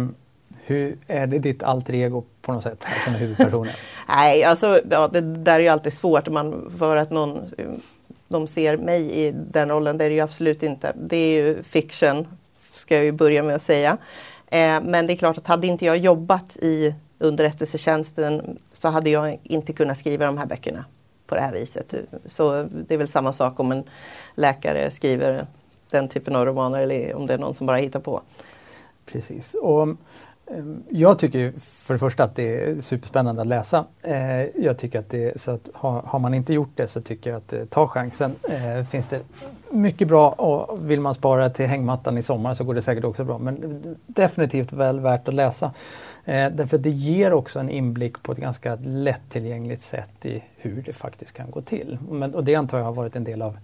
hur 0.66 0.96
är 1.06 1.26
det 1.26 1.38
ditt 1.38 1.62
alter 1.62 1.94
ego 1.94 2.24
på 2.42 2.52
något 2.52 2.62
sätt, 2.62 2.86
som 3.04 3.14
är 3.14 3.18
huvudpersonen? 3.18 3.72
Nej, 4.08 4.44
alltså 4.44 4.80
ja, 4.90 5.08
det 5.08 5.20
där 5.20 5.54
är 5.54 5.60
ju 5.60 5.68
alltid 5.68 5.92
svårt 5.92 6.28
man, 6.28 6.72
för 6.78 6.96
att 6.96 7.10
någon 7.10 7.50
de 8.32 8.48
ser 8.48 8.76
mig 8.76 9.26
i 9.26 9.30
den 9.30 9.68
rollen, 9.68 9.98
det 9.98 10.04
är 10.04 10.08
det 10.08 10.14
ju 10.14 10.20
absolut 10.20 10.62
inte. 10.62 10.92
Det 10.96 11.16
är 11.16 11.42
ju 11.42 11.62
fiction, 11.62 12.26
ska 12.72 12.94
jag 12.94 13.04
ju 13.04 13.12
börja 13.12 13.42
med 13.42 13.54
att 13.54 13.62
säga. 13.62 13.96
Eh, 14.46 14.80
men 14.82 15.06
det 15.06 15.12
är 15.12 15.16
klart 15.16 15.38
att 15.38 15.46
hade 15.46 15.66
inte 15.66 15.84
jag 15.84 15.98
jobbat 15.98 16.56
i 16.56 16.94
underrättelsetjänsten 17.18 18.58
så 18.72 18.88
hade 18.88 19.10
jag 19.10 19.38
inte 19.42 19.72
kunnat 19.72 19.98
skriva 19.98 20.26
de 20.26 20.38
här 20.38 20.46
böckerna 20.46 20.84
på 21.26 21.34
det 21.34 21.40
här 21.40 21.52
viset. 21.52 21.94
Så 22.26 22.62
det 22.62 22.94
är 22.94 22.98
väl 22.98 23.08
samma 23.08 23.32
sak 23.32 23.60
om 23.60 23.72
en 23.72 23.84
läkare 24.34 24.90
skriver 24.90 25.46
den 25.90 26.08
typen 26.08 26.36
av 26.36 26.46
romaner 26.46 26.80
eller 26.80 27.14
om 27.14 27.26
det 27.26 27.34
är 27.34 27.38
någon 27.38 27.54
som 27.54 27.66
bara 27.66 27.76
hittar 27.76 28.00
på. 28.00 28.22
Precis. 29.06 29.54
Och 29.54 29.88
Ehm, 30.46 30.82
jag 30.88 31.18
tycker 31.18 31.52
för 31.58 31.94
det 31.94 31.98
första 31.98 32.24
att 32.24 32.36
det 32.36 32.56
är 32.56 32.80
superspännande 32.80 33.42
att 33.42 33.48
läsa. 33.48 33.84
Eh, 34.02 34.62
jag 34.64 34.78
tycker 34.78 34.98
att 34.98 35.10
det 35.10 35.40
så 35.40 35.50
att 35.50 35.70
har, 35.74 36.18
man 36.18 36.34
inte 36.34 36.54
gjort 36.54 36.72
det 36.74 36.86
så 36.86 37.02
tycker 37.02 37.30
jag 37.30 37.36
att 37.36 37.52
eh, 37.52 37.64
ta 37.64 37.86
chansen. 37.86 38.34
Eh, 38.50 38.84
finns 38.84 39.08
det 39.08 39.20
mycket 39.70 40.08
bra 40.08 40.30
och 40.30 40.90
vill 40.90 41.00
man 41.00 41.14
spara 41.14 41.50
till 41.50 41.66
hängmattan 41.66 42.18
i 42.18 42.22
sommar 42.22 42.54
så 42.54 42.64
går 42.64 42.74
det 42.74 42.82
säkert 42.82 43.04
också 43.04 43.24
bra. 43.24 43.38
Men 43.38 43.82
definitivt 44.06 44.72
väl 44.72 45.00
värt 45.00 45.28
att 45.28 45.34
läsa. 45.34 45.72
Därför 46.24 46.76
att 46.76 46.82
det 46.82 46.90
ger 46.90 47.32
också 47.32 47.60
en 47.60 47.70
inblick 47.70 48.22
på 48.22 48.32
ett 48.32 48.38
ganska 48.38 48.74
lättillgängligt 48.74 49.82
sätt 49.82 50.26
i 50.26 50.42
hur 50.56 50.82
det 50.82 50.92
faktiskt 50.92 51.32
kan 51.32 51.50
gå 51.50 51.60
till. 51.60 51.98
och 52.34 52.44
det 52.44 52.54
antar 52.54 52.78
jag 52.78 52.84
har 52.84 52.92
varit 52.92 53.16
en 53.16 53.24
del 53.24 53.42
av 53.42 53.56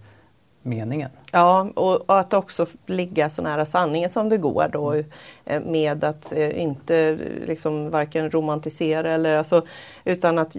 meningen. 0.61 1.09
Ja, 1.31 1.69
och, 1.75 2.19
att 2.19 2.33
också 2.33 2.65
ligga 2.85 3.29
så 3.29 3.41
nära 3.41 3.65
sanningen 3.65 4.09
som 4.09 4.29
det 4.29 4.37
går 4.37 4.69
då 4.73 4.91
mm. 4.91 5.05
Eh, 5.45 5.61
med 5.61 6.03
att 6.03 6.31
eh, 6.31 6.61
inte 6.61 7.17
liksom 7.47 7.89
varken 7.89 8.31
romantisera 8.31 9.11
eller 9.11 9.37
alltså, 9.37 9.65
utan 10.05 10.39
att 10.39 10.55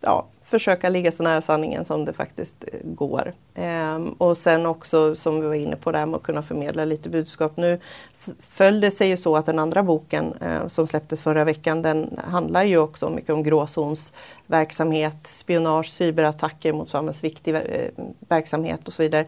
ja, 0.00 0.26
försöka 0.46 0.88
ligga 0.88 1.12
så 1.12 1.22
nära 1.22 1.42
sanningen 1.42 1.84
som 1.84 2.04
det 2.04 2.12
faktiskt 2.12 2.64
eh, 2.72 2.78
går. 2.84 3.32
Ehm, 3.54 4.08
och 4.08 4.38
sen 4.38 4.66
också 4.66 5.16
som 5.16 5.40
vi 5.40 5.46
var 5.46 5.54
inne 5.54 5.76
på 5.76 5.92
det 5.92 5.98
här 5.98 6.06
med 6.06 6.16
att 6.16 6.22
kunna 6.22 6.42
förmedla 6.42 6.84
lite 6.84 7.08
budskap. 7.08 7.56
Nu 7.56 7.80
föll 8.50 8.80
det 8.80 8.90
sig 8.90 9.08
ju 9.08 9.16
så 9.16 9.36
att 9.36 9.46
den 9.46 9.58
andra 9.58 9.82
boken 9.82 10.32
eh, 10.40 10.66
som 10.66 10.86
släpptes 10.86 11.20
förra 11.20 11.44
veckan 11.44 11.82
den 11.82 12.20
handlar 12.24 12.64
ju 12.64 12.78
också 12.78 13.10
mycket 13.10 13.30
om 13.30 13.42
gråzonsverksamhet, 13.42 15.26
spionage, 15.26 15.90
cyberattacker 15.90 16.72
mot 16.72 16.90
samhällsviktig 16.90 17.54
eh, 17.54 17.60
verksamhet 18.28 18.86
och 18.86 18.92
så 18.92 19.02
vidare. 19.02 19.26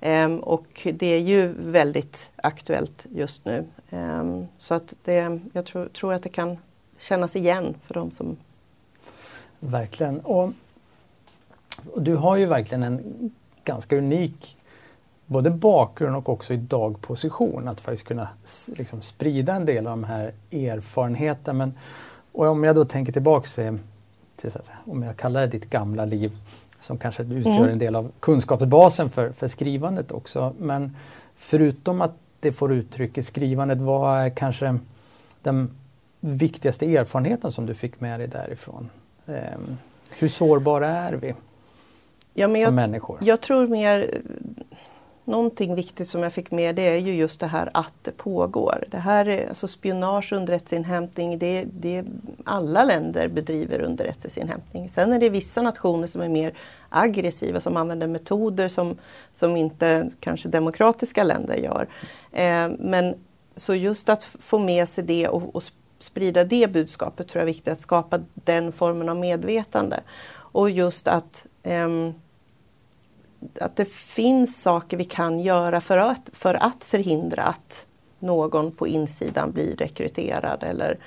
Ehm, 0.00 0.38
och 0.38 0.88
det 0.92 1.06
är 1.06 1.20
ju 1.20 1.54
väldigt 1.58 2.30
aktuellt 2.36 3.06
just 3.14 3.44
nu. 3.44 3.64
Ehm, 3.90 4.46
så 4.58 4.74
att 4.74 4.94
det, 5.04 5.40
jag 5.52 5.66
tror, 5.66 5.86
tror 5.86 6.14
att 6.14 6.22
det 6.22 6.28
kan 6.28 6.58
kännas 6.98 7.36
igen 7.36 7.74
för 7.86 7.94
de 7.94 8.10
som 8.10 8.36
Verkligen. 9.60 10.20
Och, 10.20 10.52
och, 11.92 12.02
du 12.02 12.16
har 12.16 12.36
ju 12.36 12.46
verkligen 12.46 12.82
en 12.82 13.30
ganska 13.64 13.96
unik 13.96 14.56
både 15.26 15.50
bakgrund 15.50 16.16
och 16.16 16.28
också 16.28 16.54
idag 16.54 17.00
position 17.00 17.68
att 17.68 17.80
faktiskt 17.80 18.08
kunna 18.08 18.28
liksom, 18.76 19.02
sprida 19.02 19.54
en 19.54 19.64
del 19.66 19.86
av 19.86 19.90
de 19.90 20.04
här 20.04 20.32
erfarenheterna. 20.52 21.58
Men, 21.58 21.74
och 22.32 22.46
om 22.46 22.64
jag 22.64 22.74
då 22.74 22.84
tänker 22.84 23.12
tillbaks 23.12 23.54
till, 23.54 23.78
till 24.36 24.50
om 24.84 25.02
jag 25.02 25.16
kallar 25.16 25.40
det 25.40 25.46
ditt 25.46 25.70
gamla 25.70 26.04
liv 26.04 26.38
som 26.80 26.98
kanske 26.98 27.22
utgör 27.22 27.56
mm. 27.56 27.68
en 27.68 27.78
del 27.78 27.96
av 27.96 28.12
kunskapsbasen 28.20 29.10
för, 29.10 29.30
för 29.30 29.48
skrivandet 29.48 30.12
också. 30.12 30.54
Men 30.58 30.96
förutom 31.34 32.00
att 32.00 32.12
det 32.40 32.52
får 32.52 32.72
uttryck 32.72 33.18
i 33.18 33.22
skrivandet, 33.22 33.78
vad 33.78 34.18
är 34.18 34.30
kanske 34.30 34.78
den 35.42 35.70
viktigaste 36.20 36.96
erfarenheten 36.96 37.52
som 37.52 37.66
du 37.66 37.74
fick 37.74 38.00
med 38.00 38.20
dig 38.20 38.28
därifrån? 38.28 38.90
Ehm, 39.26 39.78
hur 40.10 40.28
sårbara 40.28 40.88
är 40.88 41.12
vi 41.12 41.34
ja, 42.34 42.46
som 42.46 42.56
jag, 42.56 42.74
människor? 42.74 43.18
Jag 43.20 43.40
tror 43.40 43.68
mer 43.68 44.20
Någonting 45.26 45.74
viktigt 45.74 46.08
som 46.08 46.22
jag 46.22 46.32
fick 46.32 46.50
med 46.50 46.74
det 46.74 46.82
är 46.82 46.98
ju 46.98 47.14
just 47.14 47.40
det 47.40 47.46
här 47.46 47.70
att 47.74 47.94
det 48.02 48.10
pågår. 48.10 48.84
Det 48.90 48.98
här 48.98 49.28
är 49.28 49.48
alltså 49.48 49.68
spionage 49.68 50.32
underrättelseinhämtning, 50.32 51.38
det, 51.38 51.64
det 51.64 52.04
alla 52.44 52.84
länder 52.84 53.28
bedriver 53.28 53.80
underrättelseinhämtning. 53.80 54.88
Sen 54.88 55.12
är 55.12 55.18
det 55.18 55.28
vissa 55.28 55.62
nationer 55.62 56.06
som 56.06 56.22
är 56.22 56.28
mer 56.28 56.54
aggressiva 56.88 57.60
som 57.60 57.76
använder 57.76 58.06
metoder 58.06 58.68
som, 58.68 58.96
som 59.32 59.56
inte 59.56 60.10
kanske 60.20 60.48
demokratiska 60.48 61.24
länder 61.24 61.54
gör. 61.54 61.88
Eh, 62.32 62.68
men 62.78 63.14
så 63.56 63.74
just 63.74 64.08
att 64.08 64.24
få 64.24 64.58
med 64.58 64.88
sig 64.88 65.04
det 65.04 65.28
och, 65.28 65.56
och 65.56 65.62
sprida 65.98 66.44
det 66.44 66.72
budskapet 66.72 67.28
tror 67.28 67.40
jag 67.40 67.48
är 67.48 67.54
viktigt, 67.54 67.72
att 67.72 67.80
skapa 67.80 68.20
den 68.34 68.72
formen 68.72 69.08
av 69.08 69.16
medvetande. 69.16 70.00
Och 70.34 70.70
just 70.70 71.08
att, 71.08 71.46
eh, 71.62 71.88
att 73.60 73.76
det 73.76 73.88
finns 73.88 74.62
saker 74.62 74.96
vi 74.96 75.04
kan 75.04 75.40
göra 75.40 75.80
för 75.80 75.98
att, 75.98 76.30
för 76.32 76.54
att 76.54 76.84
förhindra 76.84 77.42
att 77.42 77.86
någon 78.18 78.72
på 78.72 78.86
insidan 78.86 79.52
blir 79.52 79.76
rekryterad 79.76 80.62
eller 80.62 80.98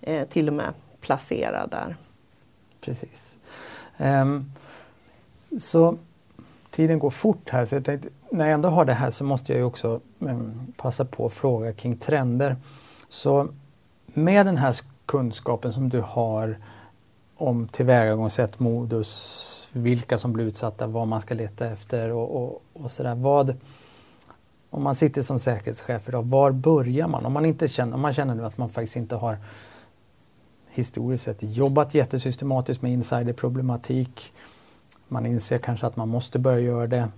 eh, 0.00 0.28
till 0.28 0.48
och 0.48 0.54
med 0.54 0.72
placerad 1.00 1.70
där. 1.70 1.96
Precis. 2.80 3.38
Um, 3.98 4.52
så 5.58 5.98
tiden 6.70 6.98
går 6.98 7.10
fort 7.10 7.50
här 7.50 7.64
så 7.64 7.74
jag 7.74 7.84
tänkte, 7.84 8.08
när 8.30 8.44
jag 8.44 8.54
ändå 8.54 8.68
har 8.68 8.84
det 8.84 8.92
här 8.92 9.10
så 9.10 9.24
måste 9.24 9.52
jag 9.52 9.58
ju 9.58 9.64
också 9.64 10.00
um, 10.18 10.72
passa 10.76 11.04
på 11.04 11.26
att 11.26 11.32
fråga 11.32 11.72
kring 11.72 11.96
trender. 11.96 12.56
Så 13.08 13.48
med 14.16 14.46
den 14.46 14.56
här 14.56 14.76
kunskapen 15.06 15.72
som 15.72 15.88
du 15.88 16.00
har 16.00 16.58
om 17.36 17.68
tillvägagångssätt, 17.68 18.60
modus, 18.60 19.68
vilka 19.72 20.18
som 20.18 20.32
blir 20.32 20.44
utsatta, 20.44 20.86
vad 20.86 21.08
man 21.08 21.20
ska 21.20 21.34
leta 21.34 21.66
efter 21.66 22.12
och, 22.12 22.42
och, 22.42 22.62
och 22.72 22.90
sådär. 22.90 23.14
Vad, 23.14 23.56
om 24.70 24.82
man 24.82 24.94
sitter 24.94 25.22
som 25.22 25.38
säkerhetschef 25.38 26.08
idag, 26.08 26.22
var 26.22 26.50
börjar 26.52 27.08
man? 27.08 27.26
Om 27.26 27.32
man, 27.32 27.44
inte 27.44 27.68
känner, 27.68 27.94
om 27.94 28.00
man 28.00 28.12
känner 28.12 28.34
nu 28.34 28.44
att 28.44 28.58
man 28.58 28.68
faktiskt 28.68 28.96
inte 28.96 29.16
har 29.16 29.38
historiskt 30.68 31.24
sett 31.24 31.38
jobbat 31.40 31.94
jättesystematiskt 31.94 32.82
med 32.82 32.92
insiderproblematik. 32.92 34.32
Man 35.08 35.26
inser 35.26 35.58
kanske 35.58 35.86
att 35.86 35.96
man 35.96 36.08
måste 36.08 36.38
börja 36.38 36.60
göra 36.60 36.86
det. 36.86 37.08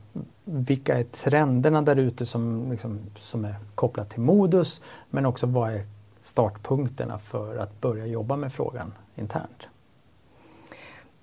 Vilka 0.44 0.98
är 0.98 1.04
trenderna 1.04 1.82
där 1.82 1.96
ute 1.96 2.26
som, 2.26 2.70
liksom, 2.70 3.00
som 3.14 3.44
är 3.44 3.54
kopplat 3.74 4.11
till 4.11 4.20
modus 4.20 4.82
men 5.11 5.26
också 5.26 5.46
vad 5.46 5.74
är 5.74 5.84
startpunkterna 6.20 7.18
för 7.18 7.57
att 7.57 7.81
börja 7.81 8.07
jobba 8.07 8.37
med 8.37 8.52
frågan 8.52 8.92
internt? 9.14 9.68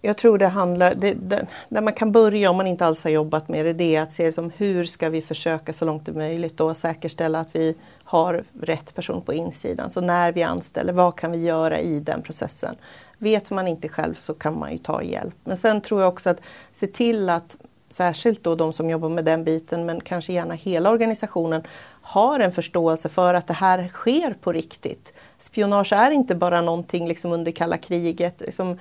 Jag 0.01 0.17
tror 0.17 0.38
det 0.38 0.47
handlar, 0.47 0.95
det, 0.95 1.13
det, 1.13 1.47
där 1.69 1.81
man 1.81 1.93
kan 1.93 2.12
börja 2.12 2.49
om 2.49 2.58
man 2.58 2.67
inte 2.67 2.86
alls 2.86 3.03
har 3.03 3.12
jobbat 3.12 3.47
med 3.47 3.65
det, 3.65 3.73
det 3.73 3.95
är 3.95 4.01
att 4.01 4.12
se 4.12 4.31
som 4.31 4.51
hur 4.58 4.86
ska 4.86 5.10
vi 5.10 5.21
försöka 5.21 5.73
så 5.73 5.86
långt 5.86 6.05
det 6.05 6.12
är 6.12 6.15
möjligt 6.15 6.58
då 6.58 6.73
säkerställa 6.73 7.39
att 7.39 7.55
vi 7.55 7.75
har 8.03 8.43
rätt 8.62 8.95
person 8.95 9.21
på 9.21 9.34
insidan. 9.34 9.91
Så 9.91 10.01
när 10.01 10.31
vi 10.31 10.43
anställer, 10.43 10.93
vad 10.93 11.15
kan 11.15 11.31
vi 11.31 11.38
göra 11.38 11.79
i 11.79 11.99
den 11.99 12.21
processen? 12.21 12.75
Vet 13.17 13.51
man 13.51 13.67
inte 13.67 13.89
själv 13.89 14.13
så 14.13 14.34
kan 14.34 14.60
man 14.60 14.71
ju 14.71 14.77
ta 14.77 15.03
hjälp. 15.03 15.36
Men 15.43 15.58
sen 15.58 15.81
tror 15.81 16.01
jag 16.01 16.08
också 16.08 16.29
att 16.29 16.41
se 16.71 16.88
till 16.88 17.29
att 17.29 17.58
särskilt 17.89 18.43
då 18.43 18.55
de 18.55 18.73
som 18.73 18.89
jobbar 18.89 19.10
med 19.10 19.25
den 19.25 19.43
biten, 19.43 19.86
men 19.86 20.01
kanske 20.01 20.34
gärna 20.34 20.53
hela 20.53 20.89
organisationen, 20.89 21.63
har 22.05 22.39
en 22.39 22.51
förståelse 22.51 23.09
för 23.09 23.33
att 23.33 23.47
det 23.47 23.53
här 23.53 23.87
sker 23.87 24.35
på 24.41 24.51
riktigt. 24.51 25.13
Spionage 25.37 25.93
är 25.93 26.11
inte 26.11 26.35
bara 26.35 26.61
någonting 26.61 27.07
liksom 27.07 27.31
under 27.31 27.51
kalla 27.51 27.77
kriget 27.77 28.41
liksom, 28.41 28.71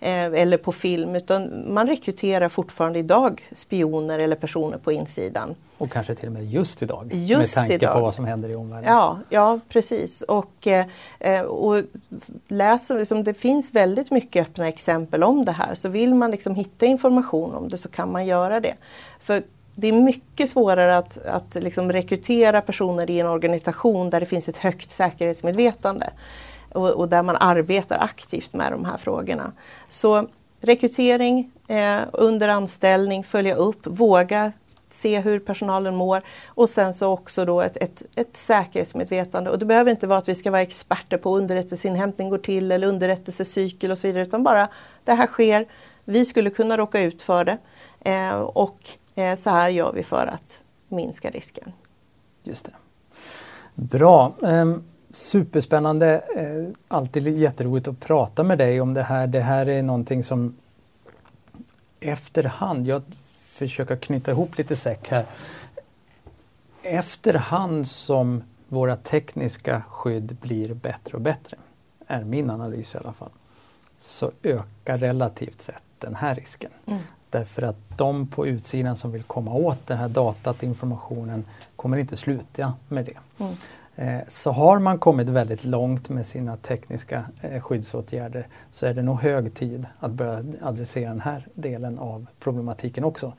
eh, 0.00 0.24
eller 0.24 0.56
på 0.56 0.72
film 0.72 1.14
utan 1.14 1.64
man 1.74 1.86
rekryterar 1.86 2.48
fortfarande 2.48 2.98
idag 2.98 3.48
spioner 3.54 4.18
eller 4.18 4.36
personer 4.36 4.78
på 4.78 4.92
insidan. 4.92 5.54
Och 5.78 5.90
kanske 5.90 6.14
till 6.14 6.26
och 6.26 6.32
med 6.32 6.44
just 6.44 6.82
idag 6.82 7.10
just 7.12 7.38
med 7.38 7.50
tanke 7.50 7.74
idag. 7.74 7.94
på 7.94 8.00
vad 8.00 8.14
som 8.14 8.24
händer 8.24 8.48
i 8.48 8.54
omvärlden. 8.54 8.92
Ja, 8.92 9.18
ja 9.28 9.60
precis. 9.68 10.22
Och, 10.22 10.66
eh, 11.20 11.40
och 11.40 11.82
läser, 12.48 12.98
liksom, 12.98 13.24
det 13.24 13.34
finns 13.34 13.74
väldigt 13.74 14.10
mycket 14.10 14.46
öppna 14.46 14.68
exempel 14.68 15.22
om 15.22 15.44
det 15.44 15.52
här 15.52 15.74
så 15.74 15.88
vill 15.88 16.14
man 16.14 16.30
liksom 16.30 16.54
hitta 16.54 16.86
information 16.86 17.54
om 17.54 17.68
det 17.68 17.78
så 17.78 17.88
kan 17.88 18.12
man 18.12 18.26
göra 18.26 18.60
det. 18.60 18.74
För 19.20 19.42
det 19.80 19.88
är 19.88 19.92
mycket 19.92 20.50
svårare 20.50 20.96
att, 20.96 21.26
att 21.26 21.54
liksom 21.54 21.92
rekrytera 21.92 22.60
personer 22.60 23.10
i 23.10 23.20
en 23.20 23.26
organisation 23.26 24.10
där 24.10 24.20
det 24.20 24.26
finns 24.26 24.48
ett 24.48 24.56
högt 24.56 24.90
säkerhetsmedvetande 24.90 26.10
och, 26.72 26.90
och, 26.90 27.08
där 27.08 27.22
man 27.22 27.36
arbetar 27.40 27.98
aktivt 28.00 28.52
med 28.52 28.72
de 28.72 28.84
här 28.84 28.96
frågorna. 28.96 29.52
Så 29.88 30.28
rekrytering 30.60 31.50
eh, 31.68 32.00
under 32.12 32.48
anställning, 32.48 33.24
följa 33.24 33.54
upp, 33.54 33.86
våga 33.86 34.52
se 34.90 35.20
hur 35.20 35.38
personalen 35.38 35.96
mår 35.96 36.22
och 36.46 36.70
sen 36.70 36.94
så 36.94 37.08
också 37.08 37.44
då 37.44 37.60
ett, 37.60 37.76
ett, 37.76 38.02
ett 38.14 38.36
säkerhetsmedvetande. 38.36 39.50
Och 39.50 39.58
det 39.58 39.66
behöver 39.66 39.90
inte 39.90 40.06
vara 40.06 40.18
att 40.18 40.28
vi 40.28 40.34
ska 40.34 40.50
vara 40.50 40.62
experter 40.62 41.18
på 41.18 41.36
underrättelseinhämtning 41.36 42.30
går 42.30 42.38
till 42.38 42.72
eller 42.72 42.86
underrättelsecykel 42.86 43.90
och 43.90 43.98
så 43.98 44.06
vidare 44.06 44.22
utan 44.22 44.42
bara 44.42 44.68
det 45.04 45.12
här 45.12 45.26
sker, 45.26 45.66
vi 46.04 46.24
skulle 46.24 46.50
kunna 46.50 46.76
råka 46.76 47.00
ut 47.00 47.22
för 47.22 47.44
det 47.44 47.58
eh, 48.00 48.32
och 48.40 48.78
så 49.36 49.50
här 49.50 49.68
gör 49.68 49.92
vi 49.92 50.02
för 50.02 50.26
att 50.26 50.58
minska 50.88 51.30
risken. 51.30 51.72
Just 52.42 52.64
det. 52.64 52.72
Bra. 53.74 54.34
Um, 54.40 54.84
superspännande. 55.10 56.22
Uh, 56.38 56.74
alltid 56.88 57.38
jätteroligt 57.38 57.88
att 57.88 58.00
prata 58.00 58.42
med 58.42 58.58
dig 58.58 58.80
om 58.80 58.94
det 58.94 59.02
här. 59.02 59.26
Det 59.26 59.40
här 59.40 59.68
är 59.68 59.82
någonting 59.82 60.22
som 60.22 60.56
efterhand, 62.00 62.86
jag 62.86 63.02
försöker 63.38 63.96
knyta 63.96 64.30
ihop 64.30 64.58
lite 64.58 64.76
säck 64.76 65.08
här. 65.08 65.26
Efterhand 66.82 67.86
som 67.86 68.42
våra 68.68 68.96
tekniska 68.96 69.82
skydd 69.88 70.36
blir 70.40 70.74
bättre 70.74 71.16
och 71.16 71.20
bättre, 71.20 71.56
är 72.06 72.24
min 72.24 72.50
analys 72.50 72.94
i 72.94 72.98
alla 72.98 73.12
fall, 73.12 73.30
så 73.98 74.32
ökar 74.42 74.98
relativt 74.98 75.62
sett 75.62 75.82
den 75.98 76.14
här 76.14 76.34
risken. 76.34 76.70
Mm. 76.86 77.00
Därför 77.30 77.62
att 77.62 77.76
de 77.96 78.26
på 78.26 78.46
utsidan 78.46 78.96
som 78.96 79.12
vill 79.12 79.22
komma 79.22 79.52
åt 79.52 79.86
det 79.86 79.94
här 79.94 80.08
datat, 80.08 80.62
informationen, 80.62 81.44
kommer 81.76 81.96
inte 81.96 82.16
sluta 82.16 82.74
med 82.88 83.04
det. 83.04 83.44
Mm. 83.44 83.54
Eh, 83.98 84.20
så 84.28 84.50
har 84.50 84.78
man 84.78 84.98
kommit 84.98 85.28
väldigt 85.28 85.64
långt 85.64 86.08
med 86.08 86.26
sina 86.26 86.56
tekniska 86.56 87.24
eh, 87.40 87.60
skyddsåtgärder 87.60 88.46
så 88.70 88.86
är 88.86 88.94
det 88.94 89.02
nog 89.02 89.20
hög 89.20 89.54
tid 89.54 89.86
att 89.98 90.10
börja 90.10 90.44
adressera 90.62 91.08
den 91.08 91.20
här 91.20 91.46
delen 91.54 91.98
av 91.98 92.26
problematiken 92.40 93.04
också. 93.04 93.32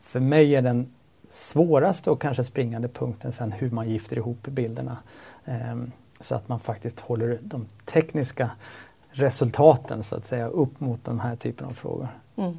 För 0.00 0.20
mig 0.20 0.56
är 0.56 0.62
den 0.62 0.92
svåraste 1.30 2.10
och 2.10 2.20
kanske 2.20 2.44
springande 2.44 2.88
punkten 2.88 3.32
sen 3.32 3.52
hur 3.52 3.70
man 3.70 3.88
gifter 3.88 4.16
ihop 4.16 4.42
bilderna. 4.42 4.98
Ehm, 5.44 5.92
så 6.20 6.34
att 6.34 6.48
man 6.48 6.60
faktiskt 6.60 7.00
håller 7.00 7.38
de 7.42 7.66
tekniska 7.84 8.50
resultaten 9.10 10.02
så 10.02 10.16
att 10.16 10.26
säga 10.26 10.48
upp 10.48 10.80
mot 10.80 11.04
den 11.04 11.20
här 11.20 11.36
typen 11.36 11.66
av 11.66 11.70
frågor. 11.70 12.08
Mm. 12.36 12.58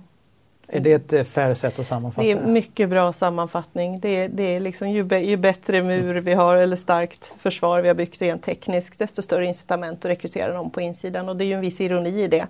Är 0.76 0.80
det 0.80 0.94
ett 0.94 1.14
eh, 1.14 1.24
fair 1.24 1.54
sätt 1.54 1.80
att 1.80 1.88
sammanfatta 1.88 2.28
det? 2.28 2.32
är 2.32 2.46
mycket 2.46 2.90
bra 2.90 3.14
sammanfattning. 3.14 4.00
Det 4.00 4.10
är, 4.10 4.30
det 4.30 4.44
är 4.44 4.60
liksom, 4.60 4.90
ju, 4.90 5.20
ju, 5.20 5.38
bättre 5.38 5.84
mur 5.84 6.16
vi 6.16 6.34
har 6.34 6.58
eller 6.58 6.76
starkt 6.76 7.26
försvar 7.26 7.82
vi 7.82 7.88
har 7.88 7.96
byggt 7.96 8.22
rent 8.22 8.44
tekniskt 8.44 9.00
desto 9.00 9.22
större 9.22 9.46
incitament 9.46 10.00
att 10.00 10.12
rekrytera 10.12 10.54
dem 10.54 10.72
på 10.72 10.82
insidan 10.82 11.30
och 11.30 11.36
det 11.36 11.44
är 11.44 11.48
ju 11.48 11.54
en 11.54 11.62
viss 11.62 11.82
ironi 11.82 12.24
i 12.24 12.28
det. 12.28 12.48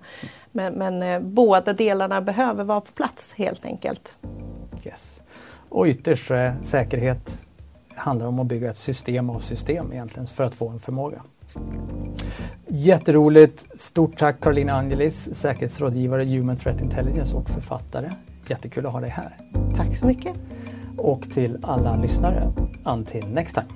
Men, 0.52 0.74
men 0.74 1.02
eh, 1.02 1.20
båda 1.20 1.72
delarna 1.72 2.20
behöver 2.20 2.64
vara 2.64 2.80
på 2.80 2.92
plats 2.92 3.34
helt 3.34 3.64
enkelt. 3.64 4.18
Yes. 4.84 5.22
Och 5.68 5.86
ytterst 5.86 6.30
är 6.30 6.56
säkerhet 6.62 7.46
handlar 7.96 8.26
om 8.26 8.38
att 8.38 8.46
bygga 8.46 8.70
ett 8.70 8.76
system 8.76 9.30
av 9.30 9.40
system 9.40 9.92
egentligen 9.92 10.26
för 10.26 10.44
att 10.44 10.54
få 10.54 10.68
en 10.68 10.80
förmåga. 10.80 11.22
Jätteroligt. 12.68 13.80
Stort 13.80 14.18
tack 14.18 14.40
Carolina 14.40 14.72
Angelis, 14.72 15.34
säkerhetsrådgivare 15.34 16.24
Human 16.24 16.56
Threat 16.56 16.80
Intelligence 16.80 17.36
och 17.36 17.50
författare. 17.50 18.10
Jättekul 18.48 18.86
att 18.86 18.92
ha 18.92 19.00
dig 19.00 19.10
här. 19.10 19.36
Tack 19.76 19.96
så 19.96 20.06
mycket. 20.06 20.34
Och 20.98 21.30
till 21.30 21.58
alla 21.62 21.96
lyssnare, 21.96 22.52
until 22.84 23.26
next 23.26 23.54
time. 23.54 23.66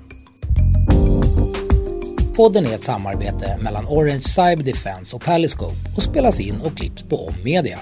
Podden 2.37 2.65
är 2.65 2.75
ett 2.75 2.83
samarbete 2.83 3.57
mellan 3.61 3.85
Orange 3.87 4.21
Cyber 4.21 4.63
Defense 4.63 5.15
och 5.15 5.21
Paliscope 5.21 5.75
och 5.97 6.03
spelas 6.03 6.39
in 6.39 6.61
och 6.61 6.77
klipps 6.77 7.03
på 7.03 7.15
Om 7.15 7.33
Media. 7.43 7.79